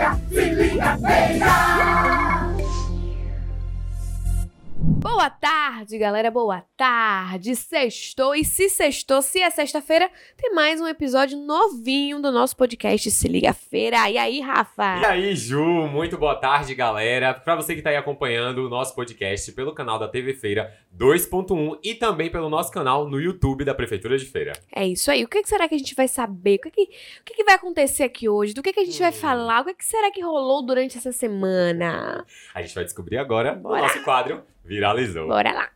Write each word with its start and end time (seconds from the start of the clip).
liga, 0.00 0.16
se 0.30 0.54
liga! 0.54 1.79
Boa 5.02 5.30
tarde, 5.30 5.96
galera. 5.96 6.30
Boa 6.30 6.62
tarde. 6.76 7.56
Sextou. 7.56 8.34
E 8.34 8.44
se 8.44 8.68
sextou, 8.68 9.22
se 9.22 9.40
é 9.40 9.48
sexta-feira, 9.48 10.10
tem 10.36 10.54
mais 10.54 10.78
um 10.78 10.86
episódio 10.86 11.38
novinho 11.38 12.20
do 12.20 12.30
nosso 12.30 12.54
podcast 12.54 13.10
Se 13.10 13.26
Liga 13.26 13.54
Feira. 13.54 14.10
E 14.10 14.18
aí, 14.18 14.40
Rafa? 14.40 14.98
E 15.00 15.04
aí, 15.06 15.34
Ju, 15.36 15.62
muito 15.88 16.18
boa 16.18 16.34
tarde, 16.36 16.74
galera. 16.74 17.32
Pra 17.32 17.56
você 17.56 17.74
que 17.74 17.80
tá 17.80 17.88
aí 17.90 17.96
acompanhando 17.96 18.58
o 18.66 18.68
nosso 18.68 18.94
podcast 18.94 19.50
pelo 19.52 19.72
canal 19.74 19.98
da 19.98 20.06
TV 20.06 20.34
Feira 20.34 20.70
2.1 20.94 21.78
e 21.82 21.94
também 21.94 22.30
pelo 22.30 22.50
nosso 22.50 22.70
canal 22.70 23.08
no 23.08 23.18
YouTube 23.18 23.64
da 23.64 23.74
Prefeitura 23.74 24.18
de 24.18 24.26
Feira. 24.26 24.52
É 24.74 24.86
isso 24.86 25.10
aí. 25.10 25.24
O 25.24 25.28
que 25.28 25.42
será 25.46 25.66
que 25.66 25.74
a 25.74 25.78
gente 25.78 25.94
vai 25.94 26.08
saber? 26.08 26.56
O 26.56 26.60
que, 26.60 26.70
que, 26.70 26.82
o 26.82 27.24
que, 27.24 27.34
que 27.36 27.44
vai 27.44 27.54
acontecer 27.54 28.02
aqui 28.02 28.28
hoje? 28.28 28.52
Do 28.52 28.62
que, 28.62 28.72
que 28.72 28.80
a 28.80 28.84
gente 28.84 28.98
vai 29.00 29.10
Hum. 29.10 29.14
falar? 29.14 29.62
O 29.62 29.64
que, 29.64 29.74
que 29.74 29.84
será 29.84 30.10
que 30.10 30.20
rolou 30.20 30.64
durante 30.64 30.98
essa 30.98 31.10
semana? 31.12 32.24
A 32.54 32.60
gente 32.60 32.74
vai 32.74 32.84
descobrir 32.84 33.16
agora 33.16 33.54
Bora. 33.54 33.76
no 33.80 33.82
nosso 33.86 34.02
quadro 34.04 34.42
Viralizou. 34.70 35.26
Bora 35.26 35.50
lá. 35.52 35.68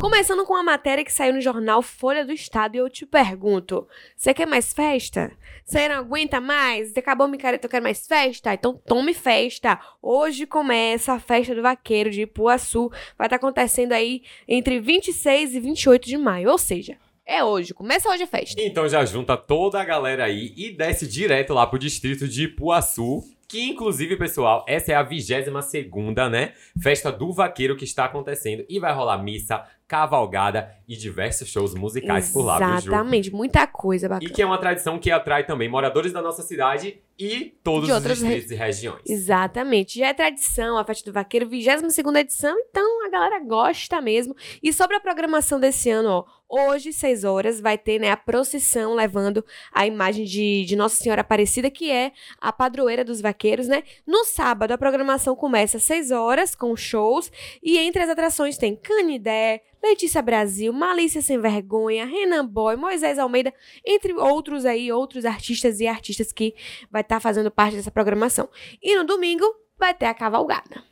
Começando 0.00 0.46
com 0.46 0.54
a 0.54 0.62
matéria 0.62 1.04
que 1.04 1.12
saiu 1.12 1.34
no 1.34 1.40
jornal 1.40 1.82
Folha 1.82 2.24
do 2.24 2.30
Estado 2.30 2.76
e 2.76 2.78
eu 2.78 2.88
te 2.88 3.04
pergunto: 3.04 3.88
você 4.16 4.32
quer 4.32 4.46
mais 4.46 4.72
festa? 4.72 5.32
Você 5.64 5.88
não 5.88 5.96
aguenta 5.96 6.40
mais? 6.40 6.92
Você 6.92 7.00
acabou 7.00 7.26
micareta, 7.26 7.66
eu 7.66 7.70
quero 7.70 7.82
mais 7.82 8.06
festa? 8.06 8.54
Então 8.54 8.80
tome 8.86 9.14
festa! 9.14 9.80
Hoje 10.00 10.46
começa 10.46 11.14
a 11.14 11.18
festa 11.18 11.56
do 11.56 11.62
vaqueiro 11.62 12.08
de 12.08 12.22
Ipuaçu. 12.22 12.88
Vai 13.18 13.26
estar 13.26 13.34
acontecendo 13.34 13.90
aí 13.90 14.22
entre 14.46 14.78
26 14.78 15.56
e 15.56 15.60
28 15.60 16.06
de 16.06 16.16
maio, 16.16 16.50
ou 16.50 16.58
seja, 16.58 16.96
é 17.26 17.42
hoje, 17.42 17.74
começa 17.74 18.08
hoje 18.08 18.22
a 18.22 18.28
festa. 18.28 18.62
Então 18.62 18.88
já 18.88 19.04
junta 19.04 19.36
toda 19.36 19.80
a 19.80 19.84
galera 19.84 20.26
aí 20.26 20.54
e 20.56 20.70
desce 20.70 21.04
direto 21.08 21.52
lá 21.52 21.66
pro 21.66 21.80
distrito 21.80 22.28
de 22.28 22.44
Ipuaçu. 22.44 23.24
Que, 23.48 23.70
inclusive, 23.70 24.14
pessoal, 24.18 24.62
essa 24.68 24.92
é 24.92 24.94
a 24.94 25.02
22 25.02 25.64
segunda, 25.64 26.28
né? 26.28 26.52
Festa 26.78 27.10
do 27.10 27.32
Vaqueiro 27.32 27.78
que 27.78 27.84
está 27.84 28.04
acontecendo. 28.04 28.62
E 28.68 28.78
vai 28.78 28.92
rolar 28.92 29.22
missa, 29.22 29.64
cavalgada 29.88 30.70
e 30.86 30.94
diversos 30.96 31.48
shows 31.48 31.74
musicais 31.74 32.30
por 32.30 32.42
lá, 32.44 32.58
viu, 32.58 32.68
Ju? 32.68 32.88
Exatamente, 32.88 33.32
muita 33.32 33.66
coisa 33.66 34.06
E 34.06 34.08
bacana. 34.08 34.32
que 34.32 34.42
é 34.42 34.46
uma 34.46 34.58
tradição 34.58 34.98
que 34.98 35.10
atrai 35.10 35.44
também 35.46 35.68
moradores 35.68 36.12
da 36.12 36.20
nossa 36.20 36.42
cidade 36.42 37.00
e 37.18 37.56
todos 37.64 37.86
De 37.86 37.90
os 37.92 37.96
outras 37.96 38.18
distritos 38.18 38.50
e 38.50 38.54
regiões. 38.54 39.02
Exatamente. 39.06 39.98
Já 39.98 40.08
é 40.08 40.14
tradição 40.14 40.78
a 40.78 40.84
Festa 40.84 41.10
do 41.10 41.12
Vaqueiro, 41.14 41.48
22 41.48 41.98
edição, 42.16 42.56
então 42.70 43.06
a 43.06 43.10
galera 43.10 43.40
gosta 43.40 44.00
mesmo. 44.00 44.36
E 44.62 44.72
sobre 44.72 44.94
a 44.96 45.00
programação 45.00 45.58
desse 45.58 45.90
ano, 45.90 46.08
ó, 46.10 46.24
hoje, 46.70 46.92
6 46.92 47.24
horas, 47.24 47.60
vai 47.60 47.76
ter 47.76 47.98
né, 47.98 48.10
a 48.10 48.16
procissão 48.16 48.94
levando 48.94 49.44
a 49.72 49.86
imagem 49.86 50.24
de, 50.24 50.64
de 50.64 50.76
Nossa 50.76 50.96
Senhora 51.02 51.22
Aparecida, 51.22 51.70
que 51.70 51.90
é 51.90 52.12
a 52.40 52.52
padroeira 52.52 53.04
dos 53.04 53.20
vaqueiros, 53.20 53.66
né? 53.66 53.82
No 54.06 54.24
sábado, 54.24 54.72
a 54.72 54.78
programação 54.78 55.34
começa 55.34 55.76
às 55.78 55.82
6 55.82 56.10
horas, 56.12 56.54
com 56.54 56.76
shows, 56.76 57.32
e 57.62 57.78
entre 57.78 58.02
as 58.02 58.10
atrações 58.10 58.56
tem 58.56 58.76
Canidé, 58.76 59.62
Letícia 59.82 60.20
Brasil, 60.20 60.72
Malícia 60.72 61.22
Sem 61.22 61.38
Vergonha, 61.38 62.04
Renan 62.04 62.46
Boy, 62.46 62.76
Moisés 62.76 63.18
Almeida, 63.18 63.52
entre 63.84 64.12
outros 64.12 64.64
aí, 64.64 64.90
outros 64.90 65.24
artistas 65.24 65.80
e 65.80 65.86
artistas 65.86 66.32
que 66.32 66.54
vai 66.90 67.02
estar 67.02 67.20
fazendo 67.20 67.50
parte 67.50 67.76
dessa 67.76 67.90
programação. 67.90 68.48
E 68.82 68.96
no 68.96 69.04
domingo 69.04 69.44
vai 69.78 69.94
ter 69.94 70.06
a 70.06 70.14
cavalgada. 70.14 70.87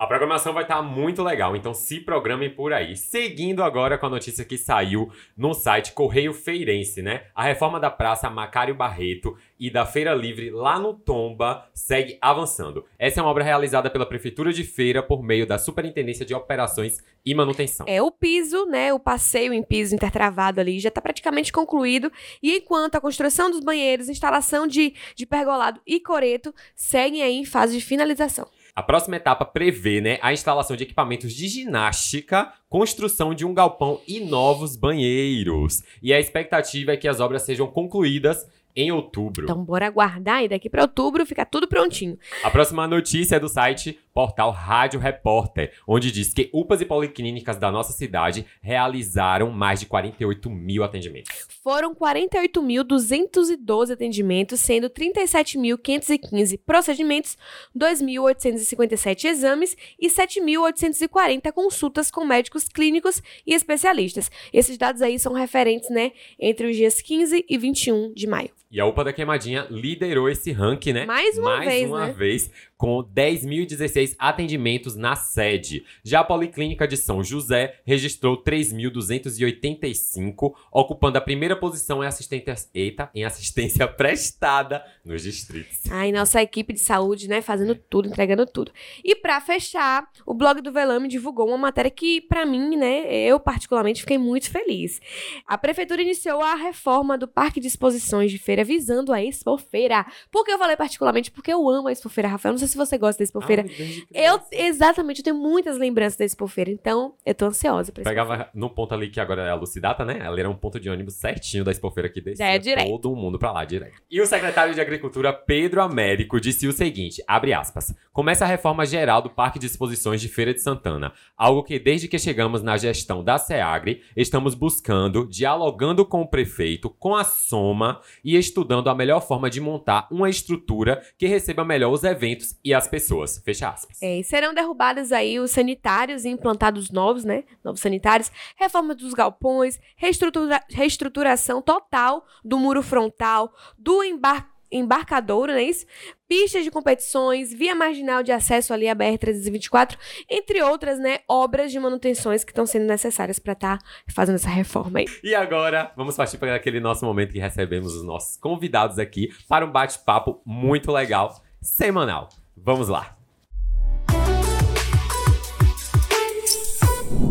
A 0.00 0.06
programação 0.06 0.52
vai 0.52 0.62
estar 0.62 0.80
muito 0.80 1.24
legal, 1.24 1.56
então 1.56 1.74
se 1.74 1.98
programem 1.98 2.48
por 2.48 2.72
aí. 2.72 2.94
Seguindo 2.94 3.64
agora 3.64 3.98
com 3.98 4.06
a 4.06 4.08
notícia 4.08 4.44
que 4.44 4.56
saiu 4.56 5.10
no 5.36 5.52
site 5.52 5.90
Correio 5.90 6.32
Feirense, 6.32 7.02
né? 7.02 7.24
A 7.34 7.42
reforma 7.42 7.80
da 7.80 7.90
Praça 7.90 8.30
Macário 8.30 8.76
Barreto 8.76 9.36
e 9.58 9.68
da 9.68 9.84
Feira 9.84 10.14
Livre 10.14 10.50
lá 10.50 10.78
no 10.78 10.94
Tomba 10.94 11.68
segue 11.74 12.16
avançando. 12.20 12.84
Essa 12.96 13.18
é 13.18 13.22
uma 13.24 13.30
obra 13.32 13.42
realizada 13.42 13.90
pela 13.90 14.06
Prefeitura 14.06 14.52
de 14.52 14.62
Feira 14.62 15.02
por 15.02 15.20
meio 15.20 15.44
da 15.44 15.58
Superintendência 15.58 16.24
de 16.24 16.32
Operações 16.32 17.02
e 17.26 17.34
Manutenção. 17.34 17.84
É 17.88 18.00
o 18.00 18.12
piso, 18.12 18.66
né? 18.66 18.92
O 18.92 19.00
passeio 19.00 19.52
em 19.52 19.64
piso 19.64 19.96
intertravado 19.96 20.60
ali 20.60 20.78
já 20.78 20.90
está 20.90 21.00
praticamente 21.00 21.52
concluído. 21.52 22.08
E 22.40 22.58
enquanto 22.58 22.94
a 22.94 23.00
construção 23.00 23.50
dos 23.50 23.64
banheiros, 23.64 24.08
instalação 24.08 24.64
de, 24.64 24.94
de 25.16 25.26
pergolado 25.26 25.80
e 25.84 25.98
coreto 25.98 26.54
seguem 26.76 27.20
aí 27.20 27.34
em 27.34 27.44
fase 27.44 27.76
de 27.76 27.84
finalização. 27.84 28.46
A 28.78 28.82
próxima 28.84 29.16
etapa 29.16 29.44
prevê 29.44 30.00
né, 30.00 30.20
a 30.22 30.32
instalação 30.32 30.76
de 30.76 30.84
equipamentos 30.84 31.32
de 31.32 31.48
ginástica, 31.48 32.52
construção 32.68 33.34
de 33.34 33.44
um 33.44 33.52
galpão 33.52 34.00
e 34.06 34.20
novos 34.20 34.76
banheiros. 34.76 35.82
E 36.00 36.14
a 36.14 36.20
expectativa 36.20 36.92
é 36.92 36.96
que 36.96 37.08
as 37.08 37.18
obras 37.18 37.42
sejam 37.42 37.66
concluídas 37.66 38.46
em 38.74 38.92
outubro. 38.92 39.44
Então 39.44 39.64
bora 39.64 39.86
aguardar 39.86 40.44
e 40.44 40.48
daqui 40.48 40.68
para 40.70 40.82
outubro 40.82 41.24
fica 41.26 41.44
tudo 41.44 41.66
prontinho. 41.66 42.18
A 42.42 42.50
próxima 42.50 42.86
notícia 42.86 43.36
é 43.36 43.40
do 43.40 43.48
site 43.48 43.98
Portal 44.18 44.50
Rádio 44.50 44.98
Repórter, 44.98 45.72
onde 45.86 46.10
diz 46.10 46.34
que 46.34 46.50
UPAs 46.52 46.80
e 46.80 46.84
policlínicas 46.84 47.56
da 47.56 47.70
nossa 47.70 47.92
cidade 47.92 48.44
realizaram 48.60 49.50
mais 49.50 49.78
de 49.78 49.86
48 49.86 50.50
mil 50.50 50.82
atendimentos. 50.82 51.30
Foram 51.62 51.94
48.212 51.94 53.92
atendimentos, 53.92 54.58
sendo 54.58 54.90
37.515 54.90 56.58
procedimentos, 56.66 57.38
2.857 57.76 59.24
exames 59.26 59.76
e 59.98 60.08
7.840 60.08 61.52
consultas 61.52 62.10
com 62.10 62.24
médicos 62.24 62.68
clínicos 62.68 63.22
e 63.46 63.54
especialistas. 63.54 64.30
Esses 64.52 64.76
dados 64.76 65.00
aí 65.00 65.16
são 65.18 65.32
referentes, 65.32 65.90
né, 65.90 66.10
entre 66.40 66.66
os 66.66 66.76
dias 66.76 67.00
15 67.00 67.44
e 67.48 67.56
21 67.56 68.12
de 68.14 68.26
maio. 68.26 68.50
E 68.70 68.78
a 68.78 68.84
UPA 68.84 69.04
da 69.04 69.14
Queimadinha 69.14 69.66
liderou 69.70 70.28
esse 70.28 70.52
ranking, 70.52 70.92
né? 70.92 71.06
Mais 71.06 71.38
uma 71.38 71.56
Mais 71.56 71.70
vez, 71.70 71.88
uma 71.88 72.08
né? 72.08 72.12
vez, 72.12 72.50
com 72.76 73.02
10.016 73.02 74.14
atendimentos 74.18 74.94
na 74.94 75.16
sede. 75.16 75.86
Já 76.04 76.20
a 76.20 76.24
Policlínica 76.24 76.86
de 76.86 76.98
São 76.98 77.24
José 77.24 77.80
registrou 77.86 78.44
3.285, 78.44 80.52
ocupando 80.70 81.16
a 81.16 81.20
primeira 81.22 81.56
posição 81.56 82.04
em 82.04 82.06
assistência, 82.06 82.54
eita, 82.74 83.08
em 83.14 83.24
assistência 83.24 83.88
prestada 83.96 84.84
nos 85.02 85.22
distritos. 85.22 85.90
Ai, 85.90 86.12
nossa 86.12 86.42
equipe 86.42 86.74
de 86.74 86.80
saúde, 86.80 87.26
né, 87.26 87.40
fazendo 87.40 87.74
tudo, 87.74 88.06
entregando 88.06 88.44
tudo. 88.44 88.70
E 89.02 89.16
pra 89.16 89.40
fechar, 89.40 90.06
o 90.26 90.34
blog 90.34 90.60
do 90.60 90.70
Velame 90.70 91.08
divulgou 91.08 91.48
uma 91.48 91.56
matéria 91.56 91.90
que, 91.90 92.20
pra 92.20 92.44
mim, 92.44 92.76
né, 92.76 93.10
eu 93.10 93.40
particularmente 93.40 94.02
fiquei 94.02 94.18
muito 94.18 94.50
feliz. 94.50 95.00
A 95.46 95.56
prefeitura 95.56 96.02
iniciou 96.02 96.42
a 96.42 96.54
reforma 96.54 97.16
do 97.16 97.26
Parque 97.26 97.60
de 97.60 97.66
Exposições 97.66 98.30
de 98.30 98.36
Feira 98.36 98.57
visando 98.64 99.12
a 99.12 99.22
Expofeira. 99.22 100.04
Por 100.30 100.44
que 100.44 100.50
eu 100.52 100.58
falei 100.58 100.76
particularmente? 100.76 101.30
Porque 101.30 101.52
eu 101.52 101.68
amo 101.68 101.88
a 101.88 101.92
Expofeira, 101.92 102.28
Rafael. 102.28 102.52
Não 102.52 102.58
sei 102.58 102.68
se 102.68 102.76
você 102.76 102.96
gosta 102.98 103.18
da 103.18 103.24
Expofeira. 103.24 103.64
Ah, 103.68 104.18
eu, 104.18 104.40
exatamente, 104.52 105.18
eu 105.18 105.24
tenho 105.24 105.36
muitas 105.36 105.78
lembranças 105.78 106.16
da 106.16 106.24
Expofeira, 106.24 106.70
então 106.70 107.14
eu 107.24 107.34
tô 107.34 107.46
ansiosa 107.46 107.92
pra 107.92 108.02
Expofeira. 108.02 108.10
Pegava 108.26 108.50
no 108.54 108.70
ponto 108.70 108.94
ali 108.94 109.08
que 109.10 109.20
agora 109.20 109.42
é 109.42 109.50
a 109.50 109.54
Lucidata, 109.54 110.04
né? 110.04 110.18
Ela 110.20 110.38
era 110.38 110.50
um 110.50 110.54
ponto 110.56 110.78
de 110.80 110.88
ônibus 110.90 111.14
certinho 111.14 111.64
da 111.64 111.70
Expofeira 111.70 112.08
que 112.08 112.20
descia 112.20 112.46
É, 112.46 112.58
direto. 112.58 112.88
todo 112.88 113.14
mundo 113.16 113.38
pra 113.38 113.52
lá, 113.52 113.64
direto. 113.64 114.00
E 114.10 114.20
o 114.20 114.26
secretário 114.26 114.74
de 114.74 114.80
Agricultura, 114.80 115.32
Pedro 115.32 115.80
Américo, 115.82 116.40
disse 116.40 116.66
o 116.66 116.72
seguinte, 116.72 117.22
abre 117.26 117.52
aspas, 117.52 117.94
começa 118.12 118.44
a 118.44 118.48
reforma 118.48 118.84
geral 118.86 119.22
do 119.22 119.30
Parque 119.30 119.58
de 119.58 119.66
Exposições 119.66 120.20
de 120.20 120.28
Feira 120.28 120.52
de 120.52 120.60
Santana, 120.60 121.12
algo 121.36 121.62
que 121.62 121.78
desde 121.78 122.08
que 122.08 122.18
chegamos 122.18 122.62
na 122.62 122.76
gestão 122.76 123.22
da 123.22 123.38
SEAGRE, 123.38 124.02
estamos 124.16 124.54
buscando, 124.54 125.26
dialogando 125.26 126.04
com 126.04 126.22
o 126.22 126.26
prefeito, 126.28 126.90
com 126.90 127.14
a 127.14 127.24
Soma 127.24 128.00
e 128.24 128.36
estudando 128.48 128.88
a 128.88 128.94
melhor 128.94 129.20
forma 129.20 129.48
de 129.48 129.60
montar 129.60 130.08
uma 130.10 130.28
estrutura 130.28 131.02
que 131.16 131.26
receba 131.26 131.64
melhor 131.64 131.92
os 131.92 132.04
eventos 132.04 132.58
e 132.64 132.74
as 132.74 132.88
pessoas. 132.88 133.38
Fecha 133.44 133.68
aspas. 133.68 134.02
É, 134.02 134.18
e 134.18 134.24
serão 134.24 134.52
derrubados 134.54 135.12
aí 135.12 135.38
os 135.38 135.50
sanitários 135.50 136.24
e 136.24 136.28
implantados 136.28 136.90
novos, 136.90 137.24
né? 137.24 137.44
Novos 137.62 137.80
sanitários, 137.80 138.30
reforma 138.56 138.94
dos 138.94 139.14
galpões, 139.14 139.78
reestrutura- 139.96 140.62
reestruturação 140.70 141.62
total 141.62 142.24
do 142.44 142.58
muro 142.58 142.82
frontal, 142.82 143.52
do 143.78 144.02
embar 144.02 144.48
embarcadouro, 144.70 145.52
não 145.52 145.58
é 145.58 145.64
isso? 145.64 145.86
Pistas 146.28 146.64
de 146.64 146.70
competições, 146.70 147.52
via 147.52 147.74
marginal 147.74 148.22
de 148.22 148.32
acesso 148.32 148.72
ali 148.72 148.88
à 148.88 148.94
BR-324, 148.94 149.96
entre 150.28 150.62
outras, 150.62 150.98
né, 150.98 151.20
obras 151.28 151.72
de 151.72 151.80
manutenções 151.80 152.44
que 152.44 152.52
estão 152.52 152.66
sendo 152.66 152.86
necessárias 152.86 153.38
para 153.38 153.52
estar 153.52 153.78
fazendo 154.10 154.36
essa 154.36 154.50
reforma 154.50 155.00
aí. 155.00 155.06
E 155.22 155.34
agora, 155.34 155.92
vamos 155.96 156.16
partir 156.16 156.38
para 156.38 156.54
aquele 156.54 156.80
nosso 156.80 157.04
momento 157.04 157.32
que 157.32 157.38
recebemos 157.38 157.94
os 157.94 158.04
nossos 158.04 158.36
convidados 158.36 158.98
aqui 158.98 159.28
para 159.48 159.64
um 159.64 159.70
bate-papo 159.70 160.40
muito 160.44 160.92
legal, 160.92 161.42
semanal. 161.60 162.28
Vamos 162.56 162.88
lá. 162.88 163.17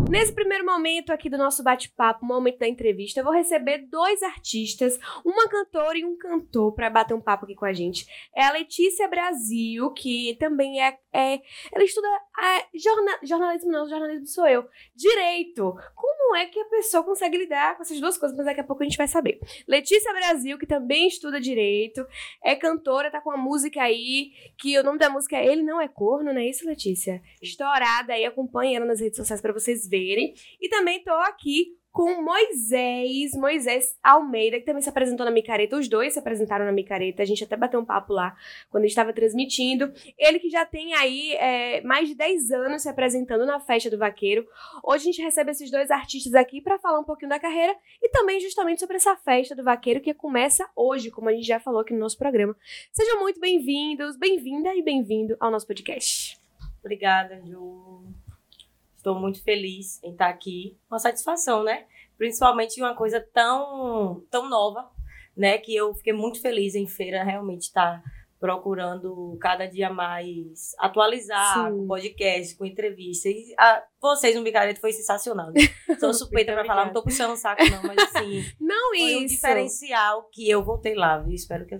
Nesse 0.10 0.32
primeiro 0.32 0.66
momento 0.66 1.12
aqui 1.12 1.30
do 1.30 1.38
nosso 1.38 1.62
bate-papo, 1.62 2.26
momento 2.26 2.60
da 2.60 2.68
entrevista, 2.68 3.20
eu 3.20 3.26
vou 3.26 3.34
receber 3.34 3.80
dois 3.90 4.24
artistas, 4.24 4.98
uma 5.26 5.50
cantora 5.50 5.98
e 5.98 6.06
um 6.06 6.18
cantor, 6.18 6.74
para 6.74 6.90
bater 6.90 7.14
um 7.14 7.20
papo 7.20 7.44
aqui 7.44 7.54
com 7.54 7.66
a 7.66 7.74
gente. 7.74 8.08
É 8.34 8.46
a 8.46 8.54
Letícia 8.54 9.06
Brasil, 9.10 9.92
que 9.92 10.38
também 10.40 10.82
é. 10.82 10.98
é 11.14 11.42
ela 11.74 11.84
estuda 11.84 12.08
é, 12.08 12.78
jorna, 12.78 13.20
jornalismo, 13.22 13.70
não, 13.70 13.90
jornalismo 13.90 14.28
sou 14.28 14.48
eu. 14.48 14.66
Direito. 14.96 15.76
Como 15.94 16.36
é 16.38 16.46
que 16.46 16.60
a 16.60 16.66
pessoa 16.66 17.04
consegue 17.04 17.38
lidar 17.38 17.76
com 17.76 17.82
essas 17.82 18.00
duas 18.00 18.18
coisas? 18.18 18.36
Mas 18.38 18.46
daqui 18.46 18.62
a 18.62 18.64
pouco 18.64 18.84
a 18.84 18.86
gente 18.86 18.98
vai 18.98 19.10
saber. 19.10 19.40
Letícia 19.68 20.14
Brasil, 20.14 20.58
que 20.58 20.66
também 20.66 21.08
estuda 21.08 21.40
direito, 21.40 22.06
é 22.42 22.56
cantora, 22.56 23.12
tá 23.12 23.20
com 23.20 23.30
uma 23.30 23.38
música 23.38 23.82
aí, 23.82 24.32
que 24.58 24.80
o 24.80 24.84
nome 24.84 25.00
da 25.00 25.10
música 25.10 25.36
é 25.36 25.46
Ele 25.46 25.64
Não 25.64 25.82
É 25.82 25.88
Corno, 25.90 26.34
não 26.34 26.40
é 26.40 26.48
isso, 26.48 26.66
Letícia? 26.66 27.22
Estourada 27.42 28.14
aí, 28.14 28.24
acompanhe 28.24 28.76
ela 28.76 28.86
nas 28.86 29.02
redes 29.02 29.18
sociais 29.18 29.42
para 29.42 29.52
vocês 29.52 29.88
verem. 29.88 29.97
E 30.62 30.70
também 30.70 31.04
tô 31.04 31.12
aqui 31.12 31.78
com 31.98 32.22
Moisés, 32.22 33.32
Moisés 33.34 33.98
Almeida, 34.04 34.60
que 34.60 34.66
também 34.66 34.84
se 34.84 34.90
apresentou 34.90 35.26
na 35.26 35.32
Micareta. 35.32 35.76
Os 35.76 35.90
dois 35.90 36.14
se 36.14 36.20
apresentaram 36.20 36.64
na 36.64 36.72
Micareta. 36.72 37.24
A 37.24 37.26
gente 37.26 37.44
até 37.44 37.58
bateu 37.58 37.80
um 37.80 37.86
papo 37.86 38.14
lá 38.14 38.36
quando 38.70 38.86
estava 38.86 39.12
transmitindo. 39.12 39.92
Ele 40.16 40.38
que 40.38 40.48
já 40.48 40.64
tem 40.64 40.94
aí 40.94 41.34
é, 41.38 41.82
mais 41.82 42.08
de 42.08 42.14
10 42.14 42.52
anos 42.52 42.84
se 42.84 42.90
apresentando 42.90 43.48
na 43.48 43.60
Festa 43.60 43.90
do 43.90 43.98
Vaqueiro. 43.98 44.46
Hoje 44.84 45.02
a 45.02 45.06
gente 45.06 45.24
recebe 45.24 45.50
esses 45.50 45.72
dois 45.72 45.90
artistas 45.90 46.36
aqui 46.36 46.62
para 46.62 46.78
falar 46.78 47.00
um 47.00 47.04
pouquinho 47.04 47.30
da 47.30 47.40
carreira 47.40 47.76
e 48.00 48.10
também 48.10 48.40
justamente 48.40 48.80
sobre 48.80 48.98
essa 48.98 49.16
Festa 49.16 49.56
do 49.56 49.64
Vaqueiro 49.64 50.00
que 50.00 50.14
começa 50.14 50.70
hoje, 50.76 51.10
como 51.10 51.30
a 51.30 51.34
gente 51.34 51.48
já 51.48 51.60
falou 51.60 51.82
aqui 51.82 51.94
no 51.94 52.00
nosso 52.00 52.20
programa. 52.20 52.56
Sejam 52.92 53.22
muito 53.22 53.40
bem-vindos, 53.40 54.16
bem-vinda 54.18 54.72
e 54.76 54.84
bem-vindo 54.84 55.36
ao 55.40 55.50
nosso 55.50 55.66
podcast. 55.66 56.38
Obrigada, 56.80 57.42
Ju. 57.44 58.27
Estou 59.08 59.22
muito 59.22 59.42
feliz 59.42 60.04
em 60.04 60.12
estar 60.12 60.28
aqui. 60.28 60.78
Uma 60.92 61.00
satisfação, 61.00 61.64
né? 61.64 61.86
Principalmente 62.18 62.82
uma 62.82 62.94
coisa 62.94 63.26
tão, 63.34 64.22
tão 64.30 64.50
nova, 64.50 64.92
né? 65.36 65.58
Que 65.60 65.74
eu 65.74 65.94
fiquei 65.94 66.12
muito 66.12 66.42
feliz 66.42 66.76
em 66.76 66.86
feira 66.86 67.24
realmente 67.24 67.68
estar 67.68 68.04
procurando 68.38 69.38
cada 69.40 69.66
dia 69.66 69.90
mais 69.90 70.76
atualizar 70.78 71.70
Sim. 71.70 71.78
com 71.78 71.88
podcast, 71.88 72.58
com 72.58 72.66
entrevista. 72.66 73.30
E 73.30 73.56
a, 73.58 73.82
vocês 74.02 74.36
no 74.36 74.44
Bicareto 74.44 74.82
foi 74.82 74.92
sensacional. 74.92 75.54
Né? 75.54 75.62
Sou 76.02 76.14
suspeita 76.14 76.52
para 76.52 76.66
falar, 76.66 76.88
não 76.88 76.94
tô 76.94 77.02
puxando 77.02 77.32
o 77.32 77.38
saco 77.38 77.64
não, 77.64 77.84
mas 77.84 77.98
assim, 78.14 78.44
Não 78.60 78.90
foi 78.90 79.16
um 79.16 79.24
isso. 79.24 79.36
diferencial 79.36 80.28
que 80.34 80.50
eu 80.50 80.62
voltei 80.66 80.96
lá, 80.96 81.18
viu? 81.20 81.34
Espero 81.34 81.66
que 81.66 81.76
eu 81.76 81.80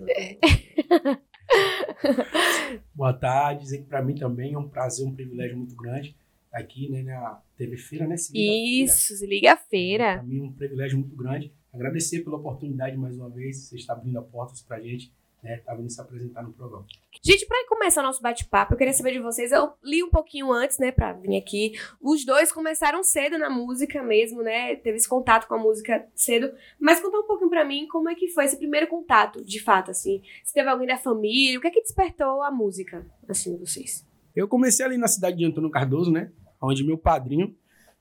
Boa 2.94 3.12
tarde, 3.12 3.64
dizer 3.64 3.82
que 3.82 3.86
para 3.86 4.02
mim 4.02 4.14
também 4.14 4.54
é 4.54 4.58
um 4.58 4.66
prazer, 4.66 5.06
um 5.06 5.14
privilégio 5.14 5.58
muito 5.58 5.76
grande 5.76 6.16
aqui, 6.52 6.88
né, 6.88 7.02
na 7.02 7.40
TV 7.56 7.76
Feira, 7.76 8.06
né? 8.06 8.16
Se 8.16 8.32
liga 8.32 8.50
Feira. 8.50 8.84
Isso, 8.84 9.16
se 9.16 9.26
liga 9.26 9.52
a 9.52 9.56
feira. 9.56 10.14
Para 10.14 10.22
mim 10.22 10.38
é 10.38 10.42
um 10.42 10.52
privilégio 10.52 10.98
muito 10.98 11.16
grande. 11.16 11.52
Agradecer 11.72 12.24
pela 12.24 12.36
oportunidade 12.36 12.96
mais 12.96 13.16
uma 13.16 13.28
vez, 13.28 13.68
você 13.68 13.76
está 13.76 13.92
abrindo 13.92 14.18
as 14.18 14.26
portas 14.26 14.62
pra 14.62 14.80
gente, 14.80 15.12
né? 15.42 15.58
Tá 15.58 15.74
vindo 15.74 15.90
se 15.90 16.00
apresentar 16.00 16.42
no 16.42 16.52
programa. 16.52 16.86
Gente, 17.22 17.46
pra 17.46 17.56
começar 17.68 18.02
nosso 18.02 18.22
bate-papo, 18.22 18.72
eu 18.72 18.78
queria 18.78 18.92
saber 18.92 19.12
de 19.12 19.20
vocês. 19.20 19.52
Eu 19.52 19.72
li 19.84 20.02
um 20.02 20.10
pouquinho 20.10 20.50
antes, 20.50 20.78
né, 20.78 20.90
pra 20.90 21.12
vir 21.12 21.36
aqui. 21.36 21.72
Os 22.00 22.24
dois 22.24 22.50
começaram 22.50 23.02
cedo 23.02 23.38
na 23.38 23.50
música 23.50 24.02
mesmo, 24.02 24.42
né? 24.42 24.76
Teve 24.76 24.96
esse 24.96 25.08
contato 25.08 25.46
com 25.46 25.54
a 25.54 25.58
música 25.58 26.08
cedo. 26.14 26.52
Mas 26.80 27.00
conta 27.00 27.18
um 27.18 27.26
pouquinho 27.26 27.50
pra 27.50 27.64
mim 27.64 27.86
como 27.86 28.08
é 28.08 28.14
que 28.14 28.28
foi 28.28 28.44
esse 28.44 28.56
primeiro 28.56 28.86
contato, 28.86 29.44
de 29.44 29.60
fato, 29.60 29.90
assim. 29.90 30.22
Se 30.42 30.54
teve 30.54 30.68
alguém 30.68 30.86
da 30.86 30.96
família, 30.96 31.58
o 31.58 31.60
que 31.60 31.68
é 31.68 31.70
que 31.70 31.82
despertou 31.82 32.42
a 32.42 32.50
música, 32.50 33.06
assim, 33.28 33.56
vocês? 33.58 34.07
Eu 34.34 34.48
comecei 34.48 34.84
ali 34.84 34.96
na 34.96 35.08
cidade 35.08 35.36
de 35.36 35.44
Antônio 35.44 35.70
Cardoso, 35.70 36.10
né? 36.10 36.30
Onde 36.60 36.84
meu 36.84 36.98
padrinho, 36.98 37.54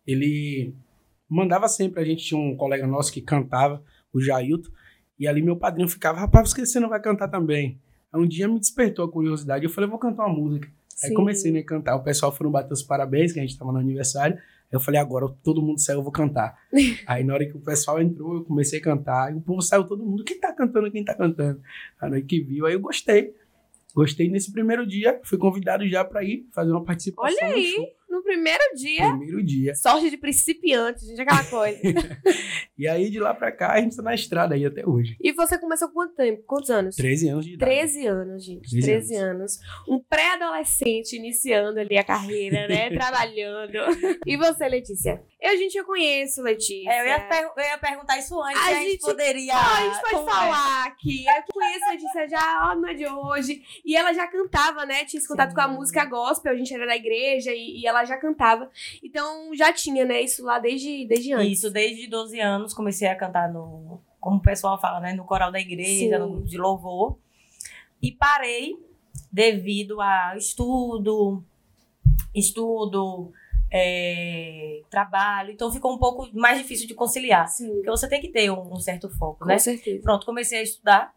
ele 0.06 0.74
mandava 1.30 1.68
sempre, 1.68 2.02
a 2.02 2.06
gente 2.06 2.24
tinha 2.24 2.40
um 2.40 2.56
colega 2.56 2.88
nosso 2.88 3.12
que 3.12 3.22
cantava, 3.22 3.84
o 4.14 4.22
Jailton, 4.22 4.70
e 5.20 5.28
ali 5.28 5.42
meu 5.42 5.58
padrinho 5.58 5.88
ficava, 5.88 6.20
rapaz, 6.20 6.50
por 6.50 6.56
que 6.56 6.66
você 6.66 6.80
não 6.80 6.90
vai 6.90 7.02
cantar 7.02 7.28
também? 7.28 7.80
Aí 8.12 8.22
um 8.22 8.28
dia 8.28 8.48
me 8.48 8.60
despertou 8.60 9.04
a 9.06 9.12
curiosidade, 9.12 9.66
eu 9.66 9.70
falei, 9.70 9.90
vou 9.90 10.00
cantar 10.00 10.26
uma 10.26 10.36
música. 10.36 10.68
Aí 11.04 11.10
Sim. 11.10 11.16
comecei 11.16 11.52
né, 11.52 11.60
a 11.60 11.66
cantar, 11.66 11.96
o 11.96 12.04
pessoal 12.04 12.32
foram 12.32 12.50
bater 12.50 12.74
os 12.74 12.84
parabéns, 12.84 13.34
que 13.34 13.40
a 13.40 13.42
gente 13.42 13.58
tava 13.58 13.72
no 13.72 13.80
aniversário, 13.80 14.38
Aí 14.70 14.76
eu 14.76 14.80
falei, 14.82 15.00
agora 15.00 15.28
todo 15.44 15.62
mundo 15.62 15.80
saiu, 15.80 16.00
eu 16.00 16.04
vou 16.04 16.12
cantar. 16.12 16.58
Aí 17.08 17.24
na 17.24 17.34
hora 17.34 17.46
que 17.46 17.56
o 17.56 17.60
pessoal 17.60 18.02
entrou, 18.02 18.36
eu 18.36 18.44
comecei 18.44 18.80
a 18.80 18.82
cantar, 18.82 19.34
e 19.34 19.38
o 19.38 19.42
povo 19.42 19.62
saiu 19.62 19.86
todo 19.86 20.04
mundo, 20.04 20.24
quem 20.24 20.40
tá 20.40 20.52
cantando, 20.52 20.92
quem 20.92 21.06
tá 21.06 21.14
cantando? 21.14 21.62
Aí 22.00 22.10
na 22.10 22.18
hora 22.18 22.26
que 22.26 22.42
viu, 22.42 22.66
aí 22.66 22.74
eu 22.74 22.80
gostei. 22.80 23.34
Gostei 23.98 24.30
nesse 24.30 24.52
primeiro 24.52 24.86
dia, 24.86 25.20
fui 25.24 25.40
convidado 25.40 25.88
já 25.90 26.06
pra 26.06 26.24
ir 26.24 26.46
fazer 26.54 26.70
uma 26.72 26.84
participação 26.86 27.36
Olha 27.36 27.50
no 27.50 27.56
aí, 27.56 27.72
show. 27.74 27.86
no 28.12 28.22
primeiro 28.22 28.64
dia, 28.76 29.10
Primeiro 29.10 29.44
dia. 29.44 29.74
sorte 29.74 30.12
de 30.12 30.18
principiante, 30.18 31.04
gente, 31.04 31.20
aquela 31.20 31.44
coisa. 31.46 31.80
E 32.78 32.88
aí 32.88 33.10
de 33.10 33.20
lá 33.20 33.34
pra 33.34 33.52
cá 33.52 33.72
a 33.74 33.82
gente 33.82 33.96
tá 33.96 34.04
na 34.04 34.14
estrada 34.14 34.54
aí 34.54 34.64
até 34.64 34.88
hoje. 34.88 35.18
e 35.20 35.32
você 35.34 35.58
começou 35.58 35.88
com 35.88 35.96
quanto 35.96 36.14
tempo? 36.14 36.44
Quantos 36.46 36.70
anos? 36.70 36.96
13 36.96 37.30
anos 37.30 37.46
de 37.46 37.54
idade. 37.56 37.72
13 37.72 38.06
anos, 38.06 38.46
gente. 38.46 38.70
13 38.70 38.86
13 38.86 39.16
anos. 39.16 39.60
Um 39.90 40.00
pré-adolescente 40.00 41.16
iniciando 41.16 41.80
ali 41.80 41.98
a 41.98 42.04
carreira, 42.04 42.68
né? 42.68 42.92
Trabalhando. 42.94 43.74
E 44.28 44.38
você, 44.38 44.68
Letícia? 44.68 45.20
Eu, 45.40 45.56
gente, 45.56 45.78
eu 45.78 45.86
conheço, 45.86 46.42
Letícia. 46.42 46.90
É, 46.90 47.02
eu, 47.02 47.06
ia 47.06 47.52
eu 47.56 47.64
ia 47.64 47.78
perguntar 47.78 48.18
isso 48.18 48.42
antes, 48.42 48.60
A 48.60 48.66
a, 48.66 48.74
gente, 48.74 48.92
gente- 48.94 49.02
poderia. 49.02 49.54
Ah, 49.56 49.78
a 49.78 49.84
gente 49.84 50.02
pode 50.02 50.26
falar 50.26 50.86
aqui. 50.88 51.26
Eu 51.28 51.54
conheço 51.54 51.86
a 51.86 51.92
Letícia 51.92 52.28
já, 52.28 52.72
ó, 52.72 52.76
não 52.76 52.90
é 52.90 52.94
de 52.96 53.06
hoje. 53.06 53.62
E 53.86 53.96
ela 53.96 54.12
já 54.14 54.28
cantava, 54.28 54.84
né? 54.86 55.06
Tinha 55.06 55.20
esse 55.20 55.28
contato 55.28 55.50
Sim. 55.50 55.56
com 55.56 55.62
a 55.62 55.68
música 55.68 56.06
gospel, 56.06 56.54
a 56.54 56.56
gente 56.56 56.74
era 56.74 56.88
da 56.88 56.96
igreja 56.96 57.52
e, 57.54 57.82
e 57.82 57.86
ela 57.88 58.04
já 58.04 58.18
cantava. 58.18 58.70
Então 59.04 59.54
já 59.54 59.72
tinha, 59.72 60.06
né? 60.06 60.22
Isso 60.22 60.44
lá 60.44 60.58
desde, 60.58 61.06
desde 61.06 61.34
antes. 61.34 61.60
Isso, 61.60 61.70
desde 61.70 62.08
12 62.08 62.40
anos 62.40 62.74
comecei 62.74 63.08
a 63.08 63.16
cantar 63.16 63.52
no, 63.54 64.02
como 64.20 64.38
o 64.38 64.42
pessoal 64.42 64.82
fala, 64.82 65.00
né, 65.00 65.14
no 65.14 65.24
coral 65.24 65.52
da 65.52 65.60
igreja, 65.60 66.16
Sim. 66.16 66.20
no 66.20 66.32
grupo 66.32 66.48
de 66.48 66.58
louvor. 66.58 67.20
E 68.02 68.12
parei 68.12 68.76
devido 69.32 70.02
a 70.02 70.36
estudo, 70.36 71.44
estudo, 72.34 73.32
é, 73.72 74.82
trabalho. 74.90 75.52
Então 75.52 75.72
ficou 75.72 75.94
um 75.94 75.98
pouco 75.98 76.30
mais 76.34 76.58
difícil 76.58 76.88
de 76.88 76.94
conciliar. 76.94 77.48
Sim, 77.48 77.74
Porque 77.76 77.90
você 77.90 78.08
tem 78.08 78.22
que 78.22 78.30
ter 78.30 78.50
um, 78.50 78.74
um 78.74 78.80
certo 78.80 79.10
foco, 79.10 79.40
com 79.40 79.46
né? 79.46 79.58
certeza. 79.58 80.02
Pronto, 80.02 80.26
comecei 80.26 80.60
a 80.60 80.64
estudar, 80.64 81.14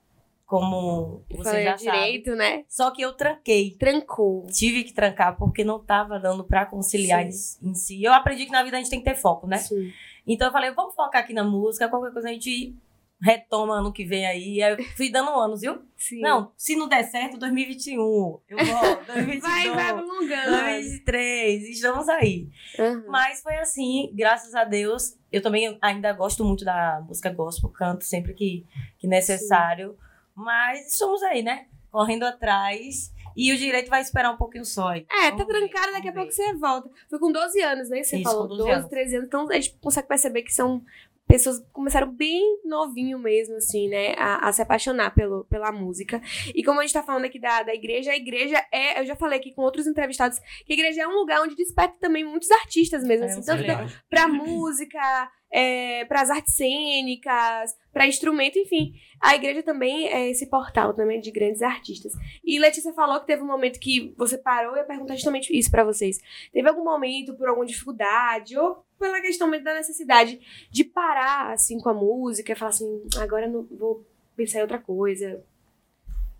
como 0.46 1.22
você 1.30 1.44
Falei 1.44 1.64
já 1.64 1.78
sabe. 1.78 1.96
direito, 1.98 2.34
né? 2.34 2.64
Só 2.68 2.90
que 2.90 3.02
eu 3.02 3.12
tranquei. 3.12 3.76
Trancou. 3.78 4.46
Tive 4.46 4.82
que 4.82 4.92
trancar 4.92 5.36
porque 5.36 5.62
não 5.62 5.78
tava 5.78 6.18
dando 6.18 6.42
pra 6.42 6.66
conciliar 6.66 7.22
em, 7.24 7.28
em 7.28 7.74
si. 7.74 8.02
Eu 8.02 8.12
aprendi 8.12 8.46
que 8.46 8.52
na 8.52 8.64
vida 8.64 8.76
a 8.76 8.80
gente 8.80 8.90
tem 8.90 8.98
que 8.98 9.04
ter 9.04 9.14
foco, 9.14 9.46
né? 9.46 9.58
Sim. 9.58 9.92
Então 10.26 10.48
eu 10.48 10.52
falei, 10.52 10.72
vamos 10.72 10.94
focar 10.94 11.22
aqui 11.22 11.32
na 11.32 11.44
música, 11.44 11.88
qualquer 11.88 12.12
coisa 12.12 12.28
a 12.28 12.32
gente 12.32 12.74
retoma 13.20 13.78
ano 13.78 13.92
que 13.92 14.04
vem 14.04 14.26
aí. 14.26 14.60
Eu 14.60 14.82
fui 14.96 15.10
dando 15.10 15.30
anos, 15.30 15.60
viu? 15.60 15.82
Sim. 15.96 16.20
Não, 16.20 16.52
se 16.56 16.74
não 16.76 16.88
der 16.88 17.04
certo, 17.04 17.38
2021. 17.38 18.00
Eu 18.00 18.40
vou, 18.48 19.04
2022. 19.06 19.40
Vai, 19.42 19.70
vai 19.70 19.90
alongando. 19.90 20.50
2023, 20.50 21.68
estamos 21.68 22.08
aí. 22.08 22.48
Aham. 22.78 23.04
Mas 23.08 23.42
foi 23.42 23.56
assim, 23.56 24.10
graças 24.14 24.54
a 24.54 24.64
Deus. 24.64 25.16
Eu 25.30 25.42
também 25.42 25.78
ainda 25.80 26.12
gosto 26.12 26.44
muito 26.44 26.64
da 26.64 27.04
música 27.06 27.30
gospel, 27.30 27.70
canto 27.70 28.04
sempre 28.04 28.34
que, 28.34 28.66
que 28.98 29.06
necessário. 29.06 29.96
Mas 30.34 30.92
estamos 30.92 31.22
aí, 31.22 31.42
né? 31.42 31.66
Correndo 31.90 32.24
atrás. 32.24 33.12
E 33.36 33.52
o 33.52 33.56
direito 33.56 33.88
vai 33.88 34.00
esperar 34.00 34.32
um 34.32 34.36
pouquinho 34.36 34.64
só. 34.64 34.88
aí. 34.88 35.06
É, 35.08 35.30
tá 35.30 35.44
trancada, 35.44 35.92
daqui 35.92 36.08
a 36.08 36.12
pouco 36.12 36.32
você 36.32 36.52
volta. 36.54 36.90
Foi 37.08 37.18
com 37.18 37.30
12 37.30 37.60
anos, 37.62 37.88
né? 37.88 38.02
Você 38.02 38.16
Isso, 38.16 38.24
falou, 38.24 38.48
com 38.48 38.56
12 38.56 38.62
12, 38.62 38.72
anos. 38.72 38.90
13 38.90 39.16
anos. 39.16 39.26
Então 39.28 39.48
a 39.48 39.54
gente 39.54 39.78
consegue 39.80 40.08
perceber 40.08 40.42
que 40.42 40.52
são 40.52 40.82
pessoas 41.30 41.64
começaram 41.72 42.10
bem 42.10 42.60
novinho 42.64 43.18
mesmo, 43.18 43.54
assim, 43.56 43.88
né? 43.88 44.14
A, 44.18 44.48
a 44.48 44.52
se 44.52 44.60
apaixonar 44.60 45.14
pelo, 45.14 45.44
pela 45.44 45.70
música. 45.70 46.20
E 46.52 46.64
como 46.64 46.80
a 46.80 46.82
gente 46.82 46.92
tá 46.92 47.02
falando 47.02 47.24
aqui 47.24 47.38
da, 47.38 47.62
da 47.62 47.72
igreja, 47.72 48.10
a 48.10 48.16
igreja 48.16 48.62
é, 48.72 49.00
eu 49.00 49.06
já 49.06 49.14
falei 49.14 49.38
aqui 49.38 49.54
com 49.54 49.62
outros 49.62 49.86
entrevistados, 49.86 50.40
que 50.66 50.72
a 50.72 50.74
igreja 50.74 51.02
é 51.02 51.06
um 51.06 51.14
lugar 51.14 51.40
onde 51.40 51.54
desperta 51.54 51.96
também 52.00 52.24
muitos 52.24 52.50
artistas 52.50 53.04
mesmo, 53.04 53.26
É, 53.26 53.28
assim, 53.28 53.42
tanto 53.42 53.64
pra, 53.64 53.86
pra 54.08 54.28
música, 54.28 55.30
é, 55.52 56.04
pras 56.06 56.30
artes 56.30 56.54
cênicas, 56.54 57.76
pra 57.92 58.06
instrumento, 58.06 58.58
enfim. 58.58 58.92
A 59.20 59.34
igreja 59.34 59.62
também 59.62 60.08
é 60.08 60.30
esse 60.30 60.46
portal 60.46 60.94
também 60.94 61.20
de 61.20 61.30
grandes 61.30 61.60
artistas. 61.60 62.14
E 62.42 62.58
Letícia 62.58 62.92
falou 62.94 63.20
que 63.20 63.26
teve 63.26 63.42
um 63.42 63.46
momento 63.46 63.78
que 63.78 64.14
você 64.16 64.38
parou 64.38 64.72
e 64.72 64.76
eu 64.76 64.80
ia 64.80 64.86
perguntar 64.86 65.14
justamente 65.14 65.56
isso 65.56 65.70
pra 65.70 65.84
vocês. 65.84 66.18
Teve 66.50 66.66
algum 66.66 66.82
momento, 66.82 67.34
por 67.34 67.46
alguma 67.46 67.66
dificuldade, 67.66 68.56
ou 68.56 68.82
pela 68.98 69.20
questão 69.20 69.46
mesmo 69.46 69.66
da 69.66 69.74
necessidade 69.74 70.40
de 70.70 70.84
parar, 70.84 71.52
assim, 71.52 71.78
com 71.78 71.90
a 71.90 71.94
música 71.94 72.52
e 72.52 72.56
falar 72.56 72.70
assim, 72.70 73.02
agora 73.18 73.46
não 73.46 73.66
vou 73.70 74.06
pensar 74.34 74.60
em 74.60 74.62
outra 74.62 74.78
coisa. 74.78 75.44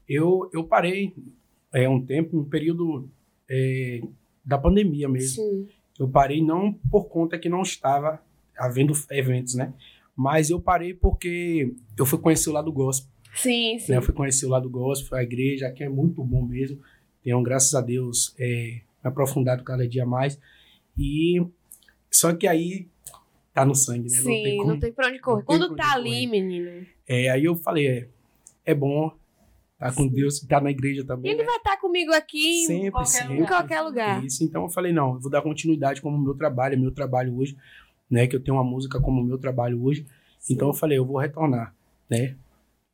Eu, 0.09 0.49
eu 0.53 0.65
parei 0.65 1.15
é, 1.73 1.87
um 1.87 2.05
tempo, 2.05 2.39
um 2.39 2.45
período 2.45 3.11
é, 3.49 4.01
da 4.45 4.57
pandemia 4.57 5.09
mesmo. 5.09 5.45
Sim. 5.45 5.69
Eu 5.99 6.09
parei 6.09 6.43
não 6.43 6.73
por 6.91 7.09
conta 7.09 7.39
que 7.39 7.49
não 7.49 7.61
estava 7.61 8.23
havendo 8.57 8.95
eventos, 9.11 9.55
né? 9.55 9.75
Mas 10.21 10.51
eu 10.51 10.61
parei 10.61 10.93
porque 10.93 11.73
eu 11.97 12.05
fui 12.05 12.19
conhecer 12.19 12.51
o 12.51 12.53
lado 12.53 12.71
gospel. 12.71 13.11
Sim, 13.35 13.79
sim. 13.79 13.91
Né? 13.91 13.97
Eu 13.97 14.03
fui 14.03 14.13
conhecer 14.13 14.45
o 14.45 14.51
lado 14.51 14.69
gospel, 14.69 15.17
a 15.17 15.23
igreja, 15.23 15.71
que 15.71 15.83
é 15.83 15.89
muito 15.89 16.23
bom 16.23 16.45
mesmo. 16.45 16.79
Tenho, 17.25 17.43
graças 17.43 17.73
a 17.75 17.81
Deus, 17.81 18.35
é, 18.39 18.83
aprofundado 19.03 19.65
cada 19.65 19.89
dia 19.89 20.05
mais. 20.05 20.39
E 20.99 21.43
Só 22.11 22.35
que 22.35 22.47
aí 22.47 22.87
tá 23.55 23.65
no 23.65 23.75
sangue, 23.75 24.11
né? 24.11 24.19
Sim, 24.19 24.25
não 24.25 24.43
tem 24.43 24.57
como. 24.59 24.69
não 24.69 24.79
tem 24.79 24.93
pra 24.93 25.09
onde 25.09 25.19
correr. 25.21 25.43
Quando 25.45 25.75
tá 25.75 25.95
ali, 25.95 26.11
correr. 26.11 26.27
menino. 26.27 26.87
É, 27.09 27.31
aí 27.31 27.47
eu 27.47 27.57
falei, 27.57 27.89
é, 27.89 28.09
é 28.67 28.75
bom, 28.75 29.11
tá 29.79 29.91
com 29.91 30.07
Deus, 30.07 30.41
tá 30.41 30.61
na 30.61 30.71
igreja 30.71 31.03
também, 31.03 31.33
ele 31.33 31.41
né? 31.41 31.47
vai 31.47 31.57
estar 31.57 31.79
comigo 31.79 32.13
aqui 32.13 32.67
Sempre, 32.67 32.91
qualquer 32.91 33.09
sempre. 33.09 33.39
em 33.39 33.47
qualquer 33.47 33.81
lugar. 33.81 34.23
Isso, 34.23 34.45
então 34.45 34.65
eu 34.65 34.69
falei, 34.69 34.93
não, 34.93 35.15
eu 35.15 35.21
vou 35.21 35.31
dar 35.31 35.41
continuidade 35.41 36.03
como 36.03 36.19
meu 36.19 36.35
trabalho, 36.35 36.75
é 36.75 36.77
meu 36.77 36.91
trabalho 36.93 37.35
hoje, 37.39 37.57
né? 38.11 38.27
Que 38.27 38.37
eu 38.37 38.41
tenho 38.43 38.57
uma 38.57 38.65
música 38.65 39.01
como 39.01 39.23
meu 39.23 39.39
trabalho 39.39 39.83
hoje. 39.83 40.07
Então 40.49 40.69
eu 40.69 40.75
falei, 40.75 40.99
eu 40.99 41.05
vou 41.07 41.19
retornar, 41.19 41.75
né? 42.09 42.37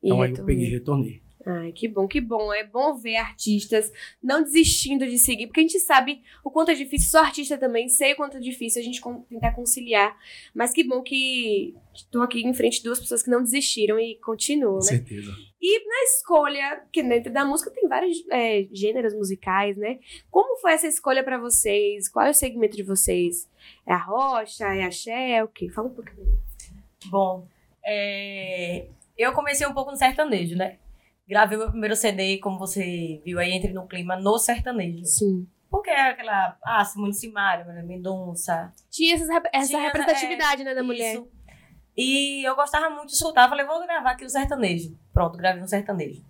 E 0.03 0.11
Então 0.11 0.23
aí 0.23 0.31
eu 0.33 0.37
retornei. 0.37 0.57
peguei, 0.57 0.69
retornei. 0.71 1.23
Ai, 1.49 1.71
que 1.71 1.87
bom, 1.87 2.09
que 2.09 2.21
bom. 2.21 2.53
É 2.53 2.65
bom 2.65 2.97
ver 2.97 3.15
artistas 3.17 3.93
não 4.21 4.43
desistindo 4.43 5.07
de 5.07 5.17
seguir, 5.17 5.47
porque 5.47 5.61
a 5.61 5.63
gente 5.63 5.79
sabe 5.79 6.23
o 6.43 6.51
quanto 6.51 6.73
é 6.73 6.75
difícil. 6.75 7.09
Sou 7.11 7.21
artista 7.21 7.57
também, 7.57 7.89
sei 7.89 8.15
o 8.15 8.17
quanto 8.17 8.37
é 8.37 8.41
difícil 8.41 8.83
a 8.83 8.85
gente 8.85 9.01
con- 9.01 9.21
tentar 9.31 9.53
conciliar. 9.53 10.17
Mas 10.53 10.73
que 10.73 10.83
bom 10.83 11.03
que 11.03 11.73
estou 11.95 12.23
aqui 12.23 12.41
em 12.45 12.53
frente 12.53 12.79
de 12.79 12.83
duas 12.85 12.99
pessoas 12.99 13.23
que 13.23 13.31
não 13.31 13.43
desistiram 13.45 13.97
e 14.01 14.17
continuam, 14.17 14.73
Com 14.81 14.85
né? 14.87 14.91
certeza. 14.91 15.31
A 15.31 16.05
escolha, 16.05 16.83
que 16.93 17.03
dentro 17.03 17.33
da 17.33 17.45
música 17.45 17.71
tem 17.71 17.89
vários 17.89 18.25
é, 18.31 18.67
gêneros 18.73 19.15
musicais, 19.15 19.77
né? 19.77 19.99
Como 20.31 20.59
foi 20.61 20.73
essa 20.73 20.87
escolha 20.87 21.25
pra 21.25 21.39
vocês? 21.39 22.09
Qual 22.09 22.25
é 22.27 22.31
o 22.31 22.35
segmento 22.35 22.77
de 22.77 22.83
vocês? 22.83 23.49
É 23.87 23.93
a 23.93 23.97
rocha? 23.99 24.65
É 24.65 24.83
a 24.85 24.87
axé? 24.89 25.31
É 25.33 25.45
o 25.45 25.49
quê? 25.49 25.69
Fala 25.71 25.89
um 25.89 25.95
pouquinho. 25.95 26.39
Bom, 27.07 27.47
é, 27.85 28.87
eu 29.17 29.33
comecei 29.33 29.67
um 29.67 29.73
pouco 29.75 29.91
no 29.91 29.97
sertanejo, 29.97 30.57
né? 30.57 30.79
Gravei 31.29 31.59
meu 31.59 31.71
primeiro 31.71 31.97
CD, 31.97 32.39
como 32.39 32.59
você 32.59 33.21
viu 33.25 33.39
aí, 33.39 33.53
entre 33.53 33.73
no 33.73 33.87
clima, 33.87 34.17
no 34.17 34.39
sertanejo. 34.39 35.05
Sim. 35.05 35.49
Porque 35.69 35.91
é 35.91 36.11
aquela, 36.11 36.57
ah, 36.65 36.85
Simone 36.85 37.13
Simaria, 37.13 37.65
Maria 37.65 37.83
Mendonça. 37.83 38.73
Tinha 38.91 39.15
essas 39.15 39.29
essa 39.53 39.69
Tinha, 39.69 39.81
representatividade, 39.81 40.63
né, 40.63 40.75
da 40.75 40.83
mulher. 40.83 41.15
Isso. 41.15 41.29
E 41.97 42.47
eu 42.47 42.55
gostava 42.55 42.91
muito 42.91 43.09
de 43.09 43.15
escutar. 43.15 43.49
Falei, 43.49 43.67
vou 43.67 43.85
gravar 43.85 44.13
aqui 44.13 44.25
o 44.25 44.31
sertanejo. 44.31 44.97
Pronto, 45.13 45.37
gravei 45.37 45.63
um 45.63 45.67
sertanejo. 45.67 46.23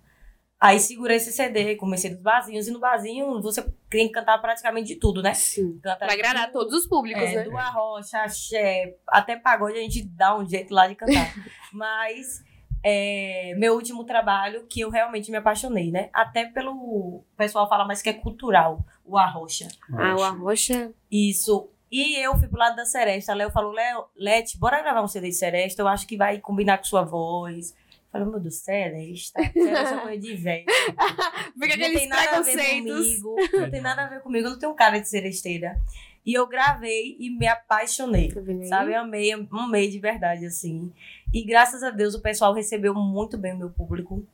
Aí 0.59 0.79
segurei 0.79 1.17
esse 1.17 1.31
CD, 1.31 1.75
comecei 1.75 2.09
nos 2.09 2.21
barzinhos. 2.21 2.67
E 2.67 2.71
no 2.71 2.79
barzinho 2.79 3.41
você 3.41 3.61
tem 3.89 4.07
que 4.07 4.13
cantar 4.13 4.39
praticamente 4.39 4.87
de 4.87 4.95
tudo, 4.95 5.21
né? 5.21 5.33
Sim. 5.33 5.79
Canta 5.83 6.05
Pra 6.05 6.13
agradar 6.13 6.51
todos 6.51 6.73
os 6.73 6.87
públicos, 6.87 7.21
é, 7.21 7.35
né? 7.35 7.43
do 7.43 7.55
arrocha, 7.55 8.17
axé, 8.19 8.95
até 9.07 9.35
pagode 9.35 9.77
a 9.77 9.81
gente 9.81 10.03
dá 10.03 10.35
um 10.35 10.47
jeito 10.47 10.73
lá 10.73 10.87
de 10.87 10.95
cantar. 10.95 11.33
Mas 11.71 12.43
é, 12.83 13.53
meu 13.57 13.75
último 13.75 14.03
trabalho, 14.03 14.65
que 14.67 14.81
eu 14.81 14.89
realmente 14.89 15.31
me 15.31 15.37
apaixonei, 15.37 15.91
né? 15.91 16.09
Até 16.13 16.45
pelo. 16.45 16.73
O 16.73 17.25
pessoal 17.35 17.67
fala 17.67 17.85
mais 17.85 18.01
que 18.01 18.09
é 18.09 18.13
cultural, 18.13 18.85
o 19.05 19.17
arrocha. 19.17 19.67
Ah, 19.93 20.15
o 20.17 20.23
arrocha. 20.23 20.91
Isso. 21.11 21.69
E 21.91 22.21
eu 22.21 22.37
fui 22.37 22.47
pro 22.47 22.59
lado 22.59 22.75
da 22.75 22.85
Seresta. 22.85 23.31
A 23.31 23.35
Léo 23.35 23.51
falou, 23.51 23.71
Léo, 23.71 24.05
Lete, 24.15 24.57
bora 24.57 24.81
gravar 24.81 25.01
um 25.01 25.07
CD 25.07 25.29
de 25.29 25.35
Seresta. 25.35 25.81
Eu 25.81 25.87
acho 25.87 26.05
que 26.05 26.17
vai 26.17 26.39
combinar 26.39 26.77
com 26.77 26.83
sua 26.83 27.03
voz. 27.03 27.73
Falei, 28.11 28.27
meu 28.27 28.39
Deus, 28.39 28.55
Seresta? 28.55 29.41
Seresta 29.53 29.95
é 29.95 29.99
coisa 29.99 30.19
de 30.19 30.35
velho. 30.35 30.65
Fica 31.59 31.77
não 31.77 31.93
tem 31.93 32.07
nada 32.07 32.37
a 32.37 32.41
ver 32.41 32.57
comigo. 32.57 33.35
Não 33.53 33.69
tem 33.69 33.81
nada 33.81 34.03
a 34.03 34.07
ver 34.07 34.21
comigo. 34.21 34.47
Eu 34.47 34.51
não 34.51 34.59
tenho 34.59 34.73
cara 34.73 34.99
de 34.99 35.07
seresteira. 35.07 35.79
E 36.27 36.33
eu 36.33 36.45
gravei 36.45 37.15
e 37.17 37.29
me 37.29 37.47
apaixonei. 37.47 38.27
Tá? 38.33 38.41
Sabe, 38.67 38.91
eu 38.91 38.99
amei, 38.99 39.31
amei 39.31 39.89
de 39.89 39.97
verdade, 39.97 40.45
assim. 40.45 40.91
E 41.33 41.41
graças 41.45 41.81
a 41.83 41.89
Deus 41.89 42.15
o 42.15 42.21
pessoal 42.21 42.53
recebeu 42.53 42.93
muito 42.93 43.37
bem 43.37 43.53
o 43.53 43.57
meu 43.57 43.69
público. 43.69 44.27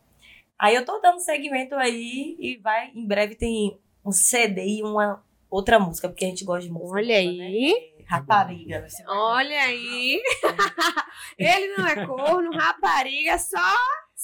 Aí 0.57 0.73
eu 0.73 0.83
tô 0.83 0.99
dando 0.99 1.19
segmento 1.19 1.75
aí 1.75 2.35
e 2.39 2.57
vai, 2.57 2.89
em 2.95 3.05
breve 3.05 3.35
tem 3.35 3.77
um 4.03 4.11
CD 4.11 4.65
e 4.65 4.83
uma 4.83 5.23
outra 5.51 5.79
música, 5.79 6.09
porque 6.09 6.25
a 6.25 6.29
gente 6.29 6.43
gosta 6.43 6.65
de 6.65 6.73
música. 6.73 6.97
Olha 6.97 7.07
né? 7.09 7.45
aí. 7.45 7.93
É, 7.99 8.03
Rapariga. 8.07 8.87
Olha 9.07 9.61
aí. 9.61 10.19
Ele 11.37 11.77
não 11.77 11.85
é 11.85 12.07
corno, 12.07 12.57
rapariga, 12.57 13.37
só, 13.37 13.75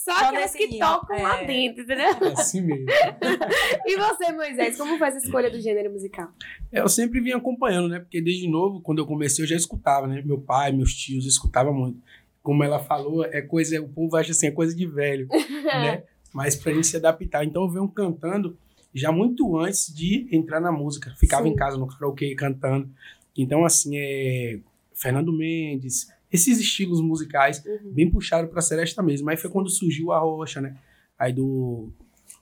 só, 0.03 0.11
aquelas 0.13 0.53
que 0.53 0.79
tocam 0.79 1.21
lá 1.21 1.41
é. 1.41 1.45
dentro, 1.45 1.83
entendeu? 1.83 2.05
É 2.05 2.31
assim 2.31 2.61
mesmo. 2.61 2.85
E 3.85 3.97
você, 3.97 4.31
Moisés, 4.31 4.77
como 4.77 4.97
foi 4.97 5.07
essa 5.09 5.17
escolha 5.17 5.51
do 5.51 5.59
gênero 5.59 5.91
musical? 5.91 6.29
Eu 6.71 6.87
sempre 6.87 7.19
vim 7.19 7.31
acompanhando, 7.31 7.89
né? 7.89 7.99
Porque 7.99 8.21
desde 8.21 8.47
novo, 8.47 8.79
quando 8.79 8.99
eu 8.99 9.05
comecei, 9.05 9.43
eu 9.43 9.47
já 9.49 9.57
escutava, 9.57 10.07
né? 10.07 10.21
Meu 10.23 10.39
pai, 10.39 10.71
meus 10.71 10.93
tios 10.93 11.25
escutavam 11.25 11.73
muito. 11.73 12.01
Como 12.41 12.63
ela 12.63 12.79
falou, 12.79 13.25
é 13.25 13.41
coisa, 13.41 13.81
o 13.81 13.89
povo 13.89 14.15
acha 14.15 14.31
assim, 14.31 14.47
é 14.47 14.51
coisa 14.51 14.73
de 14.73 14.85
velho, 14.85 15.27
né? 15.65 16.03
Mas 16.33 16.55
pra 16.55 16.73
gente 16.73 16.87
se 16.87 16.95
adaptar. 16.95 17.43
Então 17.43 17.63
eu 17.63 17.69
venho 17.69 17.87
cantando 17.89 18.57
já 18.93 19.11
muito 19.11 19.57
antes 19.57 19.93
de 19.93 20.29
entrar 20.31 20.61
na 20.61 20.71
música. 20.71 21.13
Ficava 21.17 21.43
Sim. 21.43 21.49
em 21.49 21.55
casa 21.57 21.77
no 21.77 21.87
karaokê 21.87 22.33
cantando. 22.35 22.89
Então, 23.37 23.65
assim, 23.65 23.97
é. 23.97 24.59
Fernando 24.93 25.31
Mendes, 25.31 26.07
esses 26.31 26.59
estilos 26.59 27.01
musicais 27.01 27.63
Uhum. 27.65 27.91
bem 27.93 28.09
puxado 28.09 28.47
pra 28.47 28.61
Celesta 28.61 29.01
mesmo. 29.01 29.29
Aí 29.29 29.37
foi 29.37 29.49
quando 29.49 29.69
surgiu 29.69 30.11
a 30.11 30.19
Rocha, 30.19 30.61
né? 30.61 30.75
Aí 31.17 31.33
do, 31.33 31.91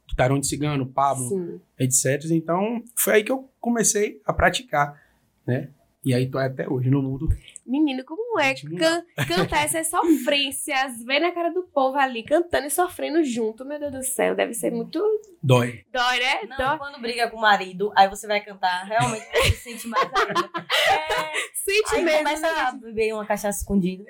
do 0.07 0.15
Tarão 0.15 0.39
de 0.39 0.47
Cigano, 0.47 0.85
Pablo, 0.85 1.29
Sim. 1.29 1.59
etc. 1.79 2.29
Então, 2.31 2.83
foi 2.95 3.13
aí 3.15 3.23
que 3.23 3.31
eu 3.31 3.49
comecei 3.59 4.21
a 4.25 4.33
praticar, 4.33 5.01
né? 5.45 5.69
E 6.05 6.13
aí 6.13 6.29
tô 6.29 6.37
até 6.37 6.67
hoje 6.69 6.89
no 6.89 7.01
mundo. 7.01 7.27
Menino, 7.67 8.03
como 8.05 8.39
é 8.39 8.53
can- 8.55 9.03
cantar 9.27 9.65
essas 9.65 9.89
sofrências, 9.89 11.03
ver 11.03 11.19
na 11.19 11.31
cara 11.31 11.49
do 11.51 11.63
povo 11.63 11.97
ali, 11.97 12.23
cantando 12.23 12.67
e 12.67 12.69
sofrendo 12.69 13.23
junto, 13.23 13.65
meu 13.65 13.77
Deus 13.77 13.91
do 13.91 14.03
céu, 14.03 14.33
deve 14.35 14.53
ser 14.53 14.71
muito... 14.71 15.03
Dói. 15.43 15.83
Dói, 15.91 16.19
né? 16.19 16.39
Não, 16.49 16.57
Dói. 16.57 16.77
quando 16.77 17.01
briga 17.01 17.29
com 17.29 17.37
o 17.37 17.41
marido, 17.41 17.91
aí 17.95 18.07
você 18.09 18.25
vai 18.25 18.39
cantar, 18.39 18.85
realmente 18.85 19.25
você 19.25 19.51
se 19.51 19.57
sente 19.57 19.87
mais 19.87 20.03
ainda. 20.13 20.49
É, 20.89 21.31
Sente 21.53 21.95
Aí 21.95 22.01
mesmo, 22.03 22.19
começa 22.19 22.41
né? 22.53 22.59
a 22.61 22.71
beber 22.71 23.13
uma 23.13 23.25
cachaça 23.25 23.59
escondida. 23.59 24.05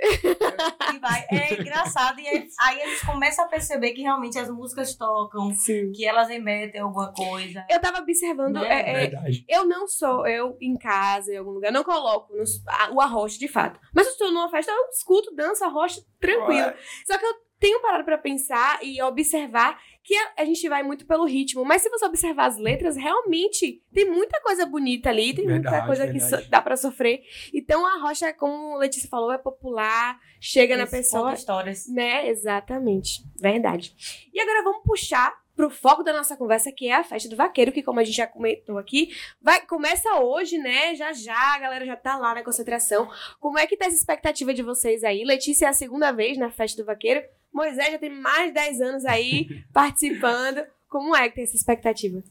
E 0.94 1.00
vai. 1.00 1.26
É 1.32 1.54
engraçado. 1.62 2.20
E 2.20 2.28
aí, 2.28 2.48
aí 2.60 2.82
a 2.82 2.88
gente 2.88 3.06
começa 3.06 3.44
a 3.44 3.48
perceber 3.48 3.92
que 3.92 4.02
realmente 4.02 4.38
as 4.40 4.50
músicas 4.50 4.96
tocam, 4.96 5.54
Sim. 5.54 5.92
que 5.92 6.06
elas 6.06 6.30
emetem 6.30 6.82
alguma 6.82 7.12
coisa. 7.14 7.66
Eu 7.70 7.80
tava 7.80 8.00
observando, 8.00 8.56
Né? 8.56 8.68
é, 8.68 8.90
é, 8.92 8.94
Verdade. 9.08 9.46
eu 9.48 9.66
não 9.66 9.88
sou, 9.88 10.26
eu 10.28 10.58
em 10.62 10.76
casa, 10.78 11.34
em 11.34 11.38
algum 11.38 11.52
lugar, 11.52 11.72
não 11.72 11.84
coloco 11.84 12.36
nos- 12.36 12.62
a- 12.68 12.92
o 12.92 13.02
arroz 13.02 13.38
de 13.38 13.48
fato. 13.48 13.80
Mas 13.94 14.06
se 14.06 14.10
eu 14.10 14.14
estou 14.14 14.32
numa 14.32 14.50
festa, 14.50 14.72
eu 14.72 14.90
escuto, 14.90 15.34
danço 15.36 15.64
arroz 15.64 16.00
tranquilo. 16.20 16.74
Só 17.06 17.18
que 17.18 17.26
eu 17.26 17.34
tenho 17.60 17.82
parado 17.82 18.06
pra 18.06 18.18
pensar 18.20 18.80
e 18.84 19.02
observar 19.02 19.80
que 20.08 20.16
a, 20.16 20.34
a 20.38 20.46
gente 20.46 20.70
vai 20.70 20.84
muito 20.84 21.06
pelo 21.06 21.26
ritmo. 21.26 21.66
Mas 21.66 21.82
se 21.82 21.90
você 21.90 22.06
observar 22.06 22.46
as 22.46 22.58
letras, 22.58 22.96
realmente 22.96 23.84
tem 23.94 24.10
muita 24.10 24.40
coisa 24.42 24.66
bonita 24.66 25.10
ali, 25.10 25.34
tem 25.34 25.44
muita 25.44 25.70
Verdade, 25.70 25.86
coisa 25.86 26.08
que 26.08 26.18
verdade. 26.18 26.44
so- 26.46 26.50
dá 26.50 26.62
pra 26.62 26.78
sofrer. 26.78 27.20
Então 27.54 27.86
a 27.86 28.00
rocha, 28.00 28.32
como 28.34 28.76
a 28.76 28.78
Letícia 28.78 29.10
falou, 29.10 29.34
é 29.34 29.38
popular, 29.38 30.18
chega 30.40 30.78
na 30.78 30.84
Esse 30.84 30.96
pessoa. 30.96 31.24
conta 31.24 31.36
histórias. 31.36 31.88
Né, 31.90 32.30
exatamente. 32.30 33.22
Verdade. 33.38 33.94
E 34.34 34.40
agora 34.40 34.64
vamos 34.64 34.82
puxar 34.86 35.34
pro 35.58 35.72
foco 35.72 36.04
da 36.04 36.14
nossa 36.14 36.38
conversa, 36.38 36.72
que 36.72 36.88
é 36.88 36.94
a 36.94 37.04
festa 37.04 37.28
do 37.28 37.36
vaqueiro, 37.36 37.72
que 37.72 37.82
como 37.82 38.00
a 38.00 38.04
gente 38.04 38.16
já 38.16 38.28
comentou 38.28 38.78
aqui, 38.78 39.10
vai 39.42 39.66
começa 39.66 40.08
hoje, 40.20 40.60
né? 40.60 40.94
Já 40.94 41.12
já, 41.12 41.56
a 41.56 41.60
galera 41.60 41.84
já 41.84 41.96
tá 41.96 42.16
lá 42.16 42.36
na 42.36 42.44
concentração. 42.44 43.10
Como 43.40 43.58
é 43.58 43.66
que 43.66 43.76
tá 43.76 43.88
essa 43.88 43.96
expectativa 43.96 44.54
de 44.54 44.62
vocês 44.62 45.04
aí? 45.04 45.26
Letícia 45.26 45.66
é 45.66 45.70
a 45.70 45.74
segunda 45.74 46.12
vez 46.12 46.38
na 46.38 46.52
festa 46.52 46.80
do 46.80 46.86
vaqueiro. 46.86 47.24
Moisés 47.52 47.92
já 47.92 47.98
tem 47.98 48.12
mais 48.12 48.50
de 48.50 48.54
10 48.54 48.82
anos 48.82 49.06
aí 49.06 49.64
participando. 49.74 50.64
Como 50.88 51.16
é 51.16 51.28
que 51.28 51.36
tem 51.36 51.44
essa 51.44 51.56
expectativa? 51.56 52.24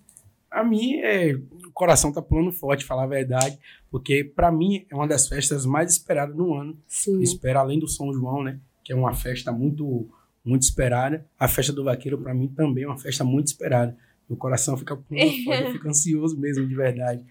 A 0.49 0.63
mim, 0.63 1.01
é, 1.01 1.35
o 1.35 1.73
coração 1.75 2.13
tá 2.13 2.23
pulando 2.23 2.53
forte, 2.53 2.85
falar 2.85 3.03
a 3.03 3.09
verdade. 3.09 3.59
Porque 3.91 4.23
pra 4.23 4.53
mim 4.53 4.87
é 4.89 4.95
uma 4.95 5.09
das 5.09 5.27
festas 5.27 5.67
mais 5.67 5.91
esperadas 5.91 6.37
no 6.37 6.55
ano. 6.55 6.79
Sim. 6.87 7.21
Espera 7.21 7.59
além 7.59 7.81
do 7.81 7.89
São 7.89 8.13
João, 8.13 8.45
né? 8.45 8.61
Que 8.85 8.93
é 8.93 8.97
uma 8.97 9.13
festa 9.15 9.51
muito, 9.51 10.09
muito 10.47 10.63
esperada. 10.63 11.27
A 11.39 11.49
festa 11.49 11.73
do 11.73 11.85
vaqueiro, 11.85 12.19
pra 12.19 12.33
mim, 12.33 12.49
também 12.49 12.85
é 12.85 12.87
uma 12.87 12.97
festa 12.97 13.25
muito 13.25 13.49
esperada. 13.49 13.97
Meu 14.29 14.39
coração 14.39 14.77
fica 14.77 14.95
eu 15.11 15.73
fico 15.73 15.89
ansioso 15.89 16.39
mesmo, 16.39 16.67
de 16.67 16.75
verdade. 16.75 17.25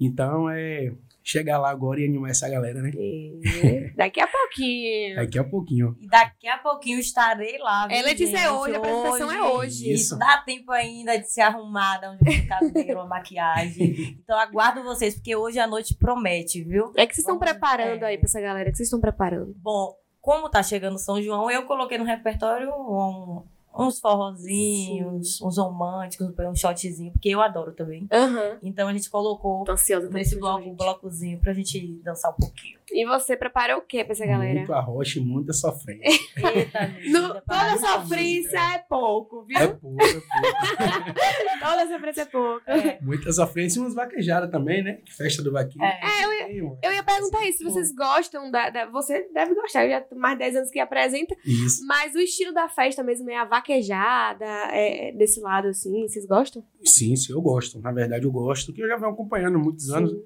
Então, 0.00 0.50
é 0.50 0.92
chegar 1.22 1.58
lá 1.58 1.70
agora 1.70 2.00
e 2.00 2.04
animar 2.04 2.30
essa 2.30 2.48
galera, 2.48 2.82
né? 2.82 2.90
É, 2.96 3.92
daqui 3.94 4.20
a 4.20 4.26
pouquinho. 4.26 5.16
Daqui 5.16 5.38
a 5.38 5.44
pouquinho. 5.44 5.96
E 6.00 6.08
daqui 6.08 6.48
a 6.48 6.58
pouquinho 6.58 6.98
estarei 6.98 7.58
lá. 7.58 7.86
viu, 7.86 7.96
É, 7.96 8.02
Letícia, 8.02 8.36
é 8.36 8.40
gente? 8.40 8.50
hoje, 8.50 8.74
a 8.74 8.78
apresentação 8.78 9.32
é 9.32 9.42
hoje. 9.42 9.92
Isso. 9.92 10.18
Dá 10.18 10.38
tempo 10.38 10.72
ainda 10.72 11.16
de 11.16 11.30
se 11.30 11.40
arrumar, 11.40 11.98
dar 11.98 12.12
um 12.12 12.18
jeito 12.18 12.94
uma 12.94 13.06
maquiagem. 13.06 14.18
Então 14.22 14.38
aguardo 14.38 14.82
vocês, 14.82 15.14
porque 15.14 15.36
hoje 15.36 15.58
a 15.58 15.66
noite 15.66 15.94
promete, 15.94 16.62
viu? 16.62 16.92
É 16.96 17.06
que 17.06 17.14
vocês 17.14 17.18
estão 17.18 17.38
preparando 17.38 18.04
é. 18.04 18.08
aí 18.08 18.18
pra 18.18 18.26
essa 18.26 18.40
galera? 18.40 18.68
O 18.68 18.72
que 18.72 18.76
vocês 18.76 18.86
estão 18.86 19.00
preparando? 19.00 19.54
Bom, 19.58 19.94
como 20.22 20.48
tá 20.48 20.62
chegando 20.62 20.98
São 20.98 21.20
João, 21.20 21.50
eu 21.50 21.66
coloquei 21.66 21.98
no 21.98 22.04
repertório 22.04 22.70
um- 22.72 23.42
uns 23.76 23.98
forrozinhos, 23.98 25.40
uns 25.40 25.58
românticos, 25.58 26.28
um 26.38 26.54
shotzinho, 26.54 27.10
porque 27.12 27.28
eu 27.30 27.40
adoro 27.40 27.72
também. 27.72 28.06
Aham. 28.12 28.58
Então 28.62 28.86
a 28.88 28.92
gente 28.92 29.10
colocou 29.10 29.64
Tô 29.64 29.72
ansiosa 29.72 30.08
nesse 30.08 30.32
esse 30.34 30.40
bloco, 30.40 30.68
um 30.68 30.74
blocozinho 30.74 31.38
pra 31.40 31.52
gente 31.52 31.80
dançar 32.04 32.30
um 32.30 32.34
pouquinho. 32.34 32.78
E 32.92 33.06
você 33.06 33.36
preparou 33.36 33.78
o 33.78 33.82
que 33.82 34.02
pra 34.04 34.12
essa 34.12 34.26
galera? 34.26 34.54
Muito 34.54 34.72
arrocha 34.72 35.18
e 35.18 35.22
muita 35.22 35.52
sofrência. 35.52 36.04
Eita, 36.36 36.94
No- 37.10 37.34
toda 37.40 37.78
sofrência 37.78 38.58
é 38.74 38.78
pouco, 38.88 39.44
viu? 39.44 39.58
É 39.58 39.66
pouco, 39.68 40.02
é 40.02 40.12
pouco. 40.12 40.22
Toda 41.60 41.88
sofrência 41.88 42.22
é 42.22 42.24
pouco. 42.26 42.62
É. 42.70 42.98
Muita 43.00 43.32
sofrência 43.32 43.78
e 43.78 43.82
umas 43.82 43.94
vaquejadas 43.94 44.50
também, 44.50 44.82
né? 44.82 44.98
Festa 45.16 45.42
do 45.42 45.52
vaqueiro. 45.52 45.82
É. 45.82 46.00
É, 46.02 46.24
eu 46.24 46.32
ia, 46.32 46.76
Eu 46.82 46.92
ia 46.92 47.02
perguntar 47.02 47.46
isso, 47.46 47.58
se 47.58 47.64
vocês 47.64 47.94
gostam 47.94 48.50
da, 48.50 48.68
da- 48.70 48.86
Você 48.86 49.28
deve 49.32 49.54
gostar, 49.54 49.84
eu 49.84 49.90
já 49.90 50.00
tô 50.00 50.14
mais 50.16 50.34
de 50.34 50.40
10 50.40 50.56
anos 50.56 50.70
que 50.70 50.78
apresenta, 50.80 51.34
Isso. 51.44 51.86
mas 51.86 52.14
o 52.14 52.18
estilo 52.18 52.52
da 52.52 52.68
festa 52.68 53.02
mesmo 53.02 53.30
é 53.30 53.36
a 53.36 53.44
vaquejada, 53.44 54.44
é, 54.72 55.12
desse 55.12 55.40
lado 55.40 55.68
assim, 55.68 56.06
vocês 56.08 56.26
gostam? 56.26 56.64
Sim, 56.84 57.14
sim, 57.16 57.32
eu 57.32 57.40
gosto. 57.40 57.80
Na 57.80 57.92
verdade, 57.92 58.24
eu 58.26 58.32
gosto, 58.32 58.72
que 58.72 58.82
eu 58.82 58.88
já 58.88 58.96
venho 58.96 59.10
acompanhando 59.12 59.56
há 59.56 59.58
muitos 59.58 59.90
anos. 59.90 60.10
Sim. 60.10 60.22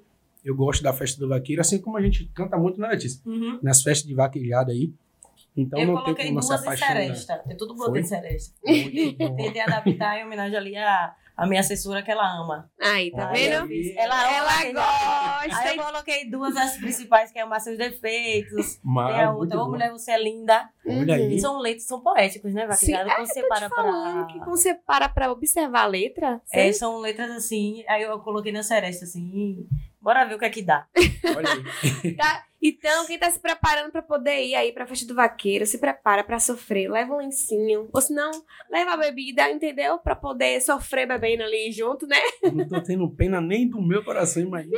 Eu 0.47 0.55
gosto 0.55 0.81
da 0.81 0.93
festa 0.93 1.19
do 1.19 1.27
vaqueiro, 1.27 1.59
assim 1.61 1.79
como 1.81 1.97
a 1.97 2.01
gente 2.01 2.25
canta 2.33 2.57
muito, 2.57 2.79
né, 2.79 2.87
Letícia? 2.87 3.21
Uhum. 3.25 3.59
Nas 3.61 3.81
festas 3.83 4.07
de 4.07 4.15
vaquejada 4.15 4.71
aí. 4.71 4.93
Então 5.55 5.79
eu 5.79 5.87
não 5.87 5.95
tem 5.95 6.03
coloquei 6.03 6.27
como 6.27 6.41
se 6.41 6.53
apaixonar. 6.53 6.93
seresta. 6.93 7.43
Tem 7.47 7.57
tudo 7.57 7.75
botei 7.75 8.01
de 8.03 8.07
seresta. 8.07 8.55
Tentei 8.63 9.59
adaptar 9.61 10.19
em 10.19 10.23
homenagem 10.25 10.55
ali 10.55 10.75
à, 10.77 11.15
à 11.35 11.47
minha 11.47 11.59
assessora 11.61 12.03
que 12.03 12.11
ela 12.11 12.31
ama. 12.39 12.69
Aí, 12.79 13.09
tá 13.11 13.31
vendo? 13.31 13.67
Ela, 13.97 14.35
Ela 14.35 14.47
vaquejada. 14.49 14.73
gosta. 14.73 15.59
Aí 15.67 15.77
eu 15.77 15.83
coloquei 15.83 16.29
duas 16.29 16.53
das 16.53 16.77
principais, 16.77 17.31
que 17.31 17.39
é 17.39 17.41
Amar 17.41 17.59
Seus 17.59 17.75
Defeitos. 17.77 18.79
Mas, 18.85 19.15
Tem 19.15 19.23
a 19.23 19.33
outra, 19.33 19.57
Ô 19.59 19.65
bom. 19.65 19.71
Mulher, 19.71 19.91
Você 19.91 20.11
é 20.11 20.21
Linda. 20.21 20.69
Olha 20.85 21.15
aí. 21.15 21.35
E 21.35 21.41
são 21.41 21.59
letras, 21.59 21.85
são 21.87 22.01
poéticos, 22.01 22.53
né, 22.53 22.61
Sim, 22.73 22.91
Vaquejada? 22.93 23.09
é, 23.11 23.15
Quando 23.15 23.27
você 23.27 23.39
eu 23.39 23.43
tô 23.43 23.49
para 23.49 23.69
te 23.69 23.75
falando 23.75 24.13
pra... 24.13 24.25
que 24.27 24.39
quando 24.39 24.57
você 24.57 24.73
para 24.75 25.09
pra 25.09 25.31
observar 25.31 25.81
a 25.81 25.87
letra, 25.87 26.39
É, 26.53 26.67
você- 26.71 26.73
são 26.73 26.99
letras 26.99 27.31
assim, 27.31 27.83
aí 27.89 28.03
eu 28.03 28.19
coloquei 28.19 28.51
na 28.51 28.61
seresta 28.63 29.05
assim, 29.05 29.65
bora 30.07 30.23
ver 30.23 30.35
o 30.35 30.39
que 30.39 30.45
é 30.45 30.49
que 30.49 30.61
dá. 30.61 30.87
Olha 31.35 31.49
aí. 31.51 32.15
tá? 32.15 32.45
Então, 32.61 33.05
quem 33.05 33.19
tá 33.19 33.29
se 33.29 33.39
preparando 33.39 33.91
pra 33.91 34.01
poder 34.01 34.43
ir 34.43 34.55
aí 34.55 34.71
pra 34.71 34.87
festa 34.87 35.05
do 35.05 35.13
vaqueiro, 35.15 35.65
se 35.65 35.77
prepara 35.77 36.23
pra 36.23 36.39
sofrer, 36.39 36.89
leva 36.89 37.13
um 37.13 37.17
lencinho, 37.17 37.89
ou 37.93 38.01
se 38.01 38.13
não, 38.13 38.31
leva 38.69 38.93
a 38.93 38.97
bebida, 38.97 39.49
entendeu? 39.49 39.99
Pra 39.99 40.15
poder 40.15 40.59
sofrer 40.61 41.07
bebendo 41.07 41.43
ali 41.43 41.71
junto, 41.71 42.07
né? 42.07 42.17
Não 42.53 42.67
tô 42.67 42.81
tendo 42.81 43.09
pena 43.11 43.39
nem 43.39 43.67
do 43.69 43.81
meu 43.81 44.03
coração, 44.03 44.41
imagina. 44.41 44.77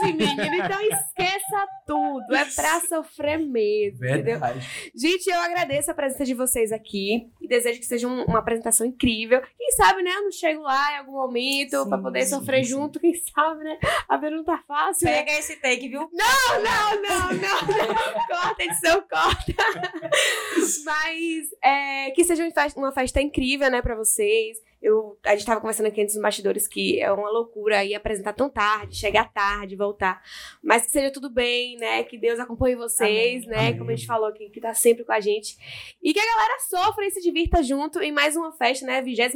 Sim, 0.00 0.12
menino, 0.14 0.54
então 0.64 0.80
esqueça 0.80 1.66
tudo, 1.86 2.34
é 2.34 2.44
pra 2.44 2.80
sofrer 2.80 3.38
mesmo, 3.38 4.04
entendeu? 4.04 4.22
Verdade. 4.38 4.90
Gente, 4.94 5.26
eu 5.28 5.40
agradeço 5.40 5.90
a 5.90 5.94
presença 5.94 6.24
de 6.24 6.34
vocês 6.34 6.70
aqui 6.72 7.28
e 7.40 7.48
desejo 7.48 7.80
que 7.80 7.86
seja 7.86 8.06
um- 8.06 8.24
uma 8.24 8.38
apresentação 8.38 8.86
incrível. 8.86 9.42
Quem 9.58 9.70
sabe, 9.72 10.02
né? 10.02 10.10
Eu 10.14 10.22
não 10.24 10.30
chego 10.32 10.62
lá 10.62 10.92
em 10.94 10.98
algum 10.98 11.12
momento 11.12 11.82
Sim, 11.82 11.88
pra 11.88 11.98
poder 11.98 12.22
sim, 12.24 12.30
sofrer 12.30 12.64
sim. 12.64 12.70
junto. 12.70 13.00
Quem 13.00 13.12
sabe, 13.14 13.64
né? 13.64 13.78
A 14.08 14.16
vida 14.16 14.30
não 14.36 14.44
tá 14.44 14.62
fácil. 14.66 15.06
né? 15.06 15.18
Pega 15.18 15.32
esse 15.38 15.56
take, 15.56 15.88
viu? 15.88 16.08
Não, 16.12 16.62
não, 16.62 16.99
não, 17.00 17.32
não. 17.32 18.26
corta, 18.26 18.62
edição, 18.62 19.02
corta. 19.08 19.54
Mas 20.84 21.48
é, 21.62 22.10
que 22.10 22.24
seja 22.24 22.44
uma 22.44 22.52
festa, 22.52 22.78
uma 22.78 22.92
festa 22.92 23.20
incrível, 23.20 23.70
né, 23.70 23.82
pra 23.82 23.94
vocês. 23.94 24.58
Eu, 24.82 25.18
a 25.24 25.36
gente 25.36 25.44
tava 25.44 25.60
conversando 25.60 25.86
aqui 25.86 26.00
antes 26.00 26.14
dos 26.14 26.22
bastidores 26.22 26.66
que 26.66 27.00
é 27.00 27.12
uma 27.12 27.30
loucura 27.30 27.84
ir 27.84 27.94
apresentar 27.94 28.32
tão 28.32 28.48
tarde, 28.48 28.96
chegar 28.96 29.32
tarde, 29.32 29.76
voltar. 29.76 30.22
Mas 30.62 30.86
que 30.86 30.90
seja 30.90 31.12
tudo 31.12 31.28
bem, 31.28 31.76
né? 31.76 32.02
Que 32.04 32.16
Deus 32.16 32.40
acompanhe 32.40 32.76
vocês, 32.76 33.44
Amém. 33.44 33.48
né? 33.48 33.66
Amém. 33.68 33.78
Como 33.78 33.90
a 33.90 33.94
gente 33.94 34.06
falou 34.06 34.28
aqui, 34.28 34.48
que 34.48 34.60
tá 34.60 34.72
sempre 34.72 35.04
com 35.04 35.12
a 35.12 35.20
gente. 35.20 35.56
E 36.02 36.14
que 36.14 36.20
a 36.20 36.24
galera 36.24 36.58
sofra 36.60 37.06
e 37.06 37.10
se 37.10 37.20
divirta 37.20 37.62
junto 37.62 38.00
em 38.00 38.10
mais 38.10 38.36
uma 38.36 38.52
festa, 38.52 38.86
né? 38.86 39.02
22 39.02 39.34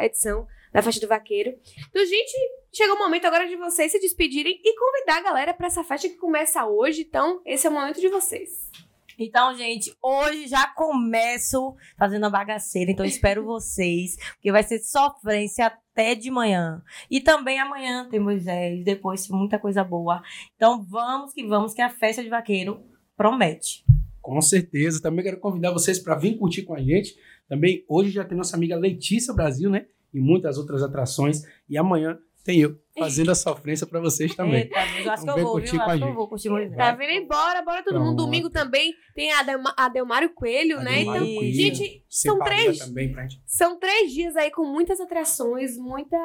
edição 0.00 0.46
da 0.72 0.82
Festa 0.82 1.00
do 1.00 1.08
Vaqueiro. 1.08 1.56
Então, 1.88 2.04
gente, 2.04 2.32
chegou 2.72 2.96
o 2.96 2.98
momento 2.98 3.26
agora 3.26 3.46
de 3.46 3.56
vocês 3.56 3.92
se 3.92 4.00
despedirem 4.00 4.60
e 4.62 4.76
convidar 4.76 5.18
a 5.18 5.22
galera 5.22 5.54
pra 5.54 5.68
essa 5.68 5.84
festa 5.84 6.08
que 6.08 6.16
começa 6.16 6.66
hoje. 6.66 7.02
Então, 7.02 7.40
esse 7.46 7.66
é 7.66 7.70
o 7.70 7.72
momento 7.72 8.00
de 8.00 8.08
vocês. 8.08 8.70
Então, 9.18 9.56
gente, 9.56 9.94
hoje 10.02 10.48
já 10.48 10.66
começo 10.66 11.74
fazendo 11.96 12.26
a 12.26 12.30
bagaceira, 12.30 12.90
então 12.90 13.04
espero 13.04 13.44
vocês, 13.46 14.16
porque 14.34 14.52
vai 14.52 14.62
ser 14.62 14.78
sofrência 14.80 15.66
até 15.66 16.14
de 16.14 16.30
manhã. 16.30 16.82
E 17.10 17.20
também 17.20 17.58
amanhã 17.58 18.08
tem 18.08 18.20
Moisés, 18.20 18.84
depois 18.84 19.28
muita 19.28 19.58
coisa 19.58 19.84
boa. 19.84 20.22
Então 20.56 20.82
vamos 20.82 21.32
que 21.32 21.46
vamos, 21.46 21.74
que 21.74 21.82
a 21.82 21.90
festa 21.90 22.22
de 22.22 22.28
vaqueiro 22.28 22.82
promete. 23.16 23.84
Com 24.24 24.40
certeza. 24.40 25.02
Também 25.02 25.22
quero 25.22 25.38
convidar 25.38 25.70
vocês 25.70 25.98
para 25.98 26.16
vir 26.16 26.38
curtir 26.38 26.62
com 26.62 26.74
a 26.74 26.80
gente. 26.80 27.14
Também 27.46 27.84
hoje 27.86 28.10
já 28.10 28.24
tem 28.24 28.36
nossa 28.36 28.56
amiga 28.56 28.74
Letícia 28.74 29.34
Brasil, 29.34 29.68
né? 29.68 29.86
E 30.12 30.18
muitas 30.18 30.56
outras 30.56 30.82
atrações. 30.82 31.42
E 31.68 31.76
amanhã 31.76 32.18
tem 32.42 32.60
eu 32.60 32.78
fazendo 32.98 33.30
a 33.30 33.34
sofrência 33.34 33.86
para 33.86 34.00
vocês 34.00 34.34
também. 34.34 34.62
Eita, 34.62 34.80
Deus, 34.80 35.06
eu 35.06 35.12
acho 35.12 35.24
que 35.24 35.32
Vem 35.32 35.38
eu 35.40 35.44
vou, 35.44 35.52
curtir 35.52 35.70
viu? 35.72 35.78
com 35.80 35.84
a 35.84 35.86
Acho 35.86 35.96
que 35.98 36.02
eu 36.02 36.08
gente. 36.08 36.16
vou 36.16 36.28
curtir. 36.28 36.76
Tá 36.76 36.92
vendo? 36.92 37.10
Embora, 37.10 37.62
bora 37.62 37.82
todo 37.82 37.94
mundo. 37.98 38.16
Pronto. 38.16 38.24
Domingo 38.24 38.50
também 38.50 38.94
tem 39.14 39.32
a 39.32 39.40
Adelma- 39.40 39.74
Adelmário 39.76 40.30
Coelho, 40.34 40.80
né? 40.80 40.92
Adelmário 40.92 41.24
Então, 41.26 41.36
Coelho, 41.36 41.54
gente, 41.54 42.04
são 42.08 42.38
três, 42.38 42.78
também 42.78 43.14
são 43.46 43.78
três 43.78 44.12
dias 44.12 44.36
aí 44.36 44.50
com 44.50 44.64
muitas 44.64 45.00
atrações, 45.00 45.76
muita, 45.76 46.16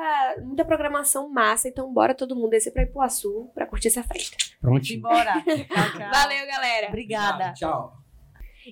muita 0.44 0.64
programação 0.66 1.30
massa. 1.30 1.68
Então, 1.68 1.92
bora 1.94 2.14
todo 2.14 2.36
mundo 2.36 2.50
descer 2.52 2.72
pra 2.72 2.84
Ipuaçu 2.84 3.50
pra 3.54 3.66
curtir 3.66 3.88
essa 3.88 4.04
festa. 4.04 4.38
Prontinho. 4.62 5.02
Tchau, 5.04 5.16
tchau. 5.44 6.12
Valeu, 6.12 6.46
galera! 6.48 6.88
Obrigada. 6.88 7.54
Tchau. 7.54 8.09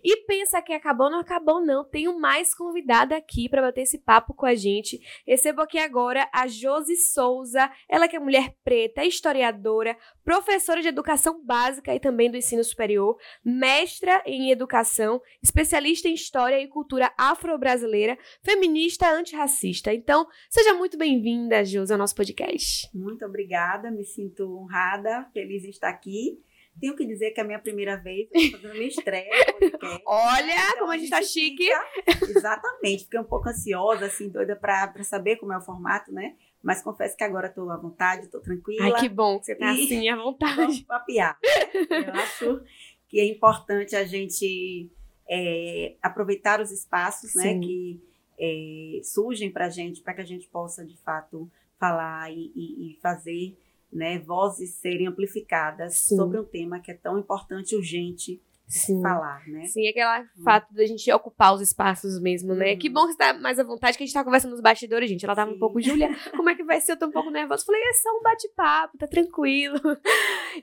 E 0.03 0.25
pensa 0.25 0.61
que 0.61 0.73
acabou, 0.73 1.09
não 1.09 1.19
acabou 1.19 1.63
não. 1.63 1.83
Tenho 1.83 2.19
mais 2.19 2.53
convidada 2.53 3.15
aqui 3.15 3.49
para 3.49 3.61
bater 3.61 3.81
esse 3.81 3.99
papo 3.99 4.33
com 4.33 4.45
a 4.45 4.55
gente. 4.55 4.99
Recebo 5.25 5.61
aqui 5.61 5.77
agora 5.77 6.29
a 6.33 6.47
Josi 6.47 6.95
Souza, 6.95 7.69
ela 7.89 8.07
que 8.07 8.15
é 8.15 8.19
mulher 8.19 8.55
preta, 8.63 9.03
historiadora, 9.03 9.97
professora 10.23 10.81
de 10.81 10.87
educação 10.87 11.43
básica 11.43 11.93
e 11.93 11.99
também 11.99 12.29
do 12.29 12.37
ensino 12.37 12.63
superior, 12.63 13.17
mestra 13.43 14.21
em 14.25 14.51
educação, 14.51 15.21
especialista 15.41 16.07
em 16.07 16.13
história 16.13 16.59
e 16.59 16.67
cultura 16.67 17.11
afro-brasileira, 17.17 18.17
feminista 18.43 19.09
antirracista. 19.09 19.93
Então, 19.93 20.27
seja 20.49 20.73
muito 20.73 20.97
bem-vinda, 20.97 21.63
Josi, 21.63 21.93
ao 21.93 21.99
nosso 21.99 22.15
podcast. 22.15 22.89
Muito 22.93 23.25
obrigada, 23.25 23.91
me 23.91 24.03
sinto 24.03 24.57
honrada, 24.57 25.29
feliz 25.33 25.63
em 25.63 25.69
estar 25.69 25.89
aqui. 25.89 26.39
Tenho 26.79 26.95
que 26.95 27.05
dizer 27.05 27.31
que 27.31 27.39
é 27.39 27.43
a 27.43 27.45
minha 27.47 27.59
primeira 27.59 27.95
vez, 27.97 28.29
eu 28.33 28.39
estou 28.41 28.59
fazendo 28.61 28.75
minha 28.77 28.87
estreia 28.87 29.29
podcast. 29.59 30.03
Olha 30.05 30.53
Então, 30.53 30.77
como 30.79 30.91
a 30.91 30.97
gente 30.97 31.09
tá 31.09 31.21
chique. 31.21 31.63
fica- 31.63 32.25
Exatamente, 32.37 33.03
fiquei 33.05 33.19
um 33.19 33.23
pouco 33.23 33.49
ansiosa, 33.49 34.05
assim, 34.05 34.29
doida 34.29 34.55
para 34.55 35.03
saber 35.03 35.37
como 35.37 35.53
é 35.53 35.57
o 35.57 35.61
formato, 35.61 36.11
né? 36.11 36.35
Mas 36.61 36.81
confesso 36.81 37.15
que 37.15 37.23
agora 37.23 37.47
estou 37.47 37.69
à 37.71 37.77
vontade, 37.77 38.25
estou 38.25 38.41
tranquila. 38.41 38.85
Ai, 38.95 38.99
que 39.01 39.09
bom 39.09 39.39
que 39.39 39.45
você 39.45 39.55
tá 39.55 39.73
E- 39.73 39.85
assim, 39.85 40.09
à 40.09 40.15
vontade. 40.15 40.55
Vamos 40.55 40.81
papiar. 40.81 41.37
Eu 41.89 42.13
acho 42.13 42.61
que 43.07 43.19
é 43.19 43.25
importante 43.25 43.95
a 43.95 44.03
gente 44.05 44.91
é, 45.29 45.95
aproveitar 46.01 46.59
os 46.61 46.71
espaços 46.71 47.33
né, 47.35 47.59
que 47.59 48.01
é, 48.39 48.99
surgem 49.03 49.51
para 49.51 49.65
a 49.65 49.69
gente, 49.69 50.01
para 50.01 50.13
que 50.13 50.21
a 50.21 50.25
gente 50.25 50.47
possa, 50.47 50.85
de 50.85 50.97
fato, 50.97 51.49
falar 51.79 52.31
e, 52.31 52.51
e- 52.55 52.91
e 52.91 52.99
fazer 53.01 53.57
né, 53.97 54.19
vozes 54.19 54.75
serem 54.75 55.07
amplificadas 55.07 55.97
Sim. 55.97 56.15
sobre 56.15 56.39
um 56.39 56.45
tema 56.45 56.79
que 56.79 56.91
é 56.91 56.93
tão 56.93 57.17
importante 57.17 57.71
e 57.71 57.75
urgente 57.75 58.41
Sim. 58.67 59.01
falar. 59.01 59.47
Né? 59.47 59.65
Sim, 59.65 59.87
aquele 59.87 60.27
fato 60.43 60.71
da 60.73 60.85
gente 60.85 61.11
ocupar 61.11 61.55
os 61.55 61.61
espaços 61.61 62.19
mesmo, 62.19 62.53
né? 62.53 62.73
Uhum. 62.73 62.79
Que 62.79 62.89
bom 62.89 63.07
que 63.07 63.13
você 63.13 63.17
tá 63.17 63.33
mais 63.33 63.57
à 63.57 63.63
vontade, 63.63 63.97
que 63.97 64.03
a 64.03 64.05
gente 64.05 64.13
tá 64.13 64.23
conversando 64.23 64.51
nos 64.51 64.61
bastidores, 64.61 65.09
gente. 65.09 65.25
Ela 65.25 65.35
tava 65.35 65.49
um 65.49 65.55
Sim. 65.55 65.59
pouco, 65.59 65.81
Júlia, 65.81 66.09
como 66.37 66.49
é 66.49 66.55
que 66.55 66.63
vai 66.63 66.79
ser? 66.79 66.91
Eu 66.91 66.99
tô 66.99 67.07
um 67.07 67.11
pouco 67.11 67.31
nervosa. 67.31 67.65
Falei, 67.65 67.81
é 67.81 67.93
só 67.93 68.09
um 68.09 68.21
bate-papo, 68.21 68.97
tá 68.97 69.07
tranquilo. 69.07 69.79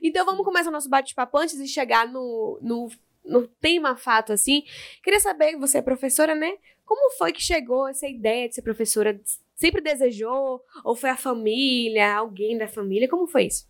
Então 0.01 0.25
vamos 0.25 0.43
começar 0.43 0.69
o 0.69 0.73
nosso 0.73 0.89
bate-papo 0.89 1.37
antes 1.37 1.57
de 1.57 1.67
chegar 1.69 2.05
no, 2.05 2.59
no, 2.61 2.89
no 3.23 3.47
tema 3.47 3.95
fato, 3.95 4.33
assim. 4.33 4.63
Queria 5.01 5.21
saber, 5.21 5.57
você 5.57 5.77
é 5.77 5.81
professora, 5.81 6.35
né? 6.35 6.51
Como 6.83 7.11
foi 7.17 7.31
que 7.31 7.41
chegou 7.41 7.87
essa 7.87 8.05
ideia 8.05 8.49
de 8.49 8.55
ser 8.55 8.61
professora? 8.61 9.17
Sempre 9.55 9.81
desejou? 9.81 10.61
Ou 10.83 10.95
foi 10.95 11.09
a 11.09 11.17
família, 11.17 12.15
alguém 12.15 12.57
da 12.57 12.67
família? 12.67 13.09
Como 13.09 13.27
foi 13.27 13.45
isso? 13.47 13.67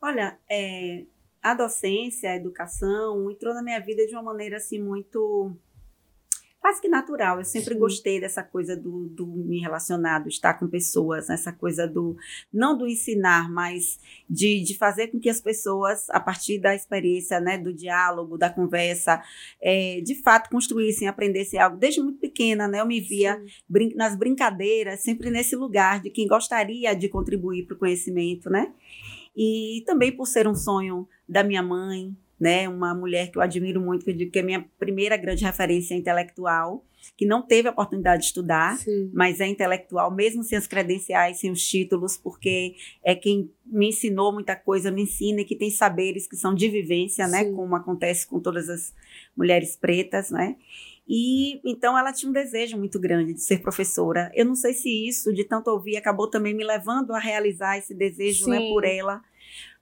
Olha, 0.00 0.38
é, 0.50 1.04
a 1.40 1.54
docência, 1.54 2.30
a 2.30 2.36
educação 2.36 3.30
entrou 3.30 3.54
na 3.54 3.62
minha 3.62 3.80
vida 3.80 4.06
de 4.06 4.12
uma 4.12 4.22
maneira 4.22 4.56
assim 4.56 4.80
muito 4.80 5.56
quase 6.62 6.80
que 6.80 6.88
natural. 6.88 7.38
Eu 7.38 7.44
sempre 7.44 7.74
Sim. 7.74 7.80
gostei 7.80 8.20
dessa 8.20 8.40
coisa 8.40 8.76
do, 8.76 9.08
do 9.08 9.26
me 9.26 9.58
relacionar, 9.58 10.20
do 10.20 10.28
estar 10.28 10.54
com 10.54 10.68
pessoas, 10.68 11.28
essa 11.28 11.52
coisa 11.52 11.88
do 11.88 12.16
não 12.52 12.78
do 12.78 12.86
ensinar, 12.86 13.50
mas 13.50 13.98
de, 14.30 14.62
de 14.62 14.78
fazer 14.78 15.08
com 15.08 15.18
que 15.18 15.28
as 15.28 15.40
pessoas, 15.40 16.08
a 16.10 16.20
partir 16.20 16.60
da 16.60 16.72
experiência, 16.72 17.40
né, 17.40 17.58
do 17.58 17.72
diálogo, 17.72 18.38
da 18.38 18.48
conversa, 18.48 19.20
é, 19.60 20.00
de 20.02 20.14
fato 20.22 20.48
construíssem, 20.48 21.08
aprendessem 21.08 21.58
algo. 21.58 21.76
Desde 21.76 22.00
muito 22.00 22.20
pequena, 22.20 22.68
né, 22.68 22.80
eu 22.80 22.86
me 22.86 23.00
via 23.00 23.42
brin- 23.68 23.94
nas 23.96 24.14
brincadeiras, 24.14 25.00
sempre 25.00 25.30
nesse 25.30 25.56
lugar 25.56 26.00
de 26.00 26.10
quem 26.10 26.28
gostaria 26.28 26.94
de 26.94 27.08
contribuir 27.08 27.66
para 27.66 27.74
o 27.74 27.78
conhecimento, 27.78 28.48
né? 28.48 28.72
E 29.36 29.82
também 29.84 30.12
por 30.14 30.26
ser 30.26 30.46
um 30.46 30.54
sonho 30.54 31.08
da 31.28 31.42
minha 31.42 31.62
mãe, 31.62 32.14
né? 32.42 32.68
Uma 32.68 32.92
mulher 32.92 33.30
que 33.30 33.38
eu 33.38 33.42
admiro 33.42 33.80
muito, 33.80 34.04
que 34.04 34.10
eu 34.10 34.16
digo 34.16 34.32
que 34.32 34.40
é 34.40 34.42
minha 34.42 34.68
primeira 34.76 35.16
grande 35.16 35.44
referência 35.44 35.94
intelectual, 35.94 36.84
que 37.16 37.24
não 37.24 37.40
teve 37.40 37.68
a 37.68 37.70
oportunidade 37.70 38.22
de 38.22 38.26
estudar, 38.26 38.78
Sim. 38.78 39.12
mas 39.14 39.40
é 39.40 39.46
intelectual, 39.46 40.10
mesmo 40.12 40.42
sem 40.42 40.58
as 40.58 40.66
credenciais, 40.66 41.38
sem 41.38 41.52
os 41.52 41.64
títulos, 41.64 42.16
porque 42.16 42.74
é 43.04 43.14
quem 43.14 43.48
me 43.64 43.90
ensinou 43.90 44.32
muita 44.32 44.56
coisa, 44.56 44.90
me 44.90 45.02
ensina 45.02 45.42
e 45.42 45.44
que 45.44 45.54
tem 45.54 45.70
saberes 45.70 46.26
que 46.26 46.36
são 46.36 46.52
de 46.52 46.68
vivência, 46.68 47.28
né? 47.28 47.44
Sim. 47.44 47.54
Como 47.54 47.76
acontece 47.76 48.26
com 48.26 48.40
todas 48.40 48.68
as 48.68 48.92
mulheres 49.36 49.76
pretas, 49.76 50.32
né? 50.32 50.56
E 51.08 51.60
então 51.64 51.96
ela 51.96 52.12
tinha 52.12 52.28
um 52.28 52.32
desejo 52.32 52.76
muito 52.76 52.98
grande 52.98 53.34
de 53.34 53.40
ser 53.40 53.60
professora. 53.62 54.32
Eu 54.34 54.46
não 54.46 54.56
sei 54.56 54.72
se 54.72 54.88
isso, 55.06 55.32
de 55.32 55.44
tanto 55.44 55.70
ouvir, 55.70 55.96
acabou 55.96 56.28
também 56.28 56.54
me 56.54 56.64
levando 56.64 57.12
a 57.12 57.20
realizar 57.20 57.78
esse 57.78 57.94
desejo, 57.94 58.48
né, 58.48 58.58
por 58.68 58.84
ela. 58.84 59.22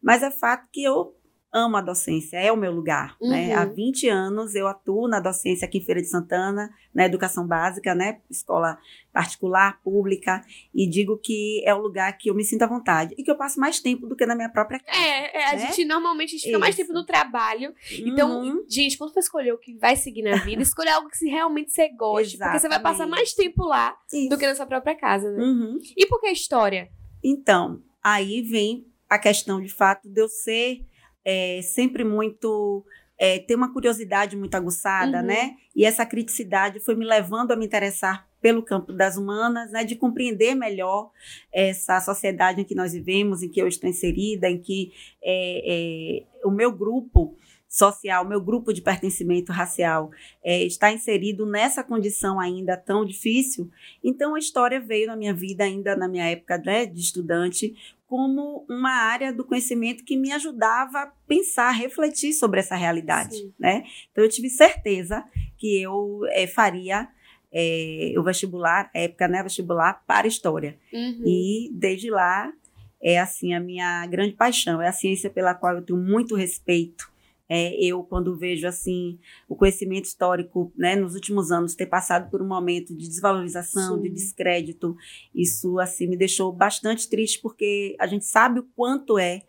Mas 0.02 0.22
é 0.22 0.30
fato 0.30 0.68
que 0.70 0.82
eu 0.82 1.14
amo 1.52 1.76
a 1.76 1.80
docência, 1.80 2.36
é 2.36 2.52
o 2.52 2.56
meu 2.56 2.70
lugar, 2.72 3.16
né? 3.20 3.48
Uhum. 3.56 3.62
Há 3.62 3.64
20 3.64 4.08
anos 4.08 4.54
eu 4.54 4.68
atuo 4.68 5.08
na 5.08 5.18
docência 5.18 5.66
aqui 5.66 5.78
em 5.78 5.84
Feira 5.84 6.00
de 6.00 6.06
Santana, 6.08 6.70
na 6.94 7.04
educação 7.04 7.46
básica, 7.46 7.94
né? 7.94 8.20
Escola 8.30 8.78
particular, 9.12 9.80
pública, 9.82 10.44
e 10.72 10.88
digo 10.88 11.18
que 11.18 11.62
é 11.66 11.74
o 11.74 11.78
lugar 11.80 12.16
que 12.16 12.30
eu 12.30 12.34
me 12.34 12.44
sinto 12.44 12.62
à 12.62 12.66
vontade 12.68 13.14
e 13.18 13.24
que 13.24 13.30
eu 13.30 13.36
passo 13.36 13.58
mais 13.58 13.80
tempo 13.80 14.06
do 14.06 14.14
que 14.14 14.24
na 14.24 14.36
minha 14.36 14.48
própria 14.48 14.78
casa. 14.78 14.96
É, 14.96 15.36
é, 15.38 15.48
a 15.50 15.52
Né? 15.54 15.66
gente 15.66 15.84
normalmente 15.84 16.28
a 16.28 16.38
gente 16.38 16.46
fica 16.46 16.58
mais 16.60 16.76
tempo 16.76 16.92
no 16.92 17.04
trabalho. 17.04 17.74
Então, 17.98 18.42
Uhum. 18.42 18.64
gente, 18.68 18.96
quando 18.96 19.12
for 19.12 19.18
escolher 19.20 19.52
o 19.52 19.58
que 19.58 19.76
vai 19.76 19.96
seguir 19.96 20.22
na 20.22 20.36
vida, 20.36 20.62
escolha 20.62 20.94
algo 20.94 21.08
que 21.10 21.24
realmente 21.28 21.72
você 21.72 21.88
goste. 21.88 22.38
Porque 22.38 22.58
você 22.60 22.68
vai 22.68 22.78
passar 22.80 23.04
Exatamente. 23.04 23.10
mais 23.16 23.34
tempo 23.34 23.64
lá 23.64 23.96
Isso. 24.12 24.28
do 24.28 24.38
que 24.38 24.46
na 24.46 24.54
sua 24.54 24.66
própria 24.66 24.94
casa, 24.94 25.30
né? 25.32 25.42
Uhum. 25.42 25.78
E 25.96 26.06
por 26.06 26.20
que 26.20 26.28
história? 26.28 26.88
Então, 27.24 27.82
aí 28.02 28.40
vem 28.42 28.86
a 29.08 29.18
questão 29.18 29.60
de 29.60 29.68
fato 29.68 30.08
de 30.08 30.20
eu 30.20 30.28
ser 30.28 30.86
é, 31.24 31.60
sempre 31.62 32.04
muito. 32.04 32.84
é, 33.22 33.38
ter 33.38 33.54
uma 33.54 33.70
curiosidade 33.70 34.34
muito 34.34 34.54
aguçada, 34.54 35.18
Uhum. 35.18 35.26
né? 35.26 35.54
E 35.76 35.84
essa 35.84 36.06
criticidade 36.06 36.80
foi 36.80 36.94
me 36.94 37.04
levando 37.04 37.52
a 37.52 37.56
me 37.56 37.66
interessar 37.66 38.26
pelo 38.40 38.62
campo 38.62 38.94
das 38.94 39.18
humanas, 39.18 39.70
né? 39.72 39.84
De 39.84 39.94
compreender 39.94 40.54
melhor 40.54 41.10
essa 41.52 42.00
sociedade 42.00 42.62
em 42.62 42.64
que 42.64 42.74
nós 42.74 42.94
vivemos, 42.94 43.42
em 43.42 43.48
que 43.50 43.60
eu 43.60 43.68
estou 43.68 43.90
inserida, 43.90 44.48
em 44.48 44.58
que 44.58 44.92
é, 45.22 46.22
é, 46.24 46.46
o 46.46 46.50
meu 46.50 46.72
grupo 46.72 47.36
social, 47.68 48.26
meu 48.26 48.40
grupo 48.40 48.72
de 48.72 48.80
pertencimento 48.82 49.52
racial 49.52 50.10
é, 50.42 50.64
está 50.64 50.90
inserido 50.90 51.46
nessa 51.46 51.84
condição 51.84 52.40
ainda 52.40 52.74
tão 52.76 53.04
difícil. 53.04 53.70
Então 54.02 54.34
a 54.34 54.38
história 54.38 54.80
veio 54.80 55.06
na 55.06 55.14
minha 55.14 55.34
vida 55.34 55.62
ainda 55.62 55.94
na 55.94 56.08
minha 56.08 56.24
época 56.28 56.58
né, 56.58 56.86
de 56.86 56.98
estudante 57.00 57.74
como 58.10 58.66
uma 58.68 58.90
área 58.90 59.32
do 59.32 59.44
conhecimento 59.44 60.04
que 60.04 60.16
me 60.16 60.32
ajudava 60.32 60.98
a 60.98 61.12
pensar, 61.28 61.68
a 61.68 61.70
refletir 61.70 62.32
sobre 62.32 62.58
essa 62.58 62.74
realidade, 62.74 63.36
Sim. 63.36 63.54
né? 63.56 63.84
Então 64.10 64.24
eu 64.24 64.28
tive 64.28 64.50
certeza 64.50 65.24
que 65.56 65.80
eu 65.80 66.22
eh, 66.30 66.48
faria 66.48 67.06
eh, 67.52 68.12
o 68.18 68.24
vestibular, 68.24 68.90
época 68.92 69.28
né, 69.28 69.40
vestibular 69.44 70.02
para 70.08 70.26
história. 70.26 70.76
Uhum. 70.92 71.22
E 71.24 71.70
desde 71.72 72.10
lá 72.10 72.52
é 73.00 73.20
assim 73.20 73.54
a 73.54 73.60
minha 73.60 74.04
grande 74.08 74.32
paixão, 74.32 74.82
é 74.82 74.88
a 74.88 74.92
ciência 74.92 75.30
pela 75.30 75.54
qual 75.54 75.76
eu 75.76 75.82
tenho 75.82 76.00
muito 76.00 76.34
respeito. 76.34 77.09
É, 77.52 77.74
eu 77.84 78.04
quando 78.04 78.36
vejo 78.36 78.64
assim 78.68 79.18
o 79.48 79.56
conhecimento 79.56 80.04
histórico, 80.04 80.72
né, 80.76 80.94
nos 80.94 81.16
últimos 81.16 81.50
anos 81.50 81.74
ter 81.74 81.86
passado 81.86 82.30
por 82.30 82.40
um 82.40 82.46
momento 82.46 82.96
de 82.96 83.08
desvalorização, 83.08 83.96
Sim. 83.96 84.02
de 84.02 84.10
descrédito, 84.10 84.96
isso 85.34 85.80
assim 85.80 86.06
me 86.06 86.16
deixou 86.16 86.52
bastante 86.52 87.10
triste 87.10 87.40
porque 87.42 87.96
a 87.98 88.06
gente 88.06 88.24
sabe 88.24 88.60
o 88.60 88.68
quanto 88.76 89.18
é, 89.18 89.42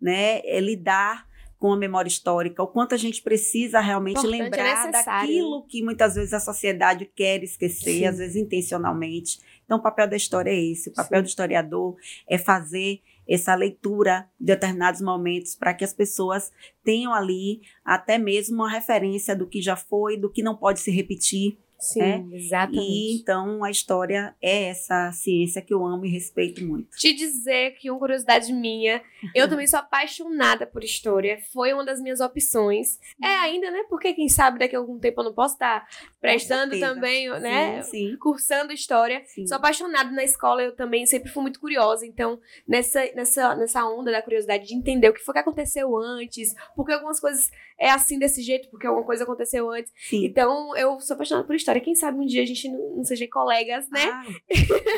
né, 0.00 0.40
é 0.44 0.60
lidar 0.60 1.26
com 1.58 1.72
a 1.72 1.76
memória 1.76 2.08
histórica, 2.08 2.62
o 2.62 2.68
quanto 2.68 2.94
a 2.94 2.98
gente 2.98 3.20
precisa 3.20 3.80
realmente 3.80 4.18
Importante, 4.18 4.40
é 4.40 4.44
lembrar 4.44 4.86
necessário, 4.86 5.28
daquilo 5.28 5.66
que 5.66 5.82
muitas 5.82 6.14
vezes 6.14 6.32
a 6.32 6.38
sociedade 6.38 7.10
quer 7.12 7.42
esquecer, 7.42 7.98
Sim. 7.98 8.06
às 8.06 8.18
vezes 8.18 8.36
intencionalmente. 8.36 9.40
Então, 9.64 9.78
o 9.78 9.82
papel 9.82 10.08
da 10.08 10.16
história 10.16 10.50
é 10.50 10.58
esse. 10.58 10.90
O 10.90 10.92
papel 10.92 11.20
do 11.20 11.26
historiador 11.26 11.96
é 12.28 12.38
fazer 12.38 13.02
essa 13.28 13.54
leitura 13.54 14.28
de 14.40 14.46
determinados 14.46 15.00
momentos 15.00 15.54
para 15.54 15.74
que 15.74 15.84
as 15.84 15.92
pessoas 15.92 16.50
tenham 16.82 17.12
ali 17.12 17.60
até 17.84 18.16
mesmo 18.16 18.56
uma 18.56 18.70
referência 18.70 19.36
do 19.36 19.46
que 19.46 19.60
já 19.60 19.76
foi, 19.76 20.16
do 20.16 20.30
que 20.30 20.42
não 20.42 20.56
pode 20.56 20.80
se 20.80 20.90
repetir. 20.90 21.58
Sim, 21.78 22.02
É, 22.02 22.24
exatamente. 22.32 22.82
E 22.82 23.20
então 23.20 23.62
a 23.62 23.70
história 23.70 24.34
é 24.42 24.64
essa 24.64 25.12
ciência 25.12 25.62
que 25.62 25.72
eu 25.72 25.86
amo 25.86 26.04
e 26.04 26.10
respeito 26.10 26.64
muito. 26.64 26.96
Te 26.96 27.14
dizer 27.14 27.76
que 27.76 27.88
uma 27.90 28.00
curiosidade 28.00 28.52
minha, 28.52 29.00
eu 29.34 29.46
também 29.48 29.66
sou 29.66 29.78
apaixonada 29.78 30.66
por 30.66 30.82
história. 30.82 31.38
Foi 31.52 31.72
uma 31.72 31.84
das 31.84 32.00
minhas 32.00 32.20
opções. 32.20 32.98
É 33.22 33.28
ainda, 33.28 33.70
né? 33.70 33.84
Porque 33.88 34.12
quem 34.12 34.28
sabe 34.28 34.58
daqui 34.58 34.74
a 34.74 34.78
algum 34.78 34.98
tempo 34.98 35.20
eu 35.20 35.24
não 35.26 35.32
posso 35.32 35.54
estar 35.54 35.86
prestando 36.20 36.78
também, 36.80 37.28
né? 37.40 37.82
Sim, 37.82 38.16
Cursando 38.16 38.72
história. 38.72 39.22
sim. 39.26 39.46
Sou 39.46 39.56
apaixonada 39.56 40.10
na 40.10 40.24
escola, 40.24 40.62
eu 40.62 40.74
também 40.74 41.06
sempre 41.06 41.30
fui 41.30 41.42
muito 41.42 41.60
curiosa. 41.60 42.04
Então, 42.04 42.40
nessa, 42.66 43.00
nessa, 43.14 43.54
nessa 43.54 43.84
onda 43.84 44.10
da 44.10 44.20
curiosidade 44.20 44.66
de 44.66 44.74
entender 44.74 45.08
o 45.08 45.14
que 45.14 45.22
foi 45.22 45.32
que 45.32 45.40
aconteceu 45.40 45.96
antes, 45.96 46.54
porque 46.74 46.92
algumas 46.92 47.20
coisas 47.20 47.50
é 47.78 47.90
assim 47.90 48.18
desse 48.18 48.42
jeito, 48.42 48.68
porque 48.68 48.86
alguma 48.86 49.06
coisa 49.06 49.22
aconteceu 49.22 49.70
antes. 49.70 49.92
sim. 49.96 50.24
Então, 50.24 50.76
eu 50.76 50.98
sou 51.00 51.14
apaixonada 51.14 51.46
por 51.46 51.54
história. 51.54 51.67
Quem 51.80 51.94
sabe 51.94 52.18
um 52.18 52.26
dia 52.26 52.42
a 52.42 52.46
gente 52.46 52.68
não, 52.68 52.96
não 52.96 53.04
seja 53.04 53.26
colegas, 53.28 53.88
né? 53.90 54.04
Ah, 54.04 54.24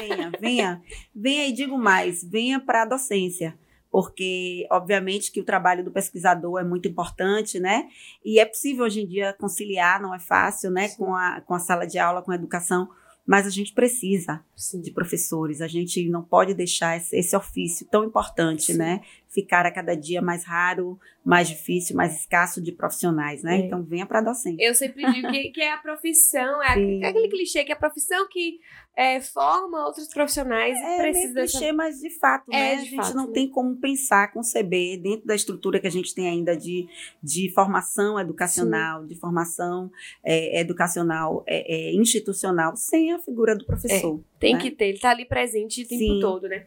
venha, 0.01 0.33
venha. 0.41 0.83
Venha 1.15 1.47
e 1.47 1.53
digo 1.53 1.79
mais, 1.79 2.23
venha 2.23 2.61
para 2.61 2.83
a 2.83 2.87
docência. 2.87 3.59
Porque, 3.91 4.67
obviamente, 4.71 5.33
que 5.33 5.41
o 5.41 5.45
trabalho 5.45 5.85
do 5.85 5.91
pesquisador 5.91 6.61
é 6.61 6.65
muito 6.65 6.87
importante, 6.87 7.59
né? 7.59 7.89
E 8.25 8.39
é 8.39 8.45
possível 8.45 8.85
hoje 8.85 9.03
em 9.03 9.07
dia 9.07 9.33
conciliar, 9.33 10.01
não 10.01 10.15
é 10.15 10.19
fácil, 10.21 10.71
né? 10.71 10.91
Com 10.91 11.15
a, 11.15 11.41
com 11.41 11.55
a 11.55 11.59
sala 11.59 11.87
de 11.87 11.99
aula, 11.99 12.23
com 12.23 12.31
a 12.31 12.37
educação. 12.37 12.89
Mas 13.27 13.47
a 13.47 13.51
gente 13.51 13.73
precisa 13.73 14.45
Sim. 14.57 14.81
de 14.81 14.93
professores. 14.93 15.61
A 15.61 15.67
gente 15.67 16.09
não 16.09 16.23
pode 16.23 16.55
deixar 16.55 16.97
esse, 16.97 17.17
esse 17.17 17.37
ofício 17.37 17.87
tão 17.91 18.05
importante, 18.05 18.73
Sim. 18.73 18.79
né? 18.79 19.01
Ficar 19.33 19.65
a 19.65 19.71
cada 19.71 19.95
dia 19.95 20.21
mais 20.21 20.45
raro, 20.45 20.99
mais 21.25 21.49
difícil, 21.49 21.95
mais 21.95 22.19
escasso 22.21 22.61
de 22.61 22.73
profissionais, 22.73 23.43
né? 23.45 23.61
É. 23.61 23.67
Então, 23.67 23.83
venha 23.83 24.05
para 24.05 24.19
a 24.19 24.23
docência. 24.23 24.57
Eu 24.65 24.75
sempre 24.75 25.09
digo 25.13 25.31
que, 25.31 25.51
que 25.51 25.61
é 25.63 25.73
a 25.73 25.77
profissão, 25.77 26.61
é, 26.63 26.75
Sim. 26.75 27.03
a- 27.05 27.07
é 27.07 27.11
aquele 27.11 27.29
clichê 27.29 27.63
que 27.65 27.71
é 27.71 27.75
a 27.75 27.79
profissão 27.79 28.27
que 28.29 28.59
é, 28.97 29.21
forma 29.21 29.87
outros 29.87 30.09
profissionais 30.09 30.77
e 30.77 30.83
É 30.83 30.97
precisa 30.99 31.23
meio 31.27 31.35
dessa. 31.35 31.59
clichê, 31.59 31.73
mas 31.73 32.01
de 32.01 32.11
fato, 32.11 32.53
É, 32.53 32.57
né? 32.59 32.75
de 32.75 32.81
a 32.81 32.85
gente 32.85 32.97
fato, 32.97 33.17
não 33.17 33.27
né? 33.29 33.33
tem 33.33 33.49
como 33.49 33.77
pensar, 33.77 34.33
conceber, 34.33 35.01
dentro 35.01 35.27
da 35.27 35.35
estrutura 35.35 35.79
que 35.79 35.87
a 35.87 35.91
gente 35.91 36.13
tem 36.15 36.29
ainda 36.29 36.57
de, 36.57 36.89
de 37.23 37.49
formação 37.55 38.19
educacional, 38.19 39.07
de 39.07 39.15
formação 39.15 39.91
é, 40.25 40.61
educacional 40.61 41.45
é, 41.47 41.91
é, 41.91 41.95
institucional, 41.95 42.77
sem 42.77 43.13
a 43.13 43.19
figura 43.21 43.55
do 43.57 43.65
professor. 43.65 44.21
Tem 44.41 44.55
né? 44.55 44.61
que 44.61 44.71
ter, 44.71 44.87
ele 44.87 44.99
tá 44.99 45.11
ali 45.11 45.25
presente 45.25 45.83
o 45.83 45.89
tempo 45.89 45.99
Sim. 46.03 46.19
todo, 46.21 46.49
né? 46.49 46.67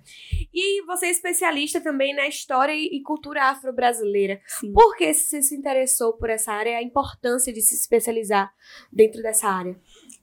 E 0.54 0.84
você 0.86 1.08
é 1.08 1.10
especialista 1.10 1.82
também 1.82 2.16
na 2.16 2.28
história 2.28 2.74
e, 2.74 3.02
cultura 3.02 3.46
afro-brasileira. 3.46 4.40
Por 4.74 4.96
que 4.96 5.12
você 5.14 5.42
se 5.42 5.56
interessou 5.56 6.14
por 6.14 6.30
essa 6.30 6.54
área 6.54 6.72
e 6.72 6.76
a 6.76 6.84
importância 6.84 7.52
de 7.52 7.62
se 7.62 7.76
especializar 7.76 8.54
dentro 8.92 9.22
dessa 9.22 9.48
área? 9.48 9.80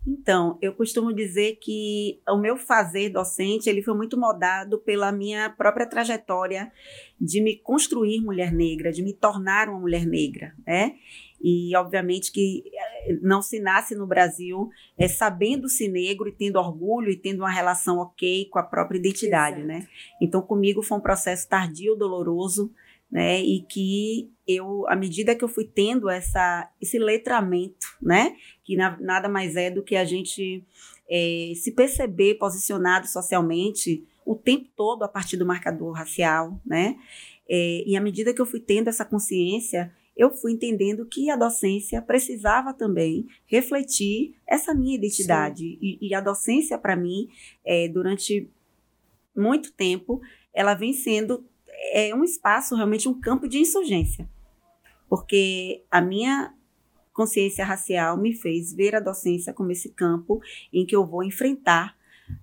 Então, 0.07 0.57
eu 0.63 0.73
costumo 0.75 1.13
dizer 1.13 1.57
que 1.61 2.23
o 2.29 2.39
meu 2.39 2.57
fazer 2.57 3.11
docente, 3.11 3.69
ele 3.69 3.83
foi 3.83 3.95
muito 3.95 4.19
moldado 4.19 4.79
pela 4.79 5.13
minha 5.13 5.51
própria 5.51 5.87
trajetória 5.87 6.73
de 7.21 7.43
me 7.43 7.57
construir 7.57 8.21
mulher 8.21 8.53
negra, 8.53 8.93
de 8.93 9.03
me 9.03 9.13
tornar 9.13 9.69
uma 9.69 9.79
mulher 9.79 10.07
negra, 10.07 10.55
né? 10.67 10.95
E, 11.43 11.75
obviamente, 11.77 12.33
que 12.33 12.63
não 13.23 13.43
se 13.43 13.59
nasce 13.61 13.95
no 13.95 14.07
Brasil 14.07 14.69
é, 14.99 15.09
sabendo-se 15.09 15.89
negro 15.89 16.29
e 16.29 16.33
tendo 16.33 16.57
orgulho 16.57 17.11
e 17.11 17.17
tendo 17.17 17.41
uma 17.41 17.51
relação 17.51 17.99
ok 17.99 18.47
com 18.47 18.59
a 18.59 18.63
própria 18.63 18.99
identidade, 18.99 19.59
Exato. 19.61 19.67
né? 19.67 19.87
Então, 20.21 20.43
comigo 20.43 20.83
foi 20.83 20.99
um 20.99 21.01
processo 21.01 21.49
tardio, 21.49 21.97
doloroso, 21.97 22.73
né? 23.11 23.41
E 23.41 23.63
que 23.63 24.31
eu, 24.47 24.87
à 24.89 24.95
medida 24.95 25.35
que 25.35 25.43
eu 25.43 25.49
fui 25.49 25.65
tendo 25.65 26.09
essa, 26.09 26.71
esse 26.81 26.99
letramento, 26.99 27.87
né? 28.01 28.37
Que 28.65 28.77
na- 28.77 28.97
nada 29.01 29.29
mais 29.29 29.57
é 29.57 29.71
do 29.71 29.83
que 29.83 29.97
a 29.97 30.05
gente 30.05 30.65
eh, 31.11 31.53
se 31.57 31.73
perceber 31.73 32.35
posicionado 32.37 33.09
socialmente 33.09 34.05
o 34.25 34.37
tempo 34.37 34.69
todo 34.77 35.03
a 35.03 35.09
partir 35.09 35.37
do 35.37 35.45
marcador 35.47 35.93
racial, 35.93 36.61
né? 36.65 36.97
Eh, 37.49 37.83
e 37.85 37.97
à 37.97 38.01
medida 38.01 38.33
que 38.33 38.41
eu 38.41 38.47
fui 38.47 38.61
tendo 38.61 38.89
essa 38.89 39.05
consciência, 39.05 39.93
eu 40.21 40.31
fui 40.31 40.53
entendendo 40.53 41.07
que 41.07 41.31
a 41.31 41.37
docência 41.37 42.03
precisava 42.03 42.75
também 42.75 43.27
refletir 43.47 44.35
essa 44.47 44.75
minha 44.75 44.95
identidade. 44.95 45.79
E, 45.81 45.99
e 45.99 46.15
a 46.15 46.21
docência, 46.21 46.77
para 46.77 46.95
mim, 46.95 47.27
eh, 47.65 47.89
durante 47.89 48.47
muito 49.35 49.73
tempo, 49.73 50.21
ela 50.53 50.75
vem 50.75 50.93
sendo 50.93 51.43
é 51.93 52.15
um 52.15 52.23
espaço, 52.23 52.77
realmente 52.77 53.09
um 53.09 53.19
campo 53.19 53.49
de 53.49 53.61
insurgência. 53.61 54.29
Porque 55.09 55.87
a 55.91 56.03
minha 56.03 56.55
consciência 57.15 57.65
racial 57.65 58.19
me 58.19 58.35
fez 58.35 58.75
ver 58.75 58.95
a 58.95 59.01
docência 59.01 59.55
como 59.55 59.73
esse 59.73 59.89
campo 59.89 60.39
em 60.71 60.85
que 60.85 60.95
eu 60.95 61.07
vou 61.07 61.25
enfrentar 61.25 61.97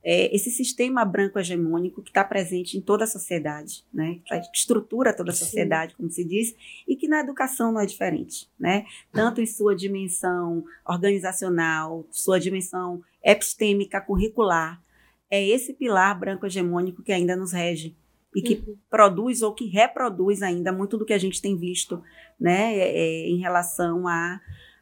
é, 0.04 0.34
esse 0.36 0.50
sistema 0.50 1.04
branco 1.04 1.40
hegemônico 1.40 2.02
que 2.02 2.10
está 2.10 2.24
presente 2.24 2.78
em 2.78 2.82
toda 2.82 3.04
a 3.04 3.08
sociedade, 3.08 3.84
né? 3.94 4.20
que 4.26 4.58
estrutura 4.58 5.16
toda 5.16 5.32
a 5.32 5.36
sociedade, 5.36 5.92
Sim. 5.92 5.98
como 5.98 6.10
se 6.10 6.24
diz, 6.24 6.56
e 6.88 6.96
que 6.96 7.08
na 7.08 7.20
educação 7.20 7.72
não 7.72 7.82
é 7.82 7.86
diferente, 7.86 8.50
né? 8.60 8.86
tanto 9.12 9.42
em 9.42 9.46
sua 9.46 9.76
dimensão 9.76 10.64
organizacional, 10.86 12.06
sua 12.12 12.40
dimensão 12.40 13.02
epistêmica, 13.24 14.02
curricular, 14.02 14.82
é 15.30 15.46
esse 15.46 15.74
pilar 15.74 16.18
branco 16.18 16.46
hegemônico 16.46 17.04
que 17.04 17.12
ainda 17.12 17.36
nos 17.36 17.52
rege 17.52 17.96
e 18.36 18.42
que 18.42 18.64
uhum. 18.68 18.78
produz 18.90 19.42
ou 19.42 19.54
que 19.54 19.66
reproduz 19.66 20.42
ainda 20.42 20.72
muito 20.72 20.98
do 20.98 21.06
que 21.06 21.14
a 21.14 21.18
gente 21.18 21.42
tem 21.42 21.58
visto 21.58 22.02
né, 22.40 22.78
é, 22.78 22.98
é 22.98 23.30
em 23.30 23.38
relação 23.38 24.08
a 24.08 24.40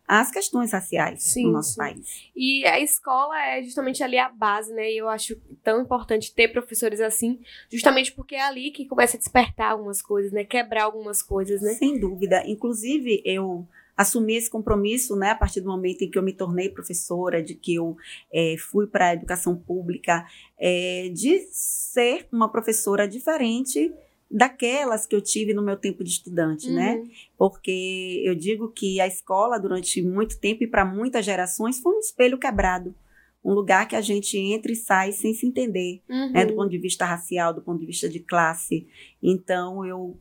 as 0.07 0.31
questões 0.31 0.71
raciais 0.71 1.23
sim, 1.23 1.45
no 1.45 1.53
nosso 1.53 1.73
sim. 1.73 1.77
país. 1.77 2.29
E 2.35 2.65
a 2.65 2.79
escola 2.79 3.37
é 3.39 3.63
justamente 3.63 4.03
ali 4.03 4.17
a 4.17 4.29
base, 4.29 4.73
né? 4.73 4.91
E 4.91 4.97
eu 4.97 5.09
acho 5.09 5.35
tão 5.63 5.81
importante 5.81 6.33
ter 6.33 6.49
professores 6.49 7.01
assim, 7.01 7.39
justamente 7.71 8.11
porque 8.11 8.35
é 8.35 8.41
ali 8.41 8.71
que 8.71 8.85
começa 8.85 9.17
a 9.17 9.19
despertar 9.19 9.71
algumas 9.71 10.01
coisas, 10.01 10.31
né? 10.31 10.43
Quebrar 10.43 10.83
algumas 10.83 11.21
coisas, 11.21 11.61
né? 11.61 11.73
Sem 11.73 11.99
dúvida. 11.99 12.43
Inclusive, 12.45 13.21
eu 13.25 13.67
assumi 13.97 14.35
esse 14.35 14.49
compromisso, 14.49 15.15
né, 15.15 15.31
a 15.31 15.35
partir 15.35 15.61
do 15.61 15.69
momento 15.69 16.01
em 16.01 16.09
que 16.09 16.17
eu 16.17 16.23
me 16.23 16.33
tornei 16.33 16.69
professora, 16.69 17.41
de 17.41 17.55
que 17.55 17.75
eu 17.75 17.95
é, 18.31 18.55
fui 18.57 18.87
para 18.87 19.07
a 19.07 19.13
educação 19.13 19.55
pública, 19.55 20.25
é, 20.59 21.09
de 21.13 21.47
ser 21.51 22.27
uma 22.31 22.51
professora 22.51 23.07
diferente 23.07 23.93
daquelas 24.29 25.05
que 25.05 25.15
eu 25.15 25.21
tive 25.21 25.53
no 25.53 25.61
meu 25.61 25.77
tempo 25.77 26.03
de 26.03 26.09
estudante, 26.09 26.69
né? 26.69 26.95
uhum. 26.95 27.03
né? 27.03 27.09
Porque 27.37 28.21
eu 28.25 28.35
digo 28.35 28.69
que 28.69 28.99
a 28.99 29.07
escola, 29.07 29.59
durante 29.59 30.01
muito 30.01 30.39
tempo 30.39 30.63
e 30.63 30.67
para 30.67 30.83
muitas 30.85 31.25
gerações, 31.25 31.79
foi 31.79 31.95
um 31.95 31.99
espelho 31.99 32.37
quebrado. 32.37 32.95
Um 33.43 33.53
lugar 33.53 33.87
que 33.87 33.95
a 33.95 34.01
gente 34.01 34.37
entra 34.37 34.71
e 34.71 34.75
sai 34.75 35.11
sem 35.11 35.33
se 35.33 35.45
entender, 35.45 36.01
uhum. 36.09 36.31
né? 36.31 36.45
Do 36.45 36.51
uhum. 36.51 36.57
ponto 36.57 36.71
de 36.71 36.79
vista 36.79 37.05
racial, 37.05 37.53
do 37.53 37.61
ponto 37.61 37.79
de 37.79 37.85
vista 37.85 38.09
de 38.09 38.19
classe. 38.19 38.87
Então, 39.21 39.85
eu 39.85 40.17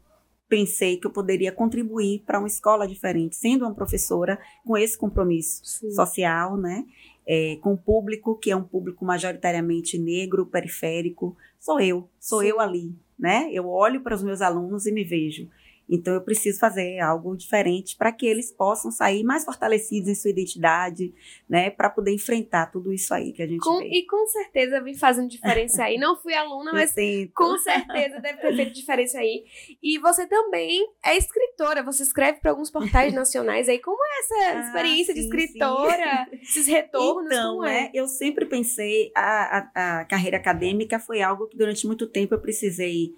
pensei 0.49 0.99
que 0.99 1.07
eu 1.07 1.11
poderia 1.11 1.51
contribuir 1.51 2.23
para 2.27 2.39
uma 2.39 2.47
escola 2.47 2.87
diferente, 2.87 3.35
sendo 3.35 3.65
uma 3.65 3.75
professora 3.75 4.39
com 4.65 4.77
esse 4.77 4.97
compromisso 4.97 5.65
Sim. 5.65 5.91
social, 5.91 6.57
né? 6.57 6.85
É, 7.27 7.57
com 7.61 7.73
o 7.73 7.79
público, 7.79 8.37
que 8.37 8.51
é 8.51 8.57
um 8.57 8.63
público 8.63 9.05
majoritariamente 9.05 9.99
negro, 9.99 10.47
periférico. 10.47 11.37
Sou 11.59 11.81
eu, 11.81 12.09
sou 12.21 12.41
Sim. 12.41 12.49
eu 12.49 12.61
ali, 12.61 12.95
né? 13.19 13.49
Eu 13.53 13.69
olho 13.69 14.03
para 14.03 14.15
os 14.15 14.23
meus 14.23 14.43
alunos 14.43 14.87
e 14.87 14.93
me 14.93 15.05
vejo. 15.05 15.49
Então 15.89 16.15
eu 16.15 16.21
preciso 16.21 16.59
fazer 16.59 16.99
algo 17.01 17.37
diferente 17.37 17.97
para 17.97 18.11
que 18.11 18.27
eles 18.27 18.51
possam 18.51 18.91
sair 18.91 19.23
mais 19.23 19.45
fortalecidos 19.45 20.09
em 20.09 20.15
sua 20.15 20.31
identidade, 20.31 21.15
né, 21.49 21.71
para 21.71 21.91
poder 21.91 22.13
enfrentar 22.13 22.67
tudo 22.67 22.93
isso 22.93 23.13
aí 23.13 23.33
que 23.33 23.43
a 23.43 23.47
gente 23.47 23.61
com, 23.61 23.79
vê. 23.79 23.89
E 23.89 24.07
com 24.07 24.27
certeza 24.27 24.81
vem 24.81 24.95
fazendo 24.95 25.29
diferença 25.29 25.85
aí. 25.85 25.99
Não 25.99 26.17
fui 26.17 26.35
aluna, 26.35 26.73
mas 26.75 26.95
com 27.35 27.59
certeza 27.59 28.21
deve 28.21 28.41
ter 28.41 28.57
feito 28.57 28.73
diferença 28.73 29.19
aí. 29.19 29.45
E 29.83 29.99
você 29.99 30.27
também 30.27 30.87
é 31.05 31.17
escritora, 31.17 31.83
você 31.83 32.03
escreve 32.03 32.41
para 32.41 32.51
alguns 32.51 32.71
portais 32.71 33.13
nacionais 33.15 33.69
aí. 33.69 33.79
Como 33.79 33.99
é 34.05 34.19
essa 34.21 34.35
ah, 34.35 34.61
experiência 34.61 35.15
sim, 35.15 35.21
de 35.21 35.27
escritora? 35.27 36.27
Sim. 36.31 36.39
Esses 36.43 36.67
retornos, 36.67 37.33
então, 37.33 37.55
como 37.57 37.67
é? 37.67 37.83
Né, 37.83 37.91
eu 37.93 38.07
sempre 38.07 38.47
pensei 38.47 39.13
a, 39.15 39.59
a, 39.75 40.01
a 40.01 40.05
carreira 40.05 40.37
acadêmica 40.37 40.99
foi 40.99 41.21
algo 41.23 41.47
que 41.47 41.57
durante 41.57 41.87
muito 41.87 42.07
tempo 42.07 42.35
eu 42.35 42.41
precisei 42.41 43.15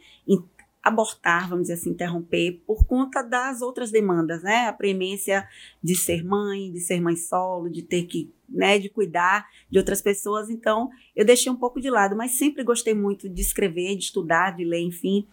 abortar, 0.87 1.49
vamos 1.49 1.65
dizer 1.65 1.75
assim, 1.75 1.91
interromper, 1.91 2.63
por 2.65 2.87
conta 2.87 3.21
das 3.21 3.61
outras 3.61 3.91
demandas, 3.91 4.45
né? 4.45 4.69
A 4.69 4.73
premência 4.73 5.49
de 5.83 5.97
ser 5.97 6.25
mãe, 6.25 6.71
de 6.71 6.79
ser 6.79 7.01
mãe 7.01 7.17
solo, 7.17 7.69
de 7.69 7.83
ter 7.83 8.05
que, 8.05 8.33
né, 8.49 8.79
de 8.79 8.89
cuidar 8.89 9.49
de 9.69 9.79
outras 9.79 10.01
pessoas. 10.01 10.49
Então, 10.49 10.89
eu 11.17 11.25
deixei 11.25 11.51
um 11.51 11.57
pouco 11.57 11.81
de 11.81 11.91
lado, 11.91 12.15
mas 12.15 12.39
sempre 12.39 12.63
gostei 12.63 12.95
muito 12.95 13.29
de 13.29 13.43
escrever, 13.43 13.97
de 13.97 14.05
estudar, 14.05 14.57
de 14.57 14.65
ler, 14.65 14.81
enfim. 14.81 15.27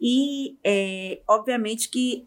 E, 0.00 0.56
é, 0.62 1.20
obviamente, 1.26 1.88
que 1.88 2.24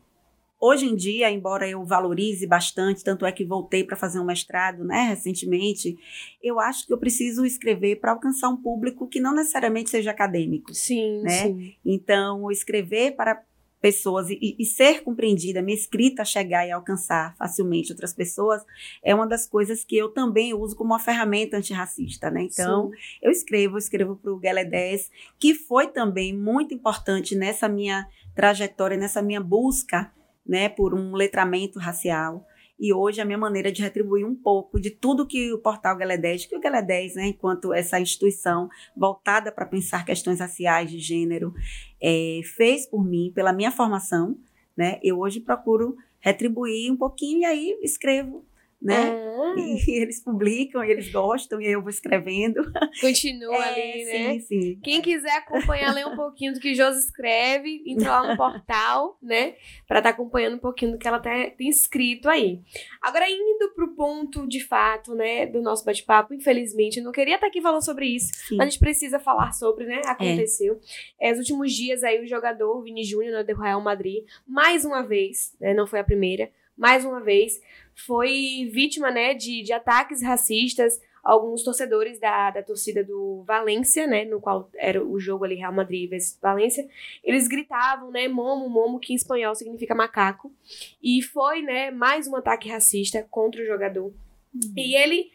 Hoje 0.68 0.88
em 0.88 0.96
dia, 0.96 1.30
embora 1.30 1.70
eu 1.70 1.86
valorize 1.86 2.48
bastante, 2.48 3.04
tanto 3.04 3.24
é 3.24 3.32
que 3.32 3.46
voltei 3.46 3.84
para 3.84 3.96
fazer 3.96 4.20
um 4.20 4.26
mestrado, 4.26 4.84
né, 4.84 5.10
recentemente, 5.10 5.96
eu 6.42 6.60
acho 6.60 6.88
que 6.88 6.92
eu 6.92 6.98
preciso 6.98 7.46
escrever 7.46 7.98
para 7.98 8.14
alcançar 8.14 8.50
um 8.50 8.58
público 8.58 9.08
que 9.08 9.20
não 9.20 9.36
necessariamente 9.36 9.92
seja 9.92 10.10
acadêmico. 10.10 10.74
Sim, 10.74 11.22
né? 11.22 11.44
sim. 11.44 11.76
Então, 11.86 12.50
escrever 12.50 13.12
para 13.12 13.44
pessoas 13.80 14.28
e, 14.32 14.56
e, 14.58 14.66
ser 14.66 15.04
compreendida, 15.04 15.62
minha 15.62 15.78
escrita 15.78 16.26
chegar 16.26 16.68
e 16.68 16.72
alcançar 16.72 17.36
facilmente 17.38 17.92
outras 17.92 18.12
pessoas, 18.12 18.66
é 19.04 19.14
uma 19.14 19.28
das 19.28 19.46
coisas 19.46 19.86
que 19.86 19.96
eu 19.96 20.10
também 20.10 20.56
uso 20.56 20.76
como 20.76 20.94
uma 20.94 21.00
ferramenta 21.00 21.58
antirracista, 21.58 22.32
né? 22.32 22.48
Então, 22.52 22.90
Sim. 22.90 22.98
eu 23.22 23.30
escrevo, 23.30 23.78
escrevo 23.78 24.16
para 24.16 24.34
o 24.34 24.40
Guelé 24.40 24.66
10, 24.66 25.12
que 25.38 25.54
foi 25.54 25.90
também 25.90 26.36
muito 26.36 26.74
importante 26.74 27.36
nessa 27.36 27.70
minha 27.70 28.08
trajetória, 28.34 28.98
nessa 28.98 29.22
minha 29.22 29.40
busca 29.40 30.12
né, 30.46 30.70
por 30.70 30.94
um 30.94 31.14
letramento 31.14 31.80
racial. 31.80 32.46
E 32.78 32.94
hoje 32.94 33.22
a 33.22 33.26
minha 33.26 33.38
maneira 33.38 33.72
de 33.72 33.82
retribuir 33.82 34.26
um 34.26 34.36
pouco 34.36 34.80
de 34.80 34.92
tudo 34.92 35.26
que 35.26 35.52
o 35.54 35.58
portal 35.58 35.98
Galé 35.98 36.18
10, 36.18 36.46
que 36.46 36.58
o 36.58 36.60
Galé 36.60 36.82
10, 36.82 37.16
né, 37.16 37.28
enquanto 37.28 37.74
essa 37.74 38.00
instituição 38.00 38.70
voltada 38.96 39.52
para 39.52 39.66
pensar 39.66 40.06
questões 40.06 40.40
raciais 40.40 40.92
de 40.92 41.00
gênero, 41.00 41.54
é, 42.02 42.42
fez 42.56 42.86
por 42.86 43.04
mim, 43.04 43.32
pela 43.34 43.54
minha 43.54 43.72
formação, 43.72 44.38
né, 44.76 45.00
eu 45.02 45.20
hoje 45.20 45.40
procuro 45.40 45.96
retribuir 46.20 46.92
um 46.92 46.98
pouquinho 46.98 47.42
e 47.42 47.46
aí 47.46 47.80
escrevo 47.82 48.46
né? 48.82 49.12
Ah. 49.12 49.56
E 49.58 49.92
eles 50.02 50.24
publicam, 50.24 50.84
e 50.84 50.92
eles 50.92 51.12
gostam, 51.12 51.62
e 51.62 51.68
eu 51.68 51.82
vou 51.82 51.90
escrevendo. 51.90 52.62
Continua 53.00 53.56
é, 53.66 53.70
ali, 53.70 54.06
né? 54.06 54.40
Sim, 54.40 54.40
sim. 54.40 54.80
Quem 54.84 55.02
quiser 55.02 55.38
acompanhar, 55.38 55.94
ler 55.94 56.06
um 56.06 56.16
pouquinho 56.16 56.54
do 56.54 56.60
que 56.60 56.76
Josi 56.76 57.00
escreve, 57.00 57.84
entra 57.86 58.10
lá 58.10 58.32
no 58.32 58.38
portal, 58.38 59.18
né? 59.22 59.56
Pra 59.88 60.00
estar 60.00 60.04
tá 60.04 60.10
acompanhando 60.10 60.56
um 60.56 60.60
pouquinho 60.60 60.94
do 60.94 60.98
que 60.98 61.08
ela 61.08 61.20
tem, 61.20 61.52
tem 61.52 61.70
escrito 61.70 62.30
aí. 62.30 62.62
Agora, 63.02 63.26
indo 63.30 63.74
pro 63.76 63.96
ponto 63.96 64.48
de 64.48 64.64
fato, 64.64 65.14
né, 65.16 65.46
do 65.46 65.62
nosso 65.62 65.86
bate-papo, 65.86 66.34
infelizmente, 66.34 66.98
eu 66.98 67.04
não 67.04 67.12
queria 67.12 67.36
estar 67.36 67.48
tá 67.48 67.50
aqui 67.50 67.62
falando 67.62 67.84
sobre 67.84 68.08
isso, 68.08 68.34
sim. 68.48 68.58
mas 68.58 68.68
a 68.68 68.70
gente 68.70 68.80
precisa 68.80 69.20
falar 69.20 69.52
sobre, 69.54 69.86
né? 69.86 70.02
Aconteceu. 70.06 70.80
É. 71.20 71.30
É, 71.30 71.32
os 71.32 71.40
últimos 71.40 71.74
dias 71.74 72.04
aí, 72.04 72.22
o 72.22 72.28
jogador 72.28 72.82
Vini 72.84 73.04
Júnior, 73.04 73.34
né, 73.34 73.44
do 73.44 73.60
Real 73.60 73.82
Madrid, 73.82 74.24
mais 74.48 74.86
uma 74.86 75.02
vez, 75.02 75.56
né? 75.60 75.74
Não 75.74 75.88
foi 75.88 76.00
a 76.00 76.04
primeira, 76.04 76.52
mais 76.78 77.06
uma 77.06 77.22
vez, 77.22 77.62
foi 78.06 78.70
vítima 78.72 79.10
né, 79.12 79.34
de, 79.34 79.64
de 79.64 79.74
ataques 79.74 80.22
racistas. 80.22 81.00
Alguns 81.24 81.64
torcedores 81.64 82.20
da, 82.20 82.52
da 82.52 82.62
torcida 82.62 83.04
do 83.04 83.44
Valência, 83.48 84.06
né, 84.06 84.26
no 84.26 84.40
qual 84.40 84.70
era 84.76 85.04
o 85.04 85.20
jogo 85.20 85.44
ali 85.44 85.56
Real 85.56 85.74
Madrid 85.74 86.08
versus 86.08 86.38
Valência, 86.40 86.88
eles 87.24 87.48
gritavam, 87.48 88.12
né, 88.12 88.28
momo, 88.28 88.70
momo, 88.70 89.00
que 89.00 89.12
em 89.12 89.16
espanhol 89.16 89.56
significa 89.56 89.96
macaco. 89.96 90.54
E 91.02 91.24
foi, 91.24 91.64
né, 91.64 91.90
mais 91.90 92.28
um 92.28 92.36
ataque 92.36 92.70
racista 92.70 93.26
contra 93.32 93.60
o 93.60 93.66
jogador. 93.66 94.14
Uhum. 94.54 94.74
E 94.78 94.96
ele 94.96 95.32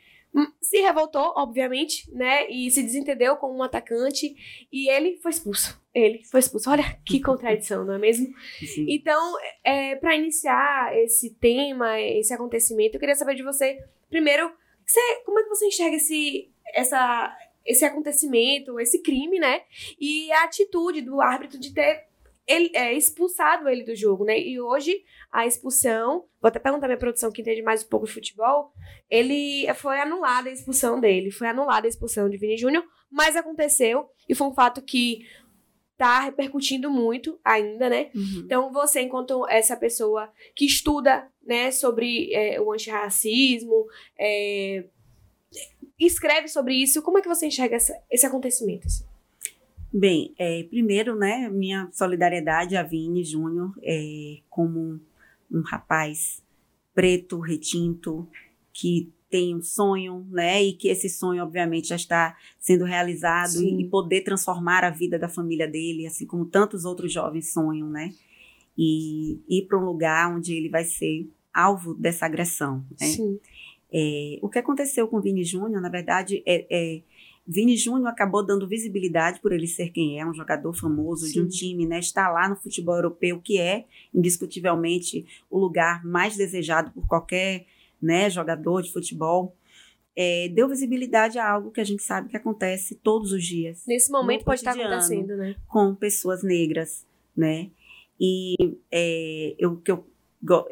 se 0.61 0.81
revoltou, 0.81 1.33
obviamente, 1.37 2.11
né? 2.13 2.49
E 2.49 2.71
se 2.71 2.83
desentendeu 2.83 3.37
como 3.37 3.59
um 3.59 3.63
atacante. 3.63 4.35
E 4.73 4.89
ele 4.89 5.17
foi 5.19 5.31
expulso. 5.31 5.81
Ele 5.93 6.25
foi 6.25 6.41
expulso. 6.41 6.71
Olha 6.71 6.85
que 7.05 7.21
contradição, 7.21 7.85
não 7.85 7.95
é 7.95 7.99
mesmo? 7.99 8.29
Sim. 8.59 8.87
Então, 8.89 9.37
é, 9.65 9.97
para 9.97 10.17
iniciar 10.17 10.97
esse 10.97 11.35
tema, 11.35 12.01
esse 12.01 12.33
acontecimento, 12.33 12.95
eu 12.95 13.01
queria 13.01 13.17
saber 13.17 13.35
de 13.35 13.43
você, 13.43 13.83
primeiro, 14.09 14.53
você, 14.87 15.01
como 15.25 15.41
é 15.41 15.43
que 15.43 15.49
você 15.49 15.67
enxerga 15.67 15.97
esse, 15.97 16.51
essa, 16.75 17.37
esse 17.67 17.85
acontecimento, 17.85 18.79
esse 18.79 19.03
crime, 19.03 19.39
né? 19.39 19.63
E 20.01 20.31
a 20.33 20.45
atitude 20.45 21.03
do 21.03 21.21
árbitro 21.21 21.59
de 21.59 21.75
ter 21.75 22.10
ele, 22.51 22.71
é, 22.75 22.93
expulsado 22.93 23.69
ele 23.69 23.85
do 23.85 23.95
jogo, 23.95 24.25
né? 24.25 24.39
E 24.39 24.61
hoje 24.61 25.05
a 25.31 25.47
expulsão, 25.47 26.25
vou 26.41 26.49
até 26.49 26.59
perguntar 26.59 26.89
minha 26.89 26.99
produção 26.99 27.31
que 27.31 27.41
entende 27.41 27.63
mais 27.63 27.85
um 27.85 27.89
pouco 27.89 28.07
de 28.07 28.13
futebol, 28.13 28.73
ele 29.09 29.73
foi 29.75 30.01
anulada 30.01 30.49
a 30.49 30.53
expulsão 30.53 31.01
dele, 31.01 31.31
foi 31.31 31.47
anulada 31.47 31.87
a 31.87 31.89
expulsão 31.89 32.29
de 32.29 32.37
Vini 32.37 32.57
Júnior, 32.57 32.85
mas 33.11 33.37
aconteceu 33.37 34.09
e 34.29 34.35
foi 34.35 34.49
um 34.49 34.55
fato 34.55 34.83
que 34.83 35.25
tá 35.97 36.21
repercutindo 36.21 36.91
muito 36.91 37.39
ainda, 37.45 37.89
né? 37.89 38.11
Uhum. 38.15 38.43
Então 38.45 38.73
você, 38.73 39.03
enquanto 39.03 39.47
essa 39.49 39.77
pessoa 39.77 40.33
que 40.57 40.65
estuda, 40.65 41.29
né, 41.47 41.71
sobre 41.71 42.33
é, 42.33 42.61
o 42.61 42.73
antirracismo, 42.73 43.87
é, 44.19 44.85
escreve 45.99 46.49
sobre 46.49 46.75
isso, 46.75 47.03
como 47.03 47.19
é 47.19 47.23
que 47.23 47.29
você 47.29 47.47
enxerga 47.47 47.77
essa, 47.77 47.95
esse 48.11 48.27
acontecimento? 48.27 48.87
Assim? 48.87 49.05
Bem, 49.93 50.33
é, 50.39 50.63
primeiro, 50.65 51.17
né, 51.17 51.49
minha 51.49 51.89
solidariedade 51.93 52.77
a 52.77 52.83
Vini 52.83 53.25
Júnior, 53.25 53.73
é, 53.83 54.39
como 54.49 55.01
um 55.51 55.61
rapaz 55.63 56.43
preto, 56.95 57.41
retinto, 57.41 58.29
que 58.73 59.13
tem 59.29 59.55
um 59.55 59.63
sonho, 59.63 60.27
né, 60.31 60.63
e 60.63 60.75
que 60.75 60.89
esse 60.89 61.09
sonho, 61.09 61.43
obviamente, 61.43 61.89
já 61.89 61.97
está 61.97 62.37
sendo 62.59 62.85
realizado 62.85 63.51
Sim. 63.51 63.81
e 63.81 63.89
poder 63.89 64.23
transformar 64.23 64.85
a 64.85 64.91
vida 64.91 65.19
da 65.19 65.29
família 65.29 65.67
dele, 65.67 66.07
assim 66.07 66.27
como 66.27 66.45
tantos 66.45 66.85
outros 66.85 67.13
jovens 67.13 67.53
sonham, 67.53 67.91
né, 67.91 68.13
e 68.79 69.41
ir 69.49 69.67
para 69.67 69.77
um 69.77 69.85
lugar 69.85 70.33
onde 70.33 70.55
ele 70.55 70.69
vai 70.69 70.85
ser 70.85 71.29
alvo 71.53 71.95
dessa 71.95 72.27
agressão, 72.27 72.85
né. 73.01 73.07
Sim. 73.09 73.41
É, 73.93 74.39
o 74.41 74.49
que 74.49 74.59
aconteceu 74.61 75.09
com 75.09 75.17
o 75.17 75.21
Vini 75.21 75.43
Júnior, 75.43 75.83
na 75.83 75.89
verdade, 75.89 76.45
é, 76.47 76.65
é 76.71 77.03
Vini 77.47 77.77
Júnior 77.77 78.07
acabou 78.09 78.45
dando 78.45 78.69
visibilidade 78.69 79.41
por 79.41 79.53
ele 79.53 79.67
ser 79.67 79.91
quem 79.91 80.21
é, 80.21 80.27
um 80.27 80.35
jogador 80.35 80.73
famoso 80.73 81.31
de 81.31 81.41
um 81.41 81.51
Sim. 81.51 81.59
time, 81.59 81.87
né? 81.87 81.99
Está 81.99 82.29
lá 82.31 82.49
no 82.49 82.57
futebol 82.57 82.95
europeu, 82.95 83.41
que 83.41 83.59
é 83.59 83.87
indiscutivelmente 84.15 85.27
o 85.51 85.59
lugar 85.59 86.05
mais 86.05 86.37
desejado 86.37 86.91
por 86.93 87.07
qualquer 87.07 87.67
né, 88.01 88.31
jogador 88.31 88.83
de 88.83 88.93
futebol. 88.93 89.57
É, 90.17 90.49
deu 90.49 90.69
visibilidade 90.69 91.39
a 91.39 91.49
algo 91.51 91.71
que 91.71 91.81
a 91.81 91.85
gente 91.85 92.03
sabe 92.03 92.29
que 92.29 92.37
acontece 92.37 92.97
todos 92.97 93.33
os 93.33 93.45
dias 93.45 93.85
Nesse 93.87 94.11
momento 94.11 94.45
pode 94.45 94.61
estar 94.61 94.73
acontecendo, 94.73 95.37
né? 95.37 95.55
com 95.69 95.95
pessoas 95.95 96.43
negras, 96.43 97.07
né? 97.37 97.71
E 98.21 98.55
é, 98.91 99.55
eu- 99.59 99.73
o 99.73 99.77
que 99.81 99.91
eu 99.91 100.05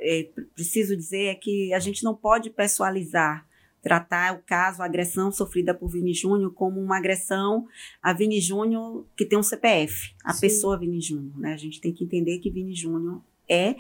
é, 0.00 0.28
preciso 0.54 0.96
dizer 0.96 1.26
é 1.26 1.34
que 1.34 1.72
a 1.72 1.78
gente 1.78 2.02
não 2.02 2.14
pode 2.14 2.50
pessoalizar, 2.50 3.46
tratar 3.82 4.34
o 4.34 4.42
caso, 4.42 4.82
a 4.82 4.84
agressão 4.84 5.30
sofrida 5.30 5.72
por 5.72 5.88
Vini 5.88 6.12
Júnior 6.12 6.52
como 6.52 6.80
uma 6.80 6.96
agressão 6.96 7.66
a 8.02 8.12
Vini 8.12 8.40
Júnior 8.40 9.06
que 9.16 9.24
tem 9.24 9.38
um 9.38 9.42
CPF, 9.42 10.14
a 10.24 10.32
Sim. 10.32 10.40
pessoa 10.40 10.78
Vini 10.78 11.00
Júnior, 11.00 11.38
né? 11.38 11.54
A 11.54 11.56
gente 11.56 11.80
tem 11.80 11.92
que 11.92 12.04
entender 12.04 12.38
que 12.38 12.50
Vini 12.50 12.74
Júnior 12.74 13.22
é, 13.48 13.76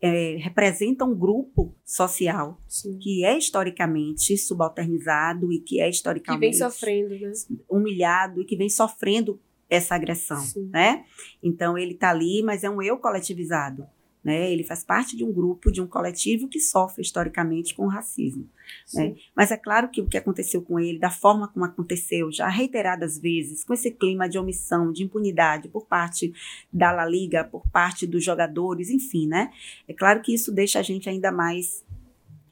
é, 0.00 0.36
representa 0.38 1.04
um 1.04 1.14
grupo 1.14 1.74
social 1.84 2.60
Sim. 2.68 2.98
que 2.98 3.24
é 3.24 3.38
historicamente 3.38 4.36
subalternizado 4.36 5.52
e 5.52 5.58
que 5.60 5.80
é 5.80 5.84
Que 5.84 5.84
vem 5.84 5.90
historicamente 5.90 6.56
sofrendo, 6.56 7.08
né? 7.10 7.32
humilhado 7.68 8.42
e 8.42 8.44
que 8.44 8.56
vem 8.56 8.68
sofrendo 8.68 9.40
essa 9.68 9.94
agressão, 9.94 10.40
Sim. 10.40 10.68
né? 10.72 11.04
Então 11.42 11.78
ele 11.78 11.92
está 11.92 12.10
ali, 12.10 12.42
mas 12.42 12.64
é 12.64 12.70
um 12.70 12.82
eu 12.82 12.98
coletivizado, 12.98 13.86
né? 14.24 14.50
Ele 14.50 14.64
faz 14.64 14.82
parte 14.82 15.16
de 15.16 15.22
um 15.22 15.32
grupo, 15.32 15.70
de 15.70 15.82
um 15.82 15.86
coletivo 15.86 16.48
que 16.48 16.58
sofre 16.58 17.02
historicamente 17.02 17.74
com 17.74 17.84
o 17.84 17.88
racismo. 17.88 18.48
Sim. 18.86 19.16
Mas 19.36 19.50
é 19.50 19.56
claro 19.56 19.90
que 19.90 20.00
o 20.00 20.06
que 20.06 20.16
aconteceu 20.16 20.62
com 20.62 20.80
ele, 20.80 20.98
da 20.98 21.10
forma 21.10 21.48
como 21.48 21.64
aconteceu, 21.64 22.32
já 22.32 22.48
reiteradas 22.48 23.18
vezes, 23.18 23.62
com 23.62 23.74
esse 23.74 23.90
clima 23.90 24.28
de 24.28 24.38
omissão, 24.38 24.90
de 24.90 25.02
impunidade 25.04 25.68
por 25.68 25.84
parte 25.84 26.32
da 26.72 26.90
La 26.90 27.04
Liga, 27.04 27.44
por 27.44 27.68
parte 27.68 28.06
dos 28.06 28.24
jogadores, 28.24 28.88
enfim, 28.88 29.26
né? 29.26 29.52
É 29.86 29.92
claro 29.92 30.22
que 30.22 30.32
isso 30.32 30.50
deixa 30.50 30.78
a 30.78 30.82
gente 30.82 31.08
ainda 31.08 31.30
mais 31.30 31.83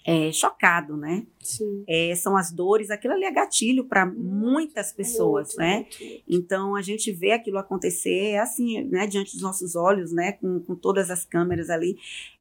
é, 0.04 0.32
chocado, 0.32 0.96
né? 0.96 1.26
Sim. 1.40 1.84
É, 1.88 2.14
são 2.14 2.36
as 2.36 2.50
dores, 2.52 2.90
aquilo 2.90 3.14
ali 3.14 3.24
é 3.24 3.32
gatilho 3.32 3.84
para 3.84 4.04
muitas 4.06 4.92
pessoas, 4.92 5.48
Muito, 5.48 5.58
né? 5.58 5.74
muito. 5.76 6.24
Então 6.28 6.74
a 6.74 6.82
gente 6.82 7.12
vê 7.12 7.32
aquilo 7.32 7.58
acontecer 7.58 8.32
é 8.32 8.38
assim, 8.38 8.82
né, 8.84 9.06
diante 9.06 9.32
dos 9.32 9.42
nossos 9.42 9.76
olhos, 9.76 10.12
né, 10.12 10.32
com, 10.32 10.60
com 10.60 10.74
todas 10.74 11.10
as 11.10 11.24
câmeras 11.24 11.70
ali, 11.70 11.96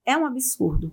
é 0.06 0.18
um 0.18 0.26
absurdo. 0.26 0.92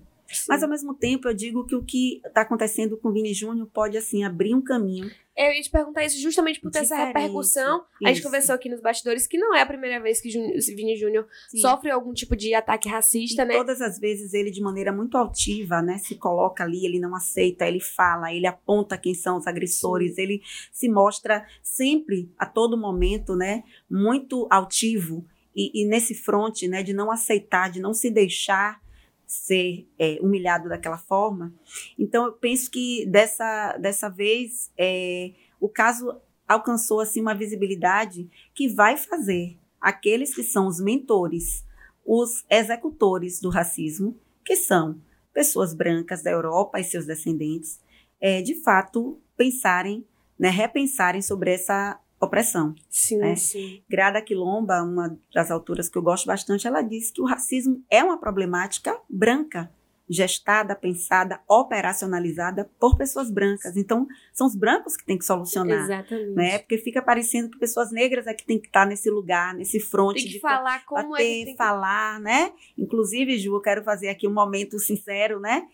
Mas 0.48 0.62
ao 0.62 0.68
mesmo 0.68 0.94
tempo 0.94 1.28
eu 1.28 1.34
digo 1.34 1.64
que 1.66 1.74
o 1.74 1.82
que 1.82 2.20
está 2.24 2.42
acontecendo 2.42 2.96
com 2.96 3.08
o 3.08 3.12
Vini 3.12 3.32
Júnior 3.32 3.66
pode 3.72 3.96
assim 3.96 4.24
abrir 4.24 4.54
um 4.54 4.60
caminho. 4.62 5.10
Eu 5.36 5.52
ia 5.52 5.62
te 5.62 5.70
perguntar 5.70 6.04
isso 6.04 6.20
justamente 6.20 6.60
por 6.60 6.68
ter 6.70 6.80
essa 6.80 6.96
repercussão. 6.96 7.84
A 8.02 8.08
gente 8.08 8.16
Isso. 8.16 8.24
conversou 8.26 8.56
aqui 8.56 8.68
nos 8.68 8.80
bastidores 8.80 9.24
que 9.24 9.38
não 9.38 9.54
é 9.54 9.62
a 9.62 9.66
primeira 9.66 10.00
vez 10.02 10.20
que 10.20 10.28
Júnior- 10.28 10.52
Vini 10.74 10.96
Júnior 10.96 11.28
sofre 11.60 11.90
algum 11.92 12.12
tipo 12.12 12.34
de 12.34 12.52
ataque 12.54 12.88
racista, 12.88 13.42
E 13.42 13.46
né? 13.46 13.54
todas 13.54 13.80
as 13.80 14.00
vezes 14.00 14.34
ele, 14.34 14.50
de 14.50 14.60
maneira 14.60 14.92
muito 14.92 15.16
altiva, 15.16 15.80
né, 15.80 15.96
se 15.98 16.16
coloca 16.16 16.64
ali, 16.64 16.84
ele 16.84 16.98
não 16.98 17.14
aceita, 17.14 17.66
ele 17.68 17.78
fala, 17.78 18.34
ele 18.34 18.48
aponta 18.48 18.98
quem 18.98 19.14
são 19.14 19.38
os 19.38 19.46
agressores, 19.46 20.18
ele 20.18 20.42
se 20.72 20.88
mostra 20.88 21.46
sempre, 21.62 22.28
a 22.36 22.44
todo 22.44 22.76
momento, 22.76 23.36
né, 23.36 23.62
muito 23.88 24.48
altivo 24.50 25.24
e, 25.54 25.82
e 25.82 25.86
nesse 25.86 26.14
fronte, 26.16 26.66
né, 26.66 26.82
de 26.82 26.92
não 26.92 27.12
aceitar, 27.12 27.70
de 27.70 27.80
não 27.80 27.94
se 27.94 28.10
deixar 28.10 28.80
ser 29.28 29.86
é, 29.98 30.18
humilhado 30.20 30.68
daquela 30.68 30.98
forma. 30.98 31.54
Então, 31.96 32.26
eu 32.26 32.32
penso 32.32 32.70
que 32.70 33.06
dessa, 33.06 33.76
dessa 33.76 34.08
vez 34.08 34.72
é, 34.76 35.32
o 35.60 35.68
caso 35.68 36.20
alcançou 36.48 37.00
assim 37.00 37.20
uma 37.20 37.34
visibilidade 37.34 38.28
que 38.54 38.68
vai 38.68 38.96
fazer 38.96 39.56
aqueles 39.80 40.34
que 40.34 40.42
são 40.42 40.66
os 40.66 40.80
mentores 40.80 41.64
os 42.10 42.42
executores 42.48 43.38
do 43.38 43.50
racismo, 43.50 44.18
que 44.42 44.56
são 44.56 44.98
pessoas 45.30 45.74
brancas 45.74 46.22
da 46.22 46.30
Europa 46.30 46.80
e 46.80 46.84
seus 46.84 47.04
descendentes, 47.04 47.78
é, 48.18 48.40
de 48.40 48.54
fato 48.62 49.20
pensarem, 49.36 50.06
né, 50.38 50.48
repensarem 50.48 51.20
sobre 51.20 51.52
essa 51.52 52.00
opressão. 52.20 52.74
Sim, 52.90 53.22
É. 53.22 53.36
sim. 53.36 53.82
Grada 53.88 54.20
Quilomba, 54.20 54.82
uma 54.82 55.16
das 55.32 55.50
autoras 55.50 55.88
que 55.88 55.96
eu 55.96 56.02
gosto 56.02 56.26
bastante, 56.26 56.66
ela 56.66 56.82
diz 56.82 57.10
que 57.10 57.20
o 57.20 57.26
racismo 57.26 57.82
é 57.90 58.02
uma 58.02 58.18
problemática 58.18 58.98
branca, 59.08 59.70
gestada, 60.10 60.74
pensada, 60.74 61.38
operacionalizada 61.46 62.70
por 62.80 62.96
pessoas 62.96 63.30
brancas. 63.30 63.76
Então, 63.76 64.06
são 64.32 64.46
os 64.46 64.56
brancos 64.56 64.96
que 64.96 65.04
têm 65.04 65.18
que 65.18 65.24
solucionar. 65.24 65.84
Exatamente. 65.84 66.34
Né? 66.34 66.58
Porque 66.58 66.78
fica 66.78 67.02
parecendo 67.02 67.50
que 67.50 67.58
pessoas 67.58 67.92
negras 67.92 68.26
é 68.26 68.32
que 68.32 68.44
tem 68.44 68.58
que 68.58 68.68
estar 68.68 68.86
nesse 68.86 69.10
lugar, 69.10 69.54
nesse 69.54 69.78
fronte 69.78 70.22
Tem 70.22 70.26
que 70.28 70.32
de 70.34 70.40
falar 70.40 70.84
como 70.86 71.00
é 71.00 71.10
bater, 71.10 71.24
que 71.24 71.44
tem 71.44 71.52
que... 71.52 71.56
falar, 71.58 72.20
né? 72.20 72.52
Inclusive, 72.76 73.38
Ju, 73.38 73.54
eu 73.54 73.60
quero 73.60 73.84
fazer 73.84 74.08
aqui 74.08 74.26
um 74.26 74.32
momento 74.32 74.78
sincero, 74.78 75.40
né? 75.40 75.66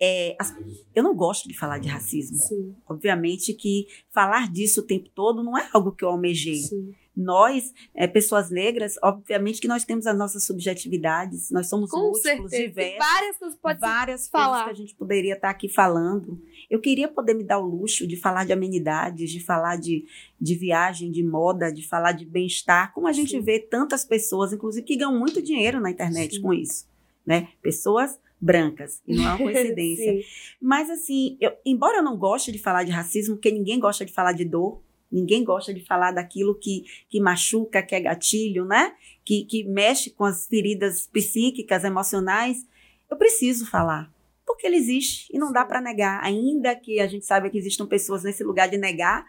É, 0.00 0.36
as- 0.40 0.54
eu 0.94 1.02
não 1.02 1.14
gosto 1.14 1.48
de 1.48 1.56
falar 1.56 1.78
de 1.78 1.88
racismo. 1.88 2.36
Sim, 2.38 2.74
Obviamente 2.88 3.52
que 3.54 3.86
falar 4.12 4.50
disso 4.50 4.80
o 4.80 4.84
tempo 4.86 5.08
todo 5.14 5.42
não 5.42 5.56
é 5.56 5.68
algo 5.72 5.92
que 5.92 6.04
eu 6.04 6.08
almejei. 6.08 6.56
sim. 6.56 6.92
Nós, 7.16 7.72
é, 7.94 8.08
pessoas 8.08 8.50
negras, 8.50 8.96
obviamente 9.00 9.60
que 9.60 9.68
nós 9.68 9.84
temos 9.84 10.04
as 10.04 10.18
nossas 10.18 10.44
subjetividades, 10.44 11.48
nós 11.52 11.68
somos 11.68 11.88
Com 11.90 11.98
múltiplos, 12.08 12.50
certeza. 12.50 12.68
Diversos 12.90 12.98
várias 12.98 13.36
coisas 13.38 13.58
pode 13.60 13.80
várias 13.80 14.28
falar. 14.28 14.64
que 14.64 14.70
a 14.70 14.74
gente 14.74 14.94
poderia 14.96 15.34
estar 15.34 15.50
aqui 15.50 15.68
falando. 15.68 16.40
Eu 16.68 16.80
queria 16.80 17.06
poder 17.06 17.34
me 17.34 17.44
dar 17.44 17.60
o 17.60 17.66
luxo 17.66 18.04
de 18.04 18.16
falar 18.16 18.44
de 18.44 18.52
amenidades, 18.52 19.30
de 19.30 19.38
falar 19.38 19.76
de, 19.76 20.04
de 20.40 20.54
viagem, 20.56 21.12
de 21.12 21.22
moda, 21.22 21.72
de 21.72 21.86
falar 21.86 22.10
de 22.12 22.24
bem-estar, 22.26 22.92
como 22.92 23.06
a 23.06 23.12
gente 23.12 23.30
Sim. 23.30 23.40
vê 23.42 23.60
tantas 23.60 24.04
pessoas, 24.04 24.52
inclusive, 24.52 24.84
que 24.84 24.96
ganham 24.96 25.16
muito 25.16 25.40
dinheiro 25.40 25.80
na 25.80 25.90
internet 25.92 26.34
Sim. 26.34 26.42
com 26.42 26.52
isso. 26.52 26.84
Né? 27.24 27.48
Pessoas 27.62 28.18
brancas, 28.44 29.00
e 29.06 29.16
não 29.16 29.24
é 29.24 29.28
uma 29.28 29.38
coincidência. 29.54 30.12
Mas 30.60 30.90
assim, 30.90 31.36
eu- 31.40 31.52
embora 31.64 31.98
eu 31.98 32.02
não 32.02 32.16
goste 32.16 32.52
de 32.52 32.58
falar 32.58 32.84
de 32.84 32.90
racismo, 32.92 33.36
porque 33.36 33.50
ninguém 33.50 33.80
gosta 33.80 34.04
de 34.04 34.12
falar 34.12 34.32
de 34.32 34.44
dor, 34.44 34.80
ninguém 35.10 35.42
gosta 35.44 35.72
de 35.72 35.80
falar 35.84 36.10
daquilo 36.12 36.54
que, 36.54 36.84
que 37.08 37.20
machuca, 37.20 37.82
que 37.82 37.94
é 37.94 38.00
gatilho, 38.00 38.64
né? 38.64 38.94
Que, 39.24 39.44
que 39.44 39.64
mexe 39.64 40.10
com 40.10 40.24
as 40.24 40.46
feridas 40.46 41.06
psíquicas, 41.12 41.84
emocionais, 41.84 42.66
eu 43.10 43.16
preciso 43.16 43.66
falar. 43.66 44.12
Porque 44.46 44.66
ele 44.66 44.76
existe 44.76 45.28
e 45.32 45.38
não 45.38 45.52
dá 45.52 45.64
para 45.64 45.80
negar, 45.80 46.22
ainda 46.22 46.74
que 46.76 47.00
a 47.00 47.06
gente 47.06 47.24
saiba 47.24 47.48
que 47.48 47.58
existam 47.58 47.86
pessoas 47.86 48.22
nesse 48.22 48.44
lugar 48.44 48.68
de 48.68 48.76
negar, 48.76 49.24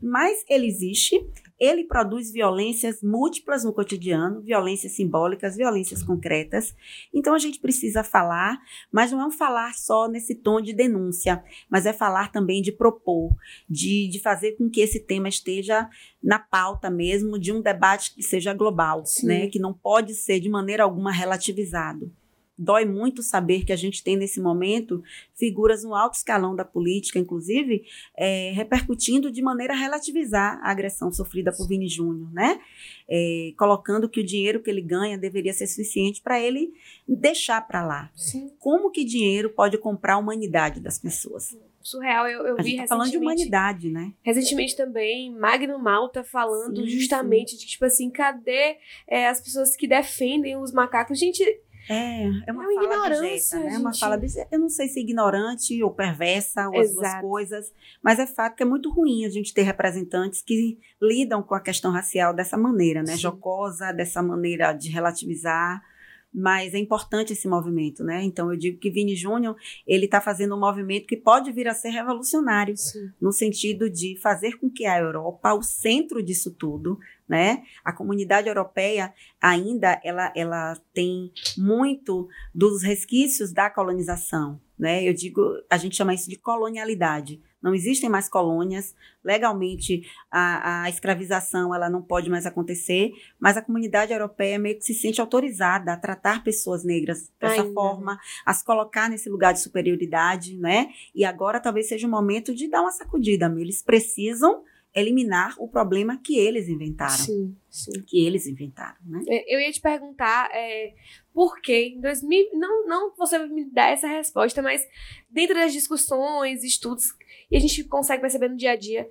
mas 0.00 0.44
ele 0.48 0.66
existe, 0.66 1.26
ele 1.58 1.84
produz 1.84 2.30
violências 2.30 3.02
múltiplas 3.02 3.64
no 3.64 3.72
cotidiano, 3.72 4.40
violências 4.40 4.92
simbólicas, 4.92 5.56
violências 5.56 6.02
concretas. 6.02 6.74
Então 7.12 7.34
a 7.34 7.38
gente 7.38 7.58
precisa 7.58 8.04
falar, 8.04 8.58
mas 8.92 9.10
não 9.10 9.20
é 9.20 9.26
um 9.26 9.30
falar 9.30 9.74
só 9.74 10.06
nesse 10.06 10.34
tom 10.34 10.60
de 10.60 10.72
denúncia, 10.72 11.42
mas 11.68 11.86
é 11.86 11.92
falar 11.92 12.30
também 12.30 12.62
de 12.62 12.70
propor, 12.70 13.34
de, 13.68 14.08
de 14.08 14.20
fazer 14.20 14.52
com 14.52 14.70
que 14.70 14.80
esse 14.80 15.00
tema 15.00 15.28
esteja 15.28 15.88
na 16.22 16.38
pauta 16.38 16.90
mesmo 16.90 17.38
de 17.38 17.52
um 17.52 17.60
debate 17.60 18.14
que 18.14 18.22
seja 18.22 18.54
global, 18.54 19.04
Sim. 19.04 19.26
né? 19.26 19.46
que 19.48 19.58
não 19.58 19.72
pode 19.72 20.14
ser 20.14 20.40
de 20.40 20.48
maneira 20.48 20.84
alguma 20.84 21.10
relativizado. 21.10 22.12
Dói 22.58 22.84
muito 22.84 23.22
saber 23.22 23.64
que 23.64 23.72
a 23.72 23.76
gente 23.76 24.02
tem 24.02 24.16
nesse 24.16 24.40
momento 24.40 25.02
figuras 25.34 25.84
no 25.84 25.94
alto 25.94 26.14
escalão 26.14 26.56
da 26.56 26.64
política, 26.64 27.18
inclusive, 27.18 27.84
é, 28.16 28.50
repercutindo 28.52 29.30
de 29.30 29.40
maneira 29.40 29.74
a 29.74 29.76
relativizar 29.76 30.58
a 30.62 30.70
agressão 30.70 31.12
sofrida 31.12 31.52
por 31.52 31.68
Vini 31.68 31.88
Júnior, 31.88 32.32
né? 32.32 32.60
É, 33.08 33.52
colocando 33.56 34.08
que 34.08 34.20
o 34.20 34.24
dinheiro 34.24 34.60
que 34.60 34.68
ele 34.68 34.82
ganha 34.82 35.16
deveria 35.16 35.52
ser 35.52 35.66
suficiente 35.66 36.20
para 36.20 36.40
ele 36.40 36.72
deixar 37.06 37.66
para 37.66 37.86
lá. 37.86 38.10
Sim. 38.14 38.50
Como 38.58 38.90
que 38.90 39.04
dinheiro 39.04 39.50
pode 39.50 39.78
comprar 39.78 40.14
a 40.14 40.18
humanidade 40.18 40.80
das 40.80 40.98
pessoas? 40.98 41.56
Surreal. 41.80 42.26
Eu, 42.26 42.46
eu 42.46 42.56
vi 42.56 42.76
tá 42.76 42.86
falando 42.86 43.06
de 43.06 43.12
recentemente. 43.12 43.42
humanidade, 43.42 43.90
né? 43.90 44.12
Recentemente 44.22 44.76
também, 44.76 45.32
Magno 45.32 45.78
Malta 45.78 46.22
falando 46.22 46.82
Sim, 46.82 46.88
justamente 46.88 47.56
de, 47.56 47.66
tipo 47.66 47.84
assim, 47.84 48.10
cadê 48.10 48.76
é, 49.06 49.28
as 49.28 49.40
pessoas 49.40 49.74
que 49.74 49.86
defendem 49.86 50.56
os 50.56 50.72
macacos? 50.72 51.18
Gente, 51.18 51.42
É, 51.88 52.24
é 52.24 52.26
uma 52.26 52.42
É 52.46 52.52
uma 52.52 52.62
fala 52.62 52.84
ignorância, 52.84 53.58
abjeta, 53.58 53.58
né? 53.58 53.74
É 53.74 53.78
uma 53.78 53.94
fala. 53.94 54.20
Eu 54.50 54.58
não 54.58 54.68
sei 54.68 54.88
se 54.88 55.00
ignorante 55.00 55.82
ou 55.82 55.90
perversa, 55.90 56.68
ou 56.68 56.78
as 56.78 56.92
duas 56.92 57.08
Exato. 57.08 57.26
coisas, 57.26 57.72
mas 58.02 58.18
é 58.18 58.26
fato 58.26 58.56
que 58.56 58.62
é 58.62 58.66
muito 58.66 58.90
ruim 58.90 59.24
a 59.24 59.30
gente 59.30 59.54
ter 59.54 59.62
representantes 59.62 60.42
que 60.42 60.78
lidam 61.00 61.42
com 61.42 61.54
a 61.54 61.60
questão 61.60 61.90
racial 61.90 62.34
dessa 62.34 62.56
maneira, 62.56 63.02
né? 63.02 63.12
Sim. 63.12 63.18
Jocosa, 63.18 63.92
dessa 63.92 64.22
maneira 64.22 64.72
de 64.72 64.90
relativizar. 64.90 65.82
Mas 66.32 66.74
é 66.74 66.78
importante 66.78 67.32
esse 67.32 67.48
movimento, 67.48 68.04
né? 68.04 68.22
Então 68.22 68.52
eu 68.52 68.58
digo 68.58 68.78
que 68.78 68.90
Vini 68.90 69.16
Júnior, 69.16 69.56
ele 69.86 70.04
está 70.04 70.20
fazendo 70.20 70.54
um 70.54 70.60
movimento 70.60 71.06
que 71.06 71.16
pode 71.16 71.50
vir 71.50 71.66
a 71.66 71.74
ser 71.74 71.88
revolucionário, 71.88 72.74
no 73.20 73.32
sentido 73.32 73.88
de 73.88 74.16
fazer 74.20 74.58
com 74.58 74.70
que 74.70 74.84
a 74.84 74.98
Europa, 74.98 75.54
o 75.54 75.62
centro 75.62 76.22
disso 76.22 76.50
tudo, 76.50 76.98
né? 77.28 77.62
A 77.84 77.92
comunidade 77.92 78.46
europeia 78.46 79.12
ainda 79.40 80.00
ela, 80.04 80.32
ela 80.36 80.80
tem 80.92 81.32
muito 81.56 82.28
dos 82.54 82.82
resquícios 82.82 83.52
da 83.52 83.70
colonização, 83.70 84.60
né? 84.78 85.02
Eu 85.08 85.14
digo, 85.14 85.42
a 85.70 85.78
gente 85.78 85.96
chama 85.96 86.14
isso 86.14 86.28
de 86.28 86.36
colonialidade. 86.36 87.40
Não 87.62 87.74
existem 87.74 88.08
mais 88.08 88.28
colônias. 88.28 88.94
Legalmente, 89.24 90.02
a, 90.30 90.82
a 90.82 90.88
escravização 90.88 91.74
ela 91.74 91.90
não 91.90 92.00
pode 92.00 92.30
mais 92.30 92.46
acontecer, 92.46 93.10
mas 93.38 93.56
a 93.56 93.62
comunidade 93.62 94.12
europeia 94.12 94.58
meio 94.58 94.78
que 94.78 94.84
se 94.84 94.94
sente 94.94 95.20
autorizada 95.20 95.92
a 95.92 95.96
tratar 95.96 96.44
pessoas 96.44 96.84
negras 96.84 97.30
dessa 97.40 97.64
forma, 97.72 98.18
a 98.46 98.54
se 98.54 98.64
colocar 98.64 99.08
nesse 99.08 99.28
lugar 99.28 99.52
de 99.52 99.60
superioridade, 99.60 100.56
né? 100.56 100.88
E 101.14 101.24
agora 101.24 101.60
talvez 101.60 101.88
seja 101.88 102.06
o 102.06 102.10
momento 102.10 102.54
de 102.54 102.68
dar 102.68 102.82
uma 102.82 102.92
sacudida. 102.92 103.52
Eles 103.58 103.82
precisam 103.82 104.62
eliminar 104.94 105.54
o 105.58 105.68
problema 105.68 106.18
que 106.22 106.38
eles 106.38 106.68
inventaram. 106.68 107.12
Sim, 107.12 107.56
sim. 107.70 108.02
Que 108.06 108.24
eles 108.24 108.46
inventaram, 108.46 108.96
né? 109.04 109.22
É, 109.28 109.54
Eu 109.54 109.60
ia 109.60 109.70
te 109.70 109.80
perguntar 109.80 110.50
é, 110.52 110.94
por 111.32 111.60
que 111.60 111.90
em 111.94 112.00
2000. 112.00 112.50
Não, 112.54 112.86
não 112.86 113.14
você 113.16 113.38
me 113.46 113.64
dar 113.64 113.90
essa 113.90 114.08
resposta, 114.08 114.62
mas 114.62 114.86
dentro 115.30 115.54
das 115.54 115.72
discussões, 115.72 116.64
estudos, 116.64 117.14
e 117.50 117.56
a 117.56 117.60
gente 117.60 117.84
consegue 117.84 118.20
perceber 118.20 118.48
no 118.48 118.56
dia 118.56 118.72
a 118.72 118.76
dia, 118.76 119.08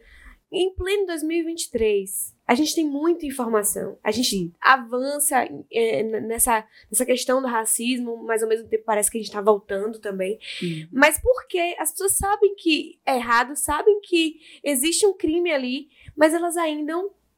em 0.52 0.74
pleno 0.74 1.06
2023, 1.08 2.36
a 2.48 2.56
gente 2.56 2.74
tem 2.74 2.86
muita 2.86 3.26
informação. 3.26 3.98
A 4.02 4.12
gente 4.12 4.30
Sim. 4.30 4.54
avança 4.62 5.48
é, 5.72 6.04
nessa, 6.22 6.66
nessa 6.90 7.06
questão 7.06 7.42
do 7.42 7.48
racismo, 7.48 8.24
mas 8.24 8.42
ao 8.42 8.48
mesmo 8.48 8.68
tempo 8.70 8.86
parece 8.86 9.12
que 9.12 9.18
a 9.18 9.22
gente 9.22 9.32
tá 9.32 9.42
voltando 9.42 10.00
também. 10.00 10.40
Sim. 10.58 10.88
Mas 10.92 11.20
por 11.20 11.46
quê? 11.48 11.76
As 11.78 11.92
pessoas 11.92 12.16
sabem 12.16 12.56
que 12.56 12.98
é 13.06 13.18
errado, 13.18 13.56
sabem 13.58 14.00
que 14.02 14.40
existe 14.64 15.06
um 15.06 15.14
crime 15.14 15.52
ali, 15.52 15.90
mas 16.16 16.34
elas 16.34 16.56
ainda 16.56 16.94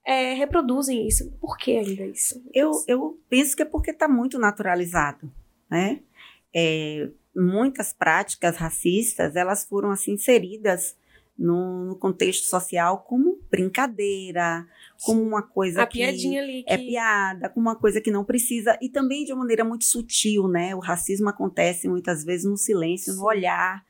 é, 0.06 0.34
reproduzem 0.34 1.08
isso. 1.08 1.32
Por 1.42 1.58
que 1.58 1.78
ainda 1.78 2.06
isso? 2.06 2.44
Eu, 2.54 2.72
eu 2.88 3.20
penso 3.28 3.56
que 3.56 3.64
é 3.64 3.66
porque 3.66 3.90
está 3.90 4.08
muito 4.08 4.38
naturalizado, 4.38 5.32
né? 5.68 6.02
É, 6.54 7.10
muitas 7.36 7.94
práticas 7.94 8.58
racistas, 8.58 9.36
elas 9.36 9.66
foram 9.66 9.90
assim 9.90 10.14
inseridas 10.14 10.96
no, 11.40 11.86
no 11.86 11.96
contexto 11.96 12.44
social 12.44 13.06
como 13.08 13.40
brincadeira, 13.50 14.68
como 15.02 15.24
uma 15.24 15.42
coisa 15.42 15.84
a 15.84 15.88
que 15.88 16.00
piadinha 16.00 16.42
ali 16.42 16.64
que 16.64 16.74
é 16.74 16.78
piada, 16.78 17.50
como 17.50 17.68
uma 17.68 17.76
coisa 17.76 18.02
que 18.02 18.12
não 18.12 18.26
precisa 18.26 18.78
e 18.82 18.90
também 18.90 19.24
de 19.24 19.32
uma 19.32 19.40
maneira 19.40 19.64
muito 19.64 19.86
sutil, 19.86 20.50
né? 20.50 20.76
O 20.76 20.80
racismo 20.80 21.30
acontece 21.30 21.88
muitas 21.88 22.26
vezes 22.26 22.46
no 22.46 22.58
silêncio, 22.58 23.14
no 23.14 23.20
Sim. 23.20 23.26
olhar, 23.26 23.86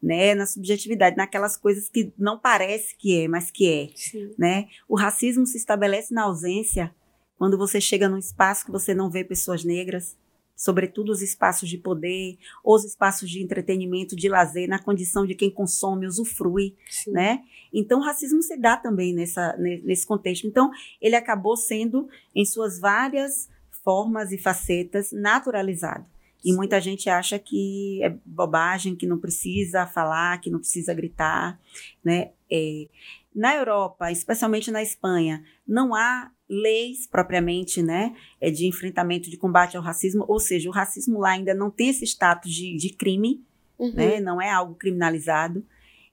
né? 0.00 0.34
Na 0.36 0.46
subjetividade, 0.46 1.16
naquelas 1.16 1.56
coisas 1.56 1.88
que 1.88 2.12
não 2.16 2.38
parece 2.38 2.96
que 2.96 3.22
é, 3.22 3.28
mas 3.28 3.50
que 3.50 3.68
é 3.68 3.88
Sim. 3.96 4.30
né? 4.38 4.68
O 4.88 4.96
racismo 4.96 5.44
se 5.44 5.56
estabelece 5.56 6.14
na 6.14 6.22
ausência 6.22 6.94
quando 7.36 7.58
você 7.58 7.80
chega 7.80 8.08
num 8.08 8.18
espaço 8.18 8.64
que 8.64 8.70
você 8.70 8.94
não 8.94 9.10
vê 9.10 9.24
pessoas 9.24 9.64
negras, 9.64 10.16
sobretudo 10.62 11.10
os 11.10 11.20
espaços 11.22 11.68
de 11.68 11.76
poder, 11.76 12.38
os 12.64 12.84
espaços 12.84 13.28
de 13.28 13.42
entretenimento, 13.42 14.14
de 14.14 14.28
lazer, 14.28 14.68
na 14.68 14.78
condição 14.78 15.26
de 15.26 15.34
quem 15.34 15.50
consome, 15.50 16.06
usufrui, 16.06 16.76
Sim. 16.88 17.10
né? 17.10 17.42
Então 17.74 17.98
o 17.98 18.02
racismo 18.04 18.40
se 18.40 18.56
dá 18.56 18.76
também 18.76 19.12
nessa, 19.12 19.56
ne- 19.56 19.82
nesse 19.82 20.06
contexto. 20.06 20.46
Então 20.46 20.70
ele 21.00 21.16
acabou 21.16 21.56
sendo, 21.56 22.08
em 22.32 22.44
suas 22.44 22.78
várias 22.78 23.50
formas 23.82 24.30
e 24.30 24.38
facetas, 24.38 25.10
naturalizado. 25.10 26.06
E 26.44 26.52
muita 26.54 26.80
gente 26.80 27.10
acha 27.10 27.40
que 27.40 28.00
é 28.00 28.16
bobagem, 28.24 28.94
que 28.94 29.06
não 29.06 29.18
precisa 29.18 29.84
falar, 29.88 30.40
que 30.40 30.50
não 30.50 30.60
precisa 30.60 30.94
gritar, 30.94 31.60
né? 32.04 32.30
É, 32.48 32.86
na 33.34 33.56
Europa, 33.56 34.12
especialmente 34.12 34.70
na 34.70 34.80
Espanha, 34.80 35.42
não 35.66 35.92
há 35.92 36.30
leis 36.52 37.06
propriamente, 37.06 37.82
né, 37.82 38.14
é, 38.40 38.50
de 38.50 38.66
enfrentamento, 38.66 39.30
de 39.30 39.36
combate 39.38 39.76
ao 39.76 39.82
racismo, 39.82 40.24
ou 40.28 40.38
seja, 40.38 40.68
o 40.68 40.72
racismo 40.72 41.18
lá 41.18 41.30
ainda 41.30 41.54
não 41.54 41.70
tem 41.70 41.88
esse 41.88 42.04
status 42.04 42.52
de, 42.52 42.76
de 42.76 42.90
crime, 42.90 43.42
Uhum. 43.78 43.92
né, 43.94 44.20
não 44.20 44.40
é 44.40 44.48
algo 44.50 44.74
criminalizado. 44.76 45.64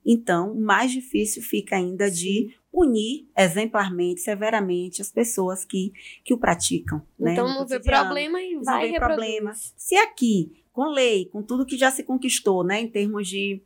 Então, 0.03 0.55
mais 0.55 0.91
difícil 0.91 1.43
fica 1.43 1.75
ainda 1.75 2.09
de 2.09 2.55
punir 2.71 3.27
exemplarmente, 3.37 4.21
severamente 4.21 5.01
as 5.01 5.11
pessoas 5.11 5.65
que, 5.65 5.91
que 6.23 6.33
o 6.33 6.37
praticam. 6.37 7.01
né, 7.19 7.33
Então 7.33 7.47
no 7.47 7.53
não 7.59 7.67
vê 7.67 7.79
problema 7.79 8.41
e 8.41 8.53
Não 8.55 8.63
vai 8.63 8.85
vê 8.87 8.91
reproduz. 8.93 9.15
problema. 9.17 9.53
Se 9.75 9.95
aqui, 9.97 10.51
com 10.71 10.85
lei, 10.89 11.25
com 11.25 11.43
tudo 11.43 11.65
que 11.65 11.77
já 11.77 11.91
se 11.91 12.03
conquistou, 12.03 12.63
né, 12.63 12.79
em 12.81 12.87
termos 12.87 13.27
de, 13.27 13.61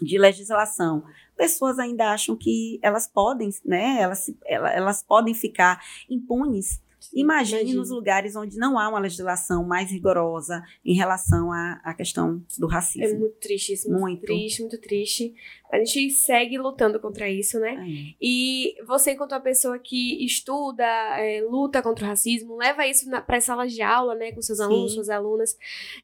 de 0.00 0.18
legislação, 0.18 1.04
pessoas 1.40 1.78
ainda 1.78 2.12
acham 2.12 2.36
que 2.36 2.78
elas 2.82 3.08
podem, 3.08 3.48
né, 3.64 4.02
elas, 4.02 4.26
elas 4.46 5.02
podem 5.02 5.32
ficar 5.32 5.82
impunes. 6.10 6.82
Imagine 7.14 7.74
nos 7.74 7.90
lugares 7.90 8.36
onde 8.36 8.56
não 8.58 8.78
há 8.78 8.88
uma 8.88 8.98
legislação 8.98 9.64
mais 9.64 9.90
rigorosa 9.90 10.62
em 10.84 10.94
relação 10.94 11.52
à, 11.52 11.80
à 11.84 11.94
questão 11.94 12.42
do 12.58 12.68
É 12.68 12.72
racismo. 12.74 13.18
muito 13.20 13.36
triste 13.36 13.72
isso, 13.72 13.88
muito, 13.88 14.00
Muito. 14.00 14.20
triste, 14.22 14.60
muito 14.62 14.78
triste. 14.80 15.34
A 15.72 15.78
gente 15.78 16.10
segue 16.10 16.58
lutando 16.58 16.98
contra 16.98 17.28
isso, 17.28 17.58
né? 17.60 17.74
É. 17.74 18.14
E 18.20 18.74
você, 18.86 19.12
enquanto 19.12 19.32
uma 19.32 19.40
pessoa 19.40 19.78
que 19.78 20.24
estuda, 20.24 20.84
é, 20.84 21.42
luta 21.48 21.80
contra 21.80 22.04
o 22.04 22.08
racismo, 22.08 22.56
leva 22.56 22.86
isso 22.86 23.08
para 23.26 23.36
as 23.36 23.44
salas 23.44 23.72
de 23.72 23.80
aula, 23.82 24.14
né, 24.14 24.32
com 24.32 24.42
seus 24.42 24.58
Sim. 24.58 24.64
alunos, 24.64 24.94
suas 24.94 25.08
alunas. 25.08 25.56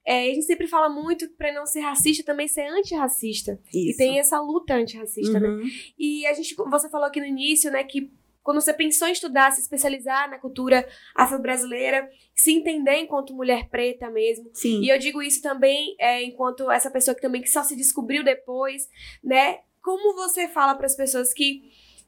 É, 0.07 0.31
a 0.31 0.35
gente 0.35 0.45
sempre 0.47 0.67
fala 0.69 0.89
muito 0.89 1.29
para 1.31 1.53
não 1.53 1.67
ser 1.67 1.81
racista, 1.81 2.23
também 2.25 2.47
ser 2.47 2.69
antirracista. 2.69 3.59
E 3.75 3.91
Isso. 3.91 3.99
tem 3.99 4.19
essa 4.19 4.41
luta 4.41 4.75
antirracista, 4.75 5.41
né? 5.41 5.49
Uhum. 5.49 5.65
E 5.99 6.27
a 6.27 6.33
gente, 6.35 6.55
você 6.55 6.89
falou 6.89 7.07
aqui 7.07 7.19
no 7.21 7.27
início, 7.27 7.71
né, 7.71 7.83
que 7.83 8.11
quando 8.47 8.61
você 8.61 8.73
pensou 8.73 9.09
em 9.09 9.13
estudar, 9.13 9.51
se 9.51 9.61
especializar 9.61 10.31
na 10.31 10.39
cultura 10.39 10.89
afro-brasileira, 11.17 12.09
se 12.33 12.53
entender 12.53 12.99
enquanto 12.99 13.35
mulher 13.35 13.69
preta 13.69 14.09
mesmo, 14.09 14.49
Sim. 14.55 14.83
e 14.83 14.89
eu 14.89 14.97
digo 15.01 15.21
isso 15.21 15.43
também 15.43 15.97
é, 15.99 16.23
enquanto 16.23 16.71
essa 16.71 16.89
pessoa 16.89 17.13
que 17.13 17.21
também 17.21 17.43
que 17.43 17.51
só 17.51 17.65
se 17.65 17.75
descobriu 17.75 18.23
depois, 18.23 18.89
né? 19.23 19.59
Como 19.83 20.15
você 20.15 20.47
fala 20.47 20.77
para 20.77 20.87
as 20.87 20.95
pessoas 20.95 21.35
que, 21.35 21.61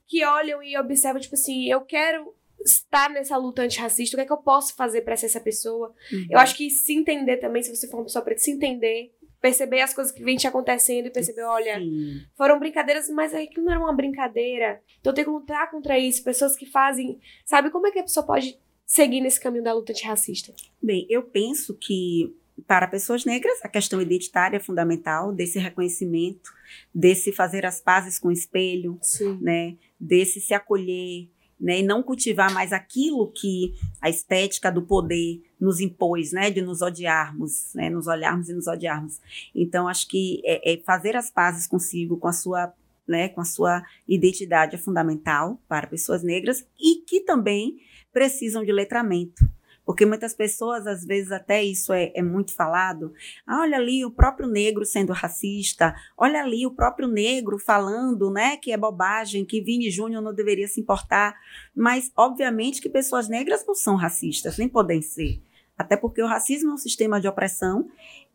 que 0.07 0.25
olham 0.25 0.63
e 0.63 0.79
observam, 0.79 1.21
tipo 1.21 1.35
assim, 1.35 1.69
eu 1.69 1.81
quero 1.81 2.33
estar 2.65 3.11
nessa 3.11 3.37
luta 3.37 3.63
antirracista, 3.63 4.15
o 4.15 4.19
que 4.19 4.23
é 4.23 4.27
que 4.27 4.33
eu 4.33 4.37
posso 4.37 4.77
fazer 4.77 5.01
para 5.01 5.17
ser 5.17 5.27
essa 5.27 5.41
pessoa? 5.41 5.93
Uhum. 6.13 6.27
Eu 6.31 6.39
acho 6.39 6.57
que 6.57 6.71
se 6.71 6.95
entender 6.95 7.39
também, 7.39 7.65
se 7.65 7.75
você 7.75 7.89
for 7.89 7.97
uma 7.97 8.05
pessoa 8.05 8.25
preta, 8.25 8.41
se 8.41 8.53
entender, 8.53 9.13
perceber 9.41 9.81
as 9.81 9.95
coisas 9.95 10.13
que 10.13 10.23
vem 10.23 10.37
te 10.37 10.47
acontecendo 10.47 11.07
e 11.07 11.11
perceber, 11.11 11.43
olha, 11.43 11.79
Sim. 11.79 12.23
foram 12.37 12.59
brincadeiras, 12.59 13.09
mas 13.09 13.35
aquilo 13.35 13.67
não 13.67 13.73
era 13.73 13.81
uma 13.81 13.95
brincadeira. 13.95 14.81
Então 15.01 15.15
tenho 15.15 15.27
que 15.27 15.33
lutar 15.33 15.71
contra 15.71 15.99
isso. 15.99 16.25
Pessoas 16.25 16.57
que 16.57 16.67
fazem. 16.67 17.21
Sabe 17.45 17.71
como 17.71 17.87
é 17.87 17.91
que 17.91 17.99
a 17.99 18.03
pessoa 18.03 18.27
pode 18.27 18.59
seguir 18.85 19.21
nesse 19.21 19.41
caminho 19.41 19.65
da 19.65 19.75
luta 19.75 19.93
antirracista? 19.93 20.53
Bem, 20.83 21.07
eu 21.09 21.23
penso 21.23 21.75
que 21.75 22.35
para 22.67 22.89
pessoas 22.89 23.25
negras 23.25 23.59
a 23.63 23.69
questão 23.69 24.01
identitária 24.01 24.57
é 24.57 24.61
fundamental, 24.61 25.33
desse 25.33 25.59
reconhecimento, 25.59 26.51
desse 26.93 27.33
fazer 27.33 27.65
as 27.65 27.81
pazes 27.81 28.19
com 28.19 28.29
o 28.29 28.33
espelho, 28.33 28.99
Sim. 29.01 29.39
né, 29.41 29.77
desse 30.01 30.41
se 30.41 30.55
acolher, 30.55 31.29
né, 31.61 31.81
e 31.81 31.83
não 31.83 32.03
cultivar 32.03 32.53
mais 32.53 32.73
aquilo 32.73 33.33
que 33.33 33.75
a 34.01 34.09
estética 34.09 34.71
do 34.71 34.83
poder 34.83 35.43
nos 35.61 35.81
impôs, 35.81 36.33
né, 36.33 36.51
de 36.51 36.63
nos 36.63 36.83
odiarmos, 36.83 37.73
né, 37.75 37.91
nos 37.91 38.07
olharmos 38.07 38.49
e 38.49 38.55
nos 38.55 38.67
odiarmos. 38.67 39.21
Então 39.55 39.89
acho 39.89 40.09
que 40.09 40.41
é, 40.45 40.75
é 40.75 40.77
fazer 40.79 41.17
as 41.17 41.31
pazes 41.31 41.67
consigo, 41.67 42.17
com 42.17 42.29
a 42.29 42.33
sua 42.33 42.73
né, 43.07 43.31
com 43.31 43.41
a 43.41 43.45
sua 43.45 43.83
identidade 44.07 44.75
é 44.75 44.79
fundamental 44.79 45.59
para 45.67 45.87
pessoas 45.87 46.23
negras 46.23 46.67
e 46.79 46.97
que 47.07 47.21
também 47.21 47.79
precisam 48.13 48.63
de 48.63 48.71
letramento. 48.71 49.49
Porque 49.89 50.05
muitas 50.05 50.35
pessoas, 50.35 50.87
às 50.87 51.03
vezes, 51.03 51.33
até 51.33 51.65
isso 51.65 51.95
é, 51.95 52.13
é 52.15 52.21
muito 52.21 52.55
falado. 52.55 53.11
Ah, 53.47 53.63
olha 53.63 53.79
ali 53.79 54.05
o 54.05 54.11
próprio 54.11 54.47
negro 54.47 54.85
sendo 54.85 55.15
racista, 55.15 55.95
olha 56.15 56.43
ali 56.43 56.67
o 56.67 56.71
próprio 56.71 57.09
negro 57.09 57.59
falando 57.59 58.31
né, 58.31 58.59
que 58.59 58.71
é 58.71 58.77
bobagem, 58.77 59.47
que 59.47 59.63
Vini 59.63 59.91
Júnior 59.91 60.21
não 60.21 60.35
deveria 60.35 60.69
se 60.69 60.79
importar. 60.79 61.35
Mas, 61.75 62.13
obviamente, 62.15 62.83
que 62.83 62.91
pessoas 62.91 63.31
negras 63.31 63.65
não 63.67 63.75
são 63.75 63.97
racistas, 63.97 64.59
nem 64.59 64.69
podem 64.69 65.01
ser. 65.01 65.41
Até 65.79 65.97
porque 65.97 66.23
o 66.23 66.27
racismo 66.27 66.73
é 66.73 66.75
um 66.75 66.77
sistema 66.77 67.19
de 67.19 67.27
opressão 67.27 67.89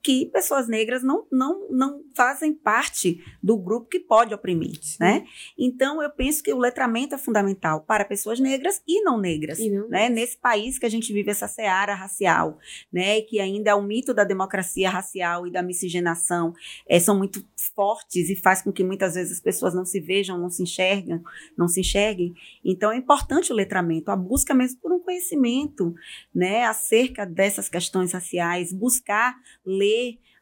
que 0.04 0.26
pessoas 0.26 0.68
negras 0.68 1.02
não, 1.02 1.26
não, 1.32 1.70
não 1.70 2.04
fazem 2.14 2.54
parte 2.54 3.24
do 3.42 3.58
grupo 3.58 3.88
que 3.88 4.02
pode 4.02 4.34
oprimir, 4.34 4.78
né? 5.00 5.26
Então, 5.58 6.04
eu 6.04 6.10
penso 6.10 6.44
que 6.44 6.54
o 6.54 6.58
letramento 6.58 7.16
é 7.16 7.18
fundamental 7.18 7.82
para 7.82 8.04
pessoas 8.04 8.38
negras 8.38 8.82
e 8.86 9.02
não 9.02 9.18
negras, 9.18 9.60
E 9.60 9.70
não 9.70 9.88
né? 9.88 10.10
Nesse 10.10 10.38
país 10.38 10.78
que 10.78 10.86
a 10.86 10.90
gente 10.90 11.14
vive 11.14 11.32
essa 11.32 11.48
seara 11.48 11.96
racial, 11.96 12.60
né? 12.92 13.22
Que 13.22 13.40
ainda 13.40 13.72
é 13.72 13.76
o 13.76 13.82
mito 13.82 14.14
da 14.14 14.26
democracia 14.26 14.90
racial 14.90 15.48
e 15.48 15.52
da 15.52 15.64
miscigenação 15.64 16.54
eh, 16.86 17.00
são 17.00 17.18
muito 17.18 17.42
fortes 17.74 18.30
e 18.30 18.36
faz 18.36 18.62
com 18.62 18.74
que 18.74 18.84
muitas 18.84 19.14
vezes 19.14 19.38
as 19.38 19.40
pessoas 19.40 19.74
não 19.74 19.86
se 19.86 20.02
vejam, 20.02 20.38
não 20.38 20.50
se 20.50 20.64
enxergam, 20.64 21.24
não 21.58 21.70
se 21.70 21.80
enxerguem. 21.80 22.34
Então, 22.64 22.92
é 22.92 22.98
importante 22.98 23.54
o 23.54 23.56
letramento, 23.56 24.12
a 24.12 24.18
busca 24.18 24.54
mesmo 24.54 24.82
por 24.82 24.92
um 24.92 25.00
conhecimento, 25.00 25.96
né? 26.36 26.66
Acerca 26.66 27.26
dessas 27.26 27.70
questões 27.70 28.12
raciais, 28.12 28.74
buscar 28.74 29.38
ler 29.66 29.93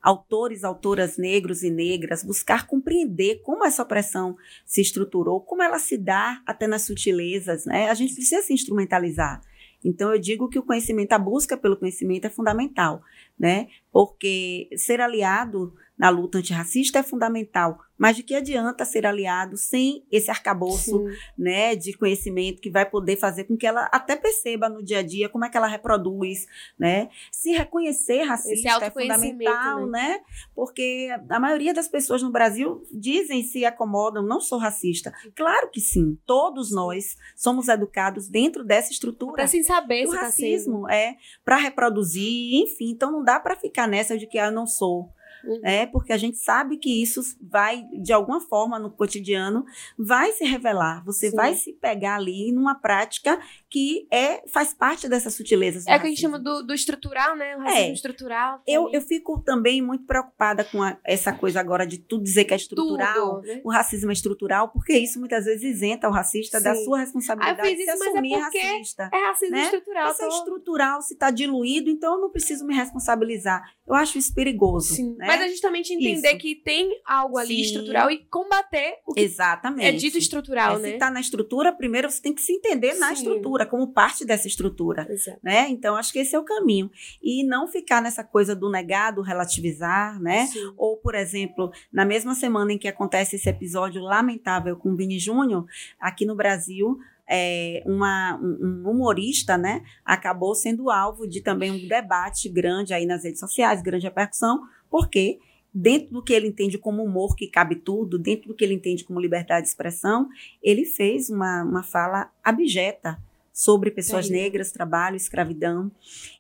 autores, 0.01 0.63
autoras 0.63 1.17
negros 1.17 1.61
e 1.63 1.69
negras, 1.69 2.23
buscar 2.23 2.65
compreender 2.65 3.41
como 3.43 3.63
essa 3.63 3.83
opressão 3.83 4.35
se 4.65 4.81
estruturou, 4.81 5.41
como 5.41 5.61
ela 5.61 5.77
se 5.77 5.97
dá 5.97 6.41
até 6.45 6.65
nas 6.65 6.83
sutilezas, 6.83 7.65
né? 7.65 7.89
A 7.89 7.93
gente 7.93 8.15
precisa 8.15 8.41
se 8.41 8.53
instrumentalizar. 8.53 9.41
Então 9.83 10.11
eu 10.13 10.19
digo 10.19 10.49
que 10.49 10.59
o 10.59 10.63
conhecimento, 10.63 11.13
a 11.13 11.19
busca 11.19 11.57
pelo 11.57 11.77
conhecimento 11.77 12.25
é 12.25 12.29
fundamental, 12.29 13.01
né? 13.37 13.67
Porque 13.91 14.69
ser 14.75 15.01
aliado 15.01 15.73
na 16.01 16.09
luta 16.09 16.39
antirracista 16.39 16.97
é 16.97 17.03
fundamental, 17.03 17.77
mas 17.95 18.15
de 18.15 18.23
que 18.23 18.33
adianta 18.33 18.83
ser 18.83 19.05
aliado 19.05 19.55
sem 19.55 20.03
esse 20.11 20.31
arcabouço 20.31 21.05
né, 21.37 21.75
de 21.75 21.93
conhecimento 21.93 22.59
que 22.59 22.71
vai 22.71 22.89
poder 22.89 23.17
fazer 23.17 23.43
com 23.43 23.55
que 23.55 23.67
ela 23.67 23.87
até 23.91 24.15
perceba 24.15 24.67
no 24.67 24.83
dia 24.83 24.97
a 24.97 25.03
dia 25.03 25.29
como 25.29 25.45
é 25.45 25.49
que 25.49 25.55
ela 25.55 25.67
reproduz, 25.67 26.47
né? 26.79 27.09
Se 27.31 27.51
reconhecer 27.51 28.23
racista 28.23 28.83
é 28.83 28.89
fundamental, 28.89 29.85
né? 29.85 30.15
né? 30.15 30.21
Porque 30.55 31.09
a 31.29 31.39
maioria 31.39 31.71
das 31.71 31.87
pessoas 31.87 32.23
no 32.23 32.31
Brasil 32.31 32.83
dizem 32.91 33.43
se 33.43 33.63
acomodam, 33.63 34.25
não 34.25 34.41
sou 34.41 34.57
racista. 34.57 35.13
Claro 35.35 35.69
que 35.69 35.79
sim, 35.79 36.17
todos 36.25 36.71
nós 36.71 37.15
somos 37.35 37.67
educados 37.67 38.27
dentro 38.27 38.63
dessa 38.63 38.91
estrutura. 38.91 39.33
Para 39.33 39.45
sem 39.45 39.61
saber 39.61 40.07
o 40.07 40.11
racismo 40.11 40.87
tá 40.87 40.95
é 40.95 41.15
para 41.45 41.57
reproduzir, 41.57 42.55
enfim, 42.63 42.89
então 42.89 43.11
não 43.11 43.23
dá 43.23 43.39
para 43.39 43.55
ficar 43.55 43.87
nessa 43.87 44.17
de 44.17 44.25
que 44.25 44.39
ah, 44.39 44.47
eu 44.47 44.51
não 44.51 44.65
sou 44.65 45.11
uhum. 45.43 45.61
é 45.63 45.85
porque 45.85 46.13
a 46.13 46.17
gente 46.17 46.37
sabe 46.37 46.77
que 46.77 47.01
isso 47.01 47.21
vai, 47.41 47.83
de 48.01 48.13
alguma 48.13 48.41
forma, 48.41 48.79
no 48.79 48.89
cotidiano, 48.89 49.65
vai 49.97 50.31
se 50.31 50.43
revelar. 50.45 51.03
Você 51.05 51.29
Sim. 51.29 51.35
vai 51.35 51.53
se 51.53 51.73
pegar 51.73 52.15
ali 52.15 52.51
numa 52.51 52.75
prática 52.75 53.39
que 53.71 54.05
é, 54.11 54.43
faz 54.49 54.73
parte 54.73 55.07
dessas 55.07 55.33
sutilezas. 55.33 55.87
É 55.87 55.95
o 55.95 55.99
que 55.99 56.07
a 56.07 56.09
gente 56.09 56.19
chama 56.19 56.37
do, 56.37 56.61
do 56.61 56.73
estrutural, 56.73 57.37
né? 57.37 57.55
O 57.55 57.59
racismo 57.61 57.89
é. 57.89 57.93
estrutural. 57.93 58.61
Eu, 58.67 58.89
eu 58.91 59.01
fico 59.01 59.41
também 59.41 59.81
muito 59.81 60.05
preocupada 60.05 60.65
com 60.65 60.83
a, 60.83 60.97
essa 61.05 61.31
coisa 61.31 61.61
agora 61.61 61.87
de 61.87 61.97
tudo 61.97 62.21
dizer 62.23 62.43
que 62.43 62.53
é 62.53 62.57
estrutural, 62.57 63.35
tudo, 63.35 63.47
né? 63.47 63.61
o 63.63 63.71
racismo 63.71 64.11
é 64.11 64.13
estrutural, 64.13 64.69
porque 64.69 64.93
isso 64.97 65.19
muitas 65.19 65.45
vezes 65.45 65.63
isenta 65.63 66.09
o 66.09 66.11
racista 66.11 66.57
Sim. 66.57 66.63
da 66.65 66.75
sua 66.75 66.99
responsabilidade 66.99 67.61
ah, 67.61 67.63
eu 67.63 67.77
fiz 67.77 67.79
isso, 67.79 67.97
de 67.97 68.03
assumir 68.09 68.29
mas 68.31 68.55
é 68.55 68.59
racista. 68.61 69.09
É 69.13 69.27
racismo 69.27 69.55
né? 69.55 69.63
estrutural. 69.63 70.13
Se 70.13 70.23
é 70.23 70.27
estrutural, 70.27 71.01
se 71.01 71.13
está 71.13 71.31
diluído, 71.31 71.89
então 71.89 72.15
eu 72.15 72.21
não 72.21 72.29
preciso 72.29 72.65
me 72.65 72.75
responsabilizar. 72.75 73.63
Eu 73.87 73.95
acho 73.95 74.17
isso 74.17 74.33
perigoso. 74.33 74.95
Sim. 74.95 75.15
Né? 75.17 75.27
Mas 75.27 75.41
é 75.41 75.49
justamente 75.49 75.93
entender 75.93 76.29
Isso. 76.29 76.37
que 76.37 76.55
tem 76.55 77.01
algo 77.05 77.37
ali 77.37 77.55
Sim. 77.55 77.61
estrutural 77.61 78.09
e 78.09 78.25
combater 78.25 78.99
o 79.05 79.13
que 79.13 79.21
Exatamente. 79.21 79.85
é 79.85 79.91
dito 79.91 80.17
estrutural, 80.17 80.77
é, 80.77 80.79
né? 80.79 80.87
Se 80.89 80.93
está 80.93 81.11
na 81.11 81.19
estrutura, 81.19 81.73
primeiro 81.73 82.09
você 82.09 82.21
tem 82.21 82.33
que 82.33 82.41
se 82.41 82.53
entender 82.53 82.93
na 82.93 83.11
estrutura, 83.11 83.60
como 83.65 83.93
parte 83.93 84.25
dessa 84.25 84.47
estrutura. 84.47 85.07
Exato. 85.09 85.39
Né? 85.43 85.69
Então, 85.69 85.95
acho 85.95 86.11
que 86.11 86.19
esse 86.19 86.35
é 86.35 86.39
o 86.39 86.43
caminho. 86.43 86.89
E 87.21 87.43
não 87.45 87.67
ficar 87.67 88.01
nessa 88.01 88.23
coisa 88.23 88.55
do 88.55 88.69
negado, 88.69 89.21
relativizar, 89.21 90.21
né? 90.21 90.47
Sim. 90.47 90.73
Ou, 90.77 90.97
por 90.97 91.15
exemplo, 91.15 91.71
na 91.91 92.05
mesma 92.05 92.35
semana 92.35 92.73
em 92.73 92.77
que 92.77 92.87
acontece 92.87 93.35
esse 93.35 93.49
episódio 93.49 94.01
lamentável 94.01 94.75
com 94.75 94.91
o 94.91 94.95
Vini 94.95 95.19
Júnior, 95.19 95.65
aqui 95.99 96.25
no 96.25 96.35
Brasil, 96.35 96.97
é, 97.33 97.81
uma, 97.85 98.37
um 98.41 98.83
humorista, 98.89 99.57
né, 99.57 99.81
acabou 100.03 100.53
sendo 100.53 100.89
alvo 100.89 101.25
de 101.25 101.39
também 101.39 101.71
um 101.71 101.87
debate 101.87 102.49
grande 102.49 102.93
aí 102.93 103.05
nas 103.05 103.23
redes 103.23 103.39
sociais, 103.39 103.81
grande 103.81 104.05
repercussão, 104.05 104.61
porque 104.89 105.39
dentro 105.73 106.11
do 106.11 106.21
que 106.21 106.33
ele 106.33 106.47
entende 106.47 106.77
como 106.77 107.01
humor, 107.01 107.35
que 107.35 107.47
cabe 107.47 107.75
tudo, 107.75 108.19
dentro 108.19 108.49
do 108.49 108.53
que 108.53 108.65
ele 108.65 108.73
entende 108.73 109.05
como 109.05 109.19
liberdade 109.19 109.63
de 109.63 109.69
expressão, 109.69 110.27
ele 110.61 110.83
fez 110.83 111.29
uma, 111.29 111.63
uma 111.63 111.83
fala 111.83 112.29
abjeta 112.43 113.17
sobre 113.53 113.91
pessoas 113.91 114.29
negras, 114.29 114.71
trabalho, 114.71 115.15
escravidão. 115.15 115.91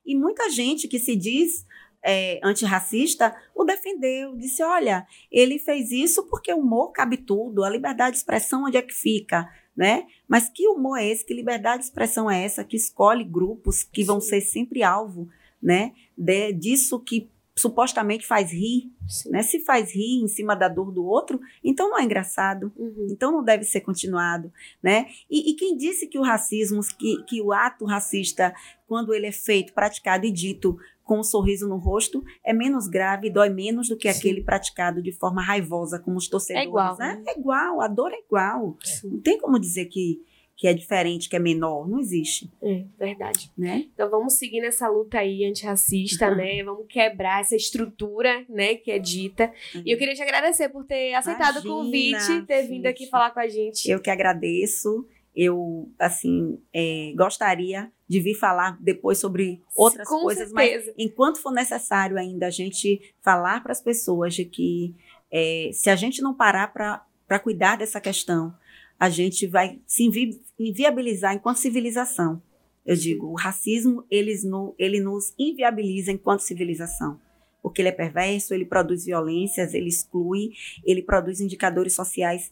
E 0.05 0.15
muita 0.15 0.49
gente 0.49 0.87
que 0.87 0.99
se 0.99 1.15
diz 1.15 1.65
é, 2.03 2.39
antirracista 2.43 3.35
o 3.55 3.63
defendeu, 3.63 4.35
disse: 4.35 4.63
olha, 4.63 5.05
ele 5.31 5.59
fez 5.59 5.91
isso 5.91 6.27
porque 6.27 6.53
o 6.53 6.57
humor 6.57 6.91
cabe 6.91 7.17
tudo, 7.17 7.63
a 7.63 7.69
liberdade 7.69 8.11
de 8.11 8.17
expressão 8.17 8.65
onde 8.65 8.77
é 8.77 8.81
que 8.81 8.93
fica? 8.93 9.49
Né? 9.75 10.05
Mas 10.27 10.49
que 10.49 10.67
humor 10.67 10.97
é 10.97 11.07
esse? 11.07 11.25
Que 11.25 11.33
liberdade 11.33 11.79
de 11.79 11.85
expressão 11.85 12.29
é 12.29 12.43
essa 12.43 12.63
que 12.63 12.75
escolhe 12.75 13.23
grupos 13.23 13.83
que 13.83 14.03
vão 14.03 14.19
ser 14.19 14.41
sempre 14.41 14.83
alvo, 14.83 15.29
né? 15.61 15.93
De, 16.17 16.51
disso 16.51 16.99
que 16.99 17.29
supostamente 17.61 18.25
faz 18.25 18.51
rir, 18.51 18.91
né? 19.27 19.43
Se 19.43 19.59
faz 19.59 19.93
rir 19.93 20.23
em 20.23 20.27
cima 20.27 20.55
da 20.55 20.67
dor 20.67 20.91
do 20.91 21.05
outro, 21.05 21.39
então 21.63 21.89
não 21.89 21.99
é 21.99 22.03
engraçado, 22.03 22.71
uhum. 22.75 23.07
então 23.09 23.31
não 23.31 23.43
deve 23.43 23.63
ser 23.63 23.81
continuado, 23.81 24.51
né? 24.81 25.07
E, 25.29 25.51
e, 25.51 25.55
quem 25.55 25.77
disse 25.77 26.07
que 26.07 26.17
o 26.17 26.23
racismo, 26.23 26.81
que, 26.97 27.23
que 27.23 27.41
o 27.41 27.53
ato 27.53 27.85
racista, 27.85 28.53
quando 28.87 29.13
ele 29.13 29.27
é 29.27 29.31
feito, 29.31 29.73
praticado 29.73 30.25
e 30.25 30.31
dito 30.31 30.77
com 31.03 31.19
um 31.19 31.23
sorriso 31.23 31.67
no 31.67 31.77
rosto, 31.77 32.23
é 32.43 32.53
menos 32.53 32.87
grave, 32.87 33.29
dói 33.29 33.49
menos 33.49 33.89
do 33.89 33.97
que 33.97 34.11
Sim. 34.11 34.19
aquele 34.19 34.41
praticado 34.41 35.01
de 35.01 35.11
forma 35.11 35.43
raivosa, 35.43 35.99
como 35.99 36.17
os 36.17 36.27
torcedores, 36.27 36.65
é 36.65 36.69
igual, 36.69 36.97
né? 36.97 37.15
né? 37.15 37.23
É 37.27 37.39
igual, 37.39 37.81
a 37.81 37.87
dor 37.87 38.11
é 38.11 38.19
igual. 38.19 38.77
Sim. 38.83 39.09
Não 39.09 39.21
tem 39.21 39.37
como 39.37 39.59
dizer 39.59 39.85
que 39.85 40.21
que 40.61 40.67
é 40.67 40.75
diferente, 40.75 41.27
que 41.27 41.35
é 41.35 41.39
menor. 41.39 41.89
Não 41.89 41.99
existe. 41.99 42.47
É, 42.61 42.85
verdade. 42.95 43.51
Né? 43.57 43.87
Então 43.91 44.07
vamos 44.11 44.33
seguir 44.33 44.61
nessa 44.61 44.87
luta 44.87 45.17
aí 45.17 45.43
antirracista, 45.43 46.29
uhum. 46.29 46.35
né? 46.35 46.63
Vamos 46.63 46.85
quebrar 46.87 47.41
essa 47.41 47.55
estrutura, 47.55 48.45
né, 48.47 48.75
que 48.75 48.91
é 48.91 48.99
dita. 48.99 49.51
Uhum. 49.73 49.81
E 49.83 49.91
eu 49.91 49.97
queria 49.97 50.13
te 50.13 50.21
agradecer 50.21 50.69
por 50.69 50.85
ter 50.85 51.15
aceitado 51.15 51.65
Imagina, 51.65 51.73
o 51.73 51.77
convite, 51.77 52.45
ter 52.45 52.67
vindo 52.67 52.85
aqui 52.85 53.07
falar 53.07 53.31
com 53.31 53.39
a 53.39 53.47
gente. 53.47 53.89
Eu 53.89 53.99
que 53.99 54.11
agradeço. 54.11 55.03
Eu, 55.35 55.89
assim, 55.97 56.59
é, 56.71 57.11
gostaria 57.15 57.91
de 58.07 58.19
vir 58.19 58.35
falar 58.35 58.77
depois 58.79 59.17
sobre 59.17 59.63
outras 59.75 60.07
com 60.07 60.21
coisas, 60.21 60.51
certeza. 60.51 60.85
mas 60.85 60.95
enquanto 60.95 61.41
for 61.41 61.51
necessário 61.51 62.19
ainda 62.19 62.45
a 62.45 62.51
gente 62.51 63.15
falar 63.23 63.63
para 63.63 63.71
as 63.71 63.81
pessoas 63.81 64.35
de 64.35 64.45
que 64.45 64.93
é, 65.31 65.71
se 65.73 65.89
a 65.89 65.95
gente 65.95 66.21
não 66.21 66.35
parar 66.35 66.67
para 66.67 67.39
cuidar 67.39 67.77
dessa 67.77 67.99
questão, 67.99 68.53
a 69.01 69.09
gente 69.09 69.47
vai 69.47 69.81
se 69.87 70.03
invi 70.03 70.39
inviabilizar 70.59 71.33
enquanto 71.33 71.57
civilização. 71.57 72.39
Eu 72.85 72.95
digo, 72.95 73.25
o 73.25 73.33
racismo 73.33 74.05
eles 74.11 74.43
no, 74.43 74.75
ele 74.77 74.99
nos 74.99 75.33
inviabiliza 75.39 76.11
enquanto 76.11 76.41
civilização. 76.41 77.19
Porque 77.63 77.81
ele 77.81 77.89
é 77.89 77.91
perverso, 77.91 78.53
ele 78.53 78.63
produz 78.63 79.03
violências, 79.03 79.73
ele 79.73 79.89
exclui, 79.89 80.51
ele 80.85 81.01
produz 81.01 81.41
indicadores 81.41 81.95
sociais 81.95 82.51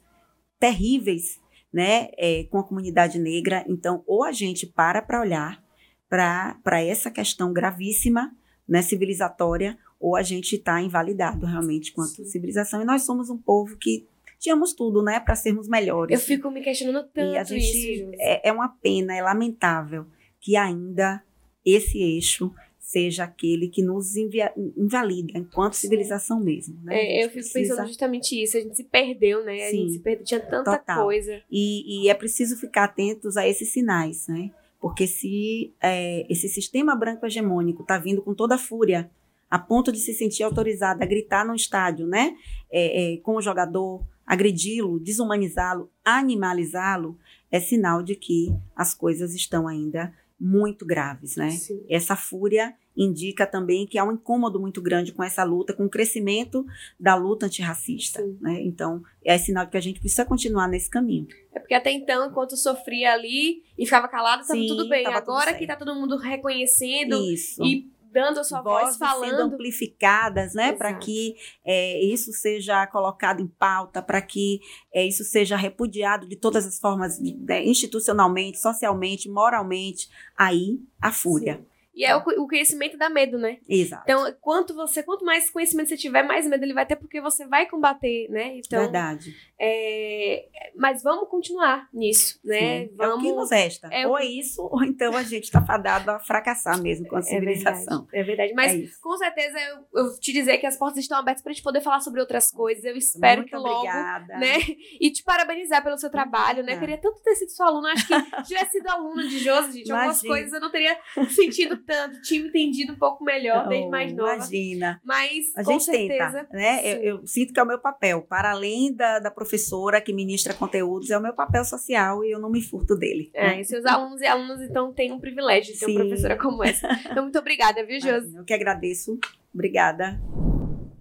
terríveis 0.60 1.40
né, 1.72 2.10
é, 2.18 2.46
com 2.46 2.58
a 2.58 2.64
comunidade 2.64 3.20
negra. 3.20 3.64
Então, 3.68 4.04
ou 4.08 4.24
a 4.24 4.32
gente 4.32 4.66
para 4.66 5.04
para 5.04 5.22
olhar 5.22 5.64
para 6.10 6.82
essa 6.82 7.12
questão 7.12 7.54
gravíssima, 7.54 8.36
né, 8.68 8.82
civilizatória, 8.82 9.78
ou 10.00 10.16
a 10.16 10.24
gente 10.24 10.56
está 10.56 10.82
invalidado 10.82 11.46
realmente 11.46 11.92
quanto 11.92 12.26
civilização. 12.26 12.82
E 12.82 12.86
nós 12.86 13.04
somos 13.04 13.30
um 13.30 13.38
povo 13.38 13.78
que 13.78 14.08
tínhamos 14.40 14.74
tudo, 14.74 15.04
né, 15.04 15.20
para 15.20 15.36
sermos 15.36 15.68
melhores. 15.68 16.20
Eu 16.20 16.26
fico 16.26 16.50
me 16.50 16.62
questionando 16.62 17.08
tanto 17.14 17.34
e 17.34 17.38
a 17.38 17.44
gente, 17.44 17.62
isso. 17.64 18.12
É, 18.16 18.50
é 18.50 18.52
uma 18.52 18.70
pena, 18.70 19.16
é 19.16 19.22
lamentável 19.22 20.06
que 20.40 20.56
ainda 20.56 21.22
esse 21.66 22.02
eixo 22.02 22.52
seja 22.90 23.26
aquele 23.26 23.68
que 23.68 23.84
nos 23.84 24.16
invalida 24.16 25.38
enquanto 25.38 25.74
civilização 25.74 26.40
mesmo. 26.40 26.82
Né? 26.84 26.96
É, 26.96 27.26
eu 27.26 27.30
fico 27.30 27.44
precisa... 27.44 27.76
pensando 27.76 27.88
justamente 27.88 28.42
isso. 28.42 28.58
A 28.58 28.62
gente 28.62 28.76
se 28.76 28.84
perdeu, 28.84 29.46
né? 29.46 29.68
A 29.68 29.72
gente 29.72 29.92
se 29.92 30.00
perdeu, 30.00 30.26
tinha 30.26 30.40
tanta 30.40 30.76
total. 30.76 31.04
coisa. 31.04 31.40
E, 31.52 32.06
e, 32.06 32.10
é 32.10 32.14
preciso 32.16 32.58
ficar 32.58 32.86
atentos 32.86 33.38
a 33.38 33.48
esses 33.48 33.72
sinais, 33.72 34.28
né? 34.28 34.50
Porque 34.82 35.06
se 35.06 35.72
é, 35.80 36.26
esse 36.32 36.50
sistema 36.50 36.96
branco 36.96 37.28
hegemônico 37.28 37.84
está 37.84 38.00
vindo 38.00 38.24
com 38.24 38.34
toda 38.34 38.56
a 38.56 38.58
fúria, 38.58 39.12
a 39.52 39.60
ponto 39.60 39.92
de 39.92 40.00
se 40.00 40.14
sentir 40.14 40.42
autorizado 40.42 41.04
a 41.04 41.06
gritar 41.06 41.46
no 41.46 41.54
estádio, 41.54 42.08
né? 42.08 42.36
É, 42.72 43.14
é, 43.14 43.18
com 43.18 43.36
o 43.36 43.42
jogador, 43.42 44.02
agredi-lo, 44.30 45.00
desumanizá-lo, 45.00 45.92
animalizá-lo, 46.06 47.18
é 47.52 47.60
sinal 47.60 48.04
de 48.04 48.16
que 48.16 48.54
as 48.76 48.94
coisas 48.94 49.34
estão 49.34 49.68
ainda 49.68 50.14
muito 50.40 50.86
graves, 50.86 51.36
né? 51.36 51.50
Sim. 51.50 51.84
Essa 51.90 52.16
fúria 52.16 52.76
indica 52.96 53.48
também 53.48 53.88
que 53.88 53.98
há 53.98 54.04
um 54.04 54.12
incômodo 54.12 54.60
muito 54.60 54.82
grande 54.84 55.12
com 55.12 55.24
essa 55.24 55.44
luta, 55.44 55.74
com 55.74 55.86
o 55.86 55.90
crescimento 55.90 56.64
da 57.00 57.16
luta 57.16 57.48
antirracista, 57.48 58.22
Sim. 58.22 58.38
né? 58.40 58.62
Então, 58.62 59.02
é 59.26 59.36
sinal 59.38 59.66
de 59.66 59.72
que 59.72 59.78
a 59.78 59.82
gente 59.82 60.00
precisa 60.00 60.24
continuar 60.24 60.68
nesse 60.68 60.92
caminho. 60.92 61.28
É 61.52 61.60
porque 61.60 61.74
até 61.74 61.92
então, 61.92 62.30
enquanto 62.30 62.56
sofria 62.56 63.14
ali 63.14 63.64
e 63.78 63.84
ficava 63.84 64.08
calado, 64.08 64.44
estava 64.44 64.60
tudo 64.68 64.88
bem. 64.88 65.08
Agora 65.08 65.48
tudo 65.48 65.58
que 65.58 65.64
está 65.64 65.76
todo 65.76 65.96
mundo 65.96 66.18
reconhecendo 66.18 67.16
Isso. 67.34 67.64
e 67.66 67.90
dando 68.12 68.40
a 68.40 68.44
sua 68.44 68.62
voz, 68.62 68.98
falando. 68.98 69.30
sendo 69.30 69.42
amplificadas, 69.44 70.54
né? 70.54 70.74
Para 70.74 70.94
que 70.94 71.36
é, 71.64 72.04
isso 72.04 72.32
seja 72.32 72.86
colocado 72.88 73.42
em 73.42 73.48
pauta, 73.48 74.02
para 74.02 74.22
que 74.22 74.60
é, 74.94 75.06
isso 75.06 75.24
seja 75.24 75.56
repudiado 75.56 76.28
de 76.28 76.36
todas 76.36 76.66
as 76.66 76.80
formas, 76.80 77.18
de, 77.18 77.36
institucionalmente, 77.64 78.60
socialmente, 78.60 79.30
moralmente. 79.30 80.10
Aí, 80.38 80.80
a 81.02 81.12
fúria. 81.12 81.56
Sim. 81.56 81.69
E 82.00 82.06
é 82.06 82.16
o, 82.16 82.22
co- 82.24 82.32
o 82.32 82.48
conhecimento 82.48 82.98
dá 82.98 83.10
medo, 83.10 83.38
né? 83.38 83.58
Exato. 83.68 84.04
Então, 84.04 84.34
quanto 84.40 84.74
você, 84.74 85.04
quanto 85.04 85.26
mais 85.26 85.50
conhecimento 85.50 85.90
você 85.90 85.98
tiver, 85.98 86.24
mais 86.24 86.48
medo 86.48 86.64
ele 86.64 86.74
vai 86.74 86.86
ter, 86.86 86.96
porque 86.96 87.20
você 87.20 87.46
vai 87.46 87.66
combater, 87.68 88.30
né? 88.30 88.58
Então, 88.58 88.80
Verdade. 88.80 89.36
é, 89.60 90.48
mas 90.76 91.04
vamos 91.04 91.28
continuar 91.30 91.90
nisso, 91.94 92.40
né? 92.44 92.60
Sim. 92.60 92.66
É 92.66 92.86
o 92.86 92.88
que 92.88 92.96
Vamos. 92.96 93.36
nos 93.36 93.52
resta. 93.52 93.90
é 93.92 94.08
ou 94.08 94.18
é 94.18 94.26
isso, 94.26 94.62
ou 94.72 94.82
então 94.84 95.14
a 95.16 95.24
gente 95.24 95.44
está 95.44 95.62
fadado 95.62 96.10
a 96.12 96.20
fracassar 96.20 96.82
mesmo 96.82 97.06
com 97.08 97.18
a 97.18 97.20
É 97.20 97.22
verdade, 97.24 97.40
civilização. 97.58 98.08
é 98.14 98.24
verdade. 98.24 98.54
Mas 98.54 98.72
é 98.72 98.76
isso. 98.78 99.02
com 99.02 99.18
certeza 99.18 99.58
eu, 99.60 100.02
eu 100.06 100.20
te 100.20 100.32
dizer 100.32 100.58
que 100.58 100.66
as 100.66 100.78
portas 100.78 101.00
estão 101.00 101.18
abertas 101.18 101.44
pra 101.44 101.52
gente 101.52 101.64
poder 101.64 101.82
falar 101.82 102.00
sobre 102.00 102.22
outras 102.22 102.50
coisas. 102.50 102.84
Eu 102.86 102.96
espero 102.96 103.42
Muito 103.42 103.50
que 103.50 103.58
logo. 103.58 103.76
obrigada. 103.80 104.38
Né? 104.38 104.56
E 105.02 105.12
te 105.12 105.22
parabenizar 105.24 105.84
pelo 105.84 105.98
seu 105.98 106.10
trabalho, 106.10 106.64
né? 106.64 106.78
Queria 106.80 106.98
tanto 106.98 107.20
ter 107.22 107.36
sido 107.36 107.50
sua 107.50 107.68
aluna. 107.68 107.92
Acho 107.92 108.08
que 108.08 108.14
se 108.14 108.44
tivesse 108.48 108.72
sido 108.72 108.88
aluna 108.88 109.24
de 109.28 109.40
Josi, 109.40 109.80
gente, 109.80 109.92
algumas 109.92 110.24
Imagina. 110.24 110.34
coisas 110.34 110.54
eu 110.54 110.60
não 110.62 110.72
teria 110.72 110.98
sentido 111.30 111.78
tanto, 111.90 112.22
tinha 112.22 112.46
entendido 112.46 112.94
um 112.94 112.96
pouco 112.96 113.24
melhor 113.24 113.68
desde 113.68 113.88
Oh, 113.88 113.90
mais 113.90 114.14
nova. 114.14 114.36
Imagina. 114.36 115.02
Mas 115.04 115.46
A 115.56 115.64
com 115.64 115.72
gente 115.72 115.86
certeza. 115.86 116.44
tenta, 116.44 116.48
né? 116.52 116.82
Eu, 116.86 117.02
eu 117.02 117.28
sinto 117.28 117.52
que 117.52 117.60
é 117.60 117.64
o 117.64 117.66
meu 117.66 117.80
papel. 117.80 118.22
Para 118.22 118.52
além 118.52 118.94
da, 118.94 119.18
da 119.18 119.32
professora 119.32 120.00
que 120.00 120.14
ministra 120.14 120.54
conteúdos, 120.54 121.10
é 121.10 121.18
o 121.18 121.22
meu 121.22 121.34
papel 121.34 121.66
social 121.66 122.24
e 122.24 122.30
eu 122.30 122.40
não 122.40 122.52
me 122.52 122.62
furto 122.62 122.96
dele. 122.96 123.32
É, 123.34 123.48
né? 123.48 123.62
e 123.62 123.66
seus 123.66 123.86
alunos 123.86 124.22
e 124.22 124.28
alunas, 124.28 124.62
então, 124.62 124.94
têm 124.94 125.12
um 125.12 125.20
privilégio 125.20 125.74
de 125.74 125.80
ter 125.80 125.88
Sim. 125.88 125.96
uma 125.96 126.06
professora 126.06 126.38
como 126.38 126.64
essa. 126.64 126.88
Então, 127.10 127.24
muito 127.24 127.40
obrigada, 127.40 127.84
viu, 127.84 128.00
Josi? 128.00 128.36
Eu 128.36 128.46
que 128.46 128.54
agradeço. 128.54 129.18
Obrigada. 129.52 130.20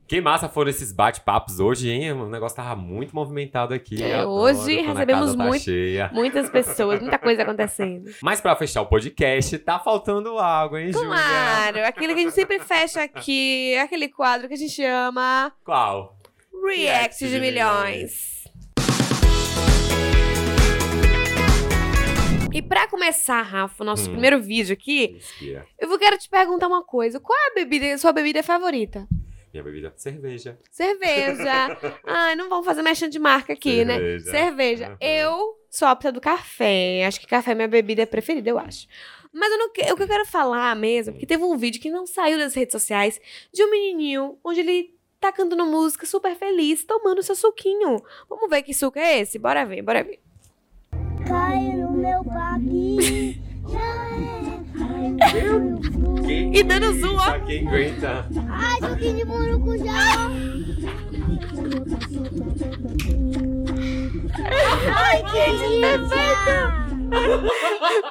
Que 0.08 0.22
massa 0.22 0.48
foram 0.48 0.70
esses 0.70 0.90
bate-papos 0.90 1.60
hoje, 1.60 1.90
hein? 1.90 2.12
O 2.12 2.30
negócio 2.30 2.56
tava 2.56 2.74
muito 2.74 3.14
movimentado 3.14 3.74
aqui. 3.74 4.02
É, 4.02 4.22
Eu 4.22 4.28
hoje 4.30 4.80
recebemos 4.80 5.34
tá 5.34 5.44
muito-. 5.44 5.70
Muitas 6.14 6.48
pessoas, 6.48 7.00
muita 7.02 7.18
coisa 7.18 7.42
acontecendo. 7.42 8.10
Mas 8.22 8.40
pra 8.40 8.56
fechar 8.56 8.80
o 8.80 8.86
podcast, 8.86 9.58
tá 9.58 9.78
faltando 9.78 10.38
água, 10.38 10.80
hein, 10.80 10.92
Júlia? 10.94 11.08
Claro, 11.08 11.84
aquele 11.84 12.14
que 12.14 12.20
a 12.20 12.22
gente 12.22 12.34
sempre 12.34 12.58
fecha 12.58 13.02
aqui, 13.02 13.76
aquele 13.76 14.08
quadro 14.08 14.48
que 14.48 14.54
a 14.54 14.56
gente 14.56 14.72
chama 14.72 15.52
Qual? 15.62 16.16
React 16.66 17.28
de 17.28 17.38
Milhões. 17.38 18.38
E 22.50 22.62
pra 22.62 22.88
começar, 22.88 23.42
Rafa, 23.42 23.82
o 23.82 23.86
nosso 23.86 24.08
Hum. 24.08 24.12
primeiro 24.12 24.40
vídeo 24.40 24.72
aqui, 24.72 25.16
Inspira. 25.18 25.66
eu 25.78 25.86
vou 25.86 25.98
quero 25.98 26.16
te 26.16 26.30
perguntar 26.30 26.66
uma 26.66 26.82
coisa. 26.82 27.20
Qual 27.20 27.38
é 27.38 27.50
a 27.52 27.54
bebida, 27.54 27.98
sua 27.98 28.10
bebida 28.10 28.42
favorita? 28.42 29.06
Minha 29.58 29.64
bebida, 29.64 29.92
cerveja. 29.96 30.56
Cerveja. 30.70 31.76
Ai, 32.06 32.36
não 32.36 32.48
vamos 32.48 32.64
fazer 32.64 32.80
mexendo 32.80 33.10
de 33.10 33.18
marca 33.18 33.52
aqui, 33.52 33.84
né? 33.84 33.94
Cerveja. 33.94 34.30
Cerveja. 34.30 34.88
Uhum. 34.90 34.96
Eu 35.00 35.58
sou 35.68 35.88
apta 35.88 36.12
do 36.12 36.20
café. 36.20 37.04
Acho 37.04 37.18
que 37.18 37.26
café 37.26 37.50
é 37.50 37.54
minha 37.56 37.66
bebida 37.66 38.06
preferida, 38.06 38.48
eu 38.48 38.58
acho. 38.58 38.86
Mas 39.32 39.50
eu 39.50 39.58
não, 39.58 39.66
o 39.66 39.70
que 39.70 39.82
eu 39.82 39.96
quero 40.06 40.24
falar 40.24 40.74
mesmo, 40.76 41.12
porque 41.12 41.26
teve 41.26 41.42
um 41.42 41.56
vídeo 41.56 41.80
que 41.80 41.90
não 41.90 42.06
saiu 42.06 42.38
das 42.38 42.54
redes 42.54 42.72
sociais 42.72 43.20
de 43.52 43.64
um 43.64 43.70
menininho 43.70 44.38
onde 44.44 44.60
ele 44.60 44.94
tá 45.20 45.32
cantando 45.32 45.66
música 45.66 46.06
super 46.06 46.36
feliz, 46.36 46.84
tomando 46.84 47.22
seu 47.22 47.34
suquinho. 47.34 48.00
Vamos 48.28 48.48
ver 48.48 48.62
que 48.62 48.72
suco 48.72 48.98
é 48.98 49.18
esse? 49.18 49.40
Bora 49.40 49.66
ver, 49.66 49.82
bora 49.82 50.04
ver. 50.04 50.20
Cai 51.26 51.76
no 51.76 51.90
meu 51.90 52.22
E 56.28 56.62
dando 56.62 56.92
zoom, 57.00 57.16
ó. 57.16 57.24
Pra 57.24 57.40
quem 57.40 57.66
aguenta. 57.66 58.26
Ai, 58.50 58.90
suquinho 58.90 59.16
de 59.16 59.24
murucujá. 59.24 60.30
Ai, 64.94 65.22
que 65.24 65.58
delícia. 65.58 66.88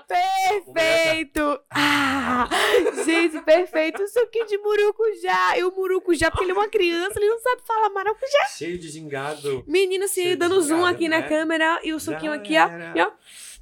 Perfeito! 0.08 1.60
Ah, 1.72 2.50
gente, 3.06 3.40
perfeito. 3.42 4.08
Suquinho 4.08 4.46
de 4.48 4.58
murucujá. 4.58 5.58
E 5.58 5.64
o 5.64 5.72
murucujá, 5.72 6.32
porque 6.32 6.46
ele 6.46 6.52
é 6.52 6.56
uma 6.56 6.68
criança, 6.68 7.20
ele 7.20 7.30
não 7.30 7.40
sabe 7.40 7.62
falar 7.66 7.90
maracujá. 7.90 8.46
Cheio 8.58 8.78
de 8.78 8.90
gingado. 8.90 9.64
Menino 9.68 10.08
se 10.08 10.22
Cheio 10.24 10.38
dando 10.38 10.60
zoom 10.62 10.78
gingado, 10.78 10.96
aqui 10.96 11.08
na 11.10 11.20
né? 11.20 11.28
câmera 11.28 11.80
e 11.84 11.94
o 11.94 12.00
suquinho 12.00 12.34
Já 12.34 12.38
aqui, 12.38 12.54
ó. 12.58 12.68
era. 12.68 12.94
E, 12.96 13.02
ó. 13.02 13.12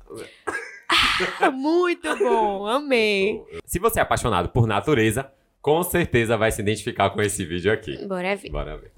Muito 1.54 2.16
bom, 2.18 2.68
amei. 2.68 3.42
Se 3.66 3.80
você 3.80 4.00
é 4.00 4.02
apaixonado 4.04 4.50
por 4.50 4.68
natureza, 4.68 5.32
com 5.62 5.82
certeza 5.84 6.38
vai 6.38 6.52
se 6.52 6.62
identificar 6.62 7.10
com 7.10 7.22
esse 7.22 7.44
vídeo 7.46 7.72
aqui. 7.72 8.06
Bora 8.06 8.36
ver. 8.36 8.50
Bora 8.50 8.78
ver. 8.78 8.92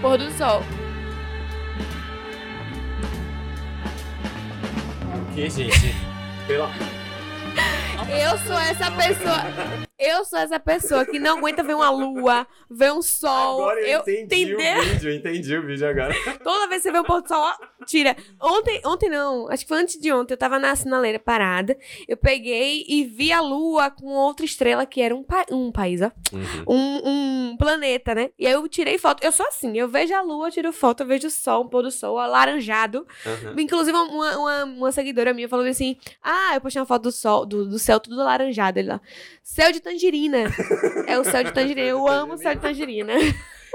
Pôr 0.00 0.18
do 0.18 0.30
sol. 0.32 0.62
O 5.14 5.34
que, 5.34 5.48
gente? 5.48 5.94
Pela... 6.46 6.68
Eu 8.10 8.36
sou 8.38 8.58
essa 8.58 8.90
pessoa. 8.90 9.91
Eu 10.04 10.24
sou 10.24 10.40
essa 10.40 10.58
pessoa 10.58 11.06
que 11.06 11.20
não 11.20 11.38
aguenta 11.38 11.62
ver 11.62 11.76
uma 11.76 11.88
lua, 11.88 12.44
ver 12.68 12.92
um 12.92 13.00
sol. 13.00 13.62
Agora 13.62 13.80
eu, 13.82 14.00
entendi 14.00 14.52
entendeu? 14.52 14.80
o 14.80 14.82
vídeo, 14.82 15.12
entendi 15.12 15.56
o 15.56 15.64
vídeo 15.64 15.88
agora. 15.88 16.12
Toda 16.42 16.66
vez 16.66 16.82
que 16.82 16.88
você 16.88 16.92
vê 16.92 16.98
um 16.98 17.04
pôr 17.04 17.22
do 17.22 17.28
sol, 17.28 17.40
ó, 17.40 17.84
tira. 17.86 18.16
Ontem, 18.40 18.80
ontem 18.84 19.08
não, 19.08 19.48
acho 19.48 19.62
que 19.62 19.68
foi 19.68 19.78
antes 19.78 20.00
de 20.00 20.12
ontem, 20.12 20.34
eu 20.34 20.38
tava 20.38 20.58
na 20.58 20.74
sinaleira 20.74 21.20
parada. 21.20 21.78
Eu 22.08 22.16
peguei 22.16 22.84
e 22.88 23.04
vi 23.04 23.32
a 23.32 23.40
lua 23.40 23.92
com 23.92 24.06
outra 24.06 24.44
estrela 24.44 24.84
que 24.84 25.00
era 25.00 25.14
um, 25.14 25.22
pa 25.22 25.46
um 25.52 25.70
país, 25.70 26.00
ó. 26.02 26.10
Uhum. 26.32 26.64
Um, 26.66 27.52
um 27.52 27.56
planeta, 27.56 28.12
né? 28.12 28.30
E 28.36 28.44
aí 28.44 28.54
eu 28.54 28.66
tirei 28.66 28.98
foto. 28.98 29.22
Eu 29.22 29.30
sou 29.30 29.46
assim, 29.46 29.78
eu 29.78 29.86
vejo 29.86 30.12
a 30.14 30.20
lua, 30.20 30.48
eu 30.48 30.52
tiro 30.52 30.72
foto, 30.72 31.04
eu 31.04 31.06
vejo 31.06 31.28
o 31.28 31.30
sol, 31.30 31.62
um 31.62 31.68
pôr 31.68 31.82
do 31.82 31.92
sol, 31.92 32.18
alaranjado. 32.18 33.06
Uhum. 33.24 33.60
Inclusive, 33.60 33.96
uma, 33.96 34.36
uma, 34.36 34.64
uma 34.64 34.92
seguidora 34.92 35.32
minha 35.32 35.48
falou 35.48 35.64
assim: 35.64 35.96
Ah, 36.20 36.54
eu 36.54 36.60
postei 36.60 36.80
uma 36.80 36.86
foto 36.86 37.02
do 37.04 37.12
sol, 37.12 37.46
do, 37.46 37.68
do 37.68 37.78
céu 37.78 38.00
tudo 38.00 38.20
alaranjado. 38.20 38.80
Ele 38.80 38.88
lá. 38.88 39.00
Céu 39.44 39.70
de 39.70 39.80
tangerina. 39.92 40.38
é 41.06 41.18
o 41.18 41.24
céu 41.24 41.44
de 41.44 41.52
tangerina. 41.52 41.86
Eu 41.86 42.08
amo 42.08 42.34
o 42.34 42.38
céu 42.38 42.54
de 42.54 42.60
tangerina. 42.60 43.12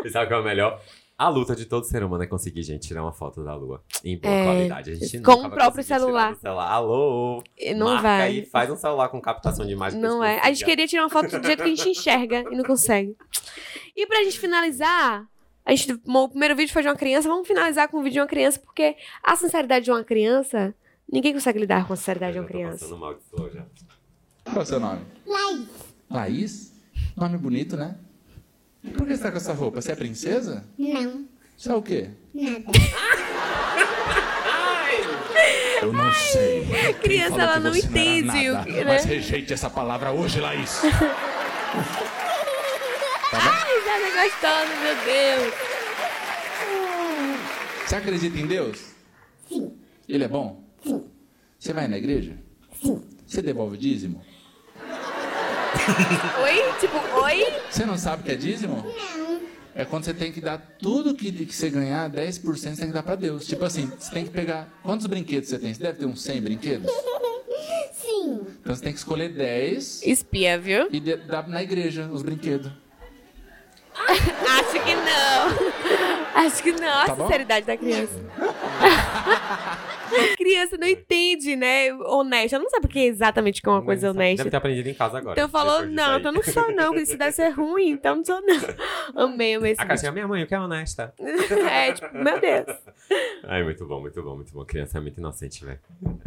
E 0.03 0.09
sabe 0.09 0.25
o 0.25 0.27
que 0.27 0.33
é 0.33 0.37
o 0.37 0.43
melhor? 0.43 0.81
A 1.17 1.29
luta 1.29 1.55
de 1.55 1.65
todo 1.65 1.83
ser 1.85 2.03
humano 2.03 2.23
é 2.23 2.27
conseguir, 2.27 2.61
gente, 2.61 2.87
tirar 2.87 3.01
uma 3.01 3.11
foto 3.11 3.43
da 3.43 3.55
lua 3.55 3.83
em 4.03 4.19
boa 4.19 4.31
É, 4.31 4.43
qualidade. 4.43 4.91
A 4.91 4.95
gente 4.95 5.19
com 5.21 5.31
o 5.31 5.49
próprio 5.49 5.83
celular. 5.83 6.35
celular. 6.35 6.69
Alô? 6.71 7.43
Não 7.75 7.87
marca 7.87 8.01
vai. 8.03 8.21
aí, 8.21 8.45
faz 8.45 8.69
um 8.69 8.75
celular 8.75 9.09
com 9.09 9.19
captação 9.19 9.65
de 9.65 9.71
imagem. 9.73 9.99
que 9.99 10.05
Não 10.07 10.23
é. 10.23 10.39
A 10.41 10.51
gente 10.51 10.63
queria 10.63 10.85
tirar 10.87 11.01
uma 11.03 11.09
foto 11.09 11.39
do 11.39 11.43
jeito 11.45 11.63
que 11.63 11.69
a 11.71 11.75
gente 11.75 11.89
enxerga 11.89 12.43
e 12.51 12.55
não 12.55 12.63
consegue. 12.63 13.15
E 13.95 14.05
pra 14.05 14.23
gente 14.23 14.39
finalizar, 14.39 15.25
a 15.65 15.71
gente, 15.75 15.91
o 16.05 16.29
primeiro 16.29 16.55
vídeo 16.55 16.71
foi 16.71 16.83
de 16.83 16.87
uma 16.87 16.95
criança, 16.95 17.27
vamos 17.27 17.47
finalizar 17.47 17.87
com 17.89 17.97
o 17.97 18.03
vídeo 18.03 18.13
de 18.13 18.19
uma 18.19 18.27
criança, 18.27 18.59
porque 18.59 18.95
a 19.23 19.35
sinceridade 19.35 19.85
de 19.85 19.91
uma 19.91 20.03
criança, 20.03 20.75
ninguém 21.11 21.33
consegue 21.33 21.57
lidar 21.57 21.87
com 21.87 21.93
a 21.93 21.95
sinceridade 21.95 22.33
de 22.33 22.39
uma 22.39 22.45
criança. 22.47 22.77
passando 22.85 22.99
mal 22.99 23.15
de 23.15 23.21
flor 23.23 23.51
já. 23.51 23.65
Qual 24.43 24.57
é 24.57 24.59
o 24.59 24.65
seu 24.67 24.79
nome? 24.79 25.01
Laís. 25.25 25.86
Laís? 26.09 26.73
Nome 27.15 27.37
bonito, 27.37 27.77
né? 27.77 27.95
Por 28.95 29.05
que 29.07 29.15
você 29.15 29.21
tá 29.23 29.31
com 29.31 29.37
essa 29.37 29.53
roupa? 29.53 29.81
Você 29.81 29.91
é 29.91 29.95
princesa? 29.95 30.63
Não, 30.77 31.25
Você 31.57 31.69
é 31.69 31.73
o 31.75 31.81
quê? 31.81 32.09
nada. 32.33 32.63
Eu 35.81 35.93
não 35.93 36.11
sei. 36.13 36.65
Quem 36.65 36.93
criança, 36.95 37.41
ela 37.41 37.59
não 37.59 37.75
entende 37.75 38.49
o 38.49 38.53
nada? 38.53 38.65
que, 38.65 38.71
né? 38.71 38.83
Mas 38.83 39.05
rejeite 39.05 39.53
essa 39.53 39.69
palavra 39.69 40.11
hoje, 40.11 40.39
Laís. 40.39 40.81
Tá 43.29 43.41
bom? 43.41 43.49
Ai, 43.49 43.81
já 43.83 43.99
tá 43.99 44.09
gostando, 44.23 44.71
meu 44.81 44.95
Deus. 45.03 45.53
Você 47.85 47.95
acredita 47.97 48.39
em 48.39 48.47
Deus? 48.47 48.79
Sim. 49.49 49.73
Ele 50.07 50.23
é 50.23 50.27
bom? 50.29 50.63
Sim. 50.81 51.03
Você 51.59 51.73
vai 51.73 51.89
na 51.89 51.97
igreja? 51.97 52.37
Sim. 52.81 53.03
Você 53.25 53.41
devolve 53.41 53.77
dízimo? 53.77 54.21
Oi? 56.43 56.73
Tipo, 56.79 56.97
oi? 57.21 57.45
Você 57.69 57.85
não 57.85 57.97
sabe 57.97 58.21
o 58.21 58.25
que 58.25 58.31
é 58.31 58.35
dízimo? 58.35 58.75
Não. 59.15 59.41
É 59.75 59.85
quando 59.85 60.05
você 60.05 60.13
tem 60.13 60.31
que 60.31 60.41
dar 60.41 60.57
tudo 60.79 61.13
que, 61.13 61.31
que 61.31 61.53
você 61.55 61.69
ganhar, 61.69 62.09
10% 62.09 62.41
você 62.41 62.75
tem 62.75 62.87
que 62.87 62.93
dar 62.93 63.03
pra 63.03 63.15
Deus. 63.15 63.45
Tipo 63.45 63.63
assim, 63.65 63.91
você 63.99 64.11
tem 64.11 64.23
que 64.25 64.31
pegar. 64.31 64.67
Quantos 64.81 65.05
brinquedos 65.05 65.49
você 65.49 65.59
tem? 65.59 65.71
Você 65.73 65.81
deve 65.83 65.99
ter 65.99 66.05
uns 66.05 66.21
100 66.23 66.41
brinquedos? 66.41 66.91
Sim. 67.93 68.41
Então 68.61 68.75
você 68.75 68.81
tem 68.83 68.91
que 68.93 68.97
escolher 68.99 69.29
10 69.29 70.01
Espia, 70.03 70.57
viu? 70.57 70.87
e 70.91 70.99
de- 70.99 71.17
dar 71.17 71.47
na 71.47 71.61
igreja 71.61 72.09
os 72.11 72.21
brinquedos. 72.23 72.71
Acho 73.97 74.83
que 74.83 74.95
não. 74.95 76.43
Acho 76.45 76.63
que 76.63 76.71
não. 76.71 76.87
A 77.01 77.05
Tá 77.05 77.15
bom? 77.15 77.25
sinceridade 77.25 77.65
da 77.67 77.77
criança. 77.77 78.13
Criança 80.47 80.77
não 80.77 80.87
entende, 80.87 81.55
né? 81.55 81.93
Honesta. 81.93 82.55
Ela 82.55 82.63
não 82.63 82.69
sabe 82.69 82.85
o 82.85 82.89
que 82.89 82.99
é 82.99 83.05
exatamente 83.05 83.61
que 83.61 83.67
é 83.67 83.71
uma 83.71 83.81
coisa 83.81 84.11
honesta. 84.11 84.43
Deve 84.43 84.51
ter 84.51 84.57
aprendido 84.57 84.89
em 84.89 84.93
casa 84.93 85.17
agora. 85.17 85.33
Então 85.33 85.49
falou, 85.49 85.85
não, 85.85 86.17
então 86.17 86.31
não 86.31 86.43
sou 86.43 86.71
não, 86.73 86.87
porque 86.87 87.01
isso 87.01 87.17
deve 87.17 87.31
ser 87.33 87.49
ruim, 87.49 87.91
então 87.91 88.15
não 88.15 88.25
sou 88.25 88.41
não. 88.41 88.57
Amei, 89.15 89.55
amei 89.55 89.71
esse 89.73 89.81
A 89.81 89.85
caixinha 89.85 90.11
minha 90.11 90.27
mãe, 90.27 90.43
o 90.43 90.47
que 90.47 90.55
é 90.55 90.59
honesta? 90.59 91.13
É, 91.67 91.91
tipo, 91.91 92.15
meu 92.15 92.39
Deus. 92.39 92.65
Ai, 93.43 93.63
muito 93.63 93.85
bom, 93.85 93.99
muito 93.99 94.21
bom, 94.21 94.35
muito 94.35 94.53
bom. 94.53 94.65
Criança 94.65 94.97
é 94.97 95.01
muito 95.01 95.17
inocente, 95.17 95.63
velho. 95.65 95.79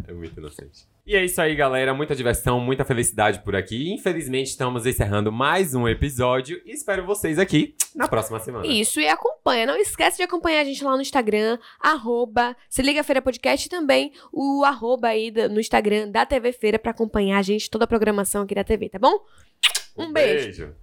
É 0.07 0.13
muito 0.13 0.37
inocente. 0.39 0.85
E 1.05 1.15
é 1.15 1.25
isso 1.25 1.41
aí, 1.41 1.55
galera. 1.55 1.93
Muita 1.93 2.15
diversão, 2.15 2.59
muita 2.59 2.85
felicidade 2.85 3.39
por 3.39 3.55
aqui. 3.55 3.91
Infelizmente, 3.91 4.47
estamos 4.47 4.85
encerrando 4.85 5.31
mais 5.31 5.73
um 5.73 5.87
episódio 5.87 6.61
e 6.65 6.71
espero 6.71 7.05
vocês 7.05 7.39
aqui 7.39 7.75
na 7.95 8.07
próxima 8.07 8.39
semana. 8.39 8.65
Isso, 8.67 8.99
e 8.99 9.07
acompanha. 9.07 9.65
Não 9.65 9.75
esquece 9.75 10.17
de 10.17 10.23
acompanhar 10.23 10.61
a 10.61 10.63
gente 10.63 10.83
lá 10.83 10.95
no 10.95 11.01
Instagram, 11.01 11.57
arroba 11.79 12.55
Se 12.69 12.81
Liga 12.81 13.03
Feira 13.03 13.21
Podcast 13.21 13.67
e 13.67 13.69
o 14.31 14.63
arroba 14.63 15.09
aí 15.09 15.31
no 15.49 15.59
Instagram 15.59 16.09
da 16.09 16.25
TV 16.25 16.51
Feira 16.51 16.79
para 16.79 16.91
acompanhar 16.91 17.39
a 17.39 17.41
gente, 17.41 17.69
toda 17.69 17.85
a 17.85 17.87
programação 17.87 18.43
aqui 18.43 18.55
da 18.55 18.63
TV, 18.63 18.89
tá 18.89 18.99
bom? 18.99 19.19
Um, 19.97 20.05
um 20.05 20.13
beijo. 20.13 20.45
beijo. 20.45 20.75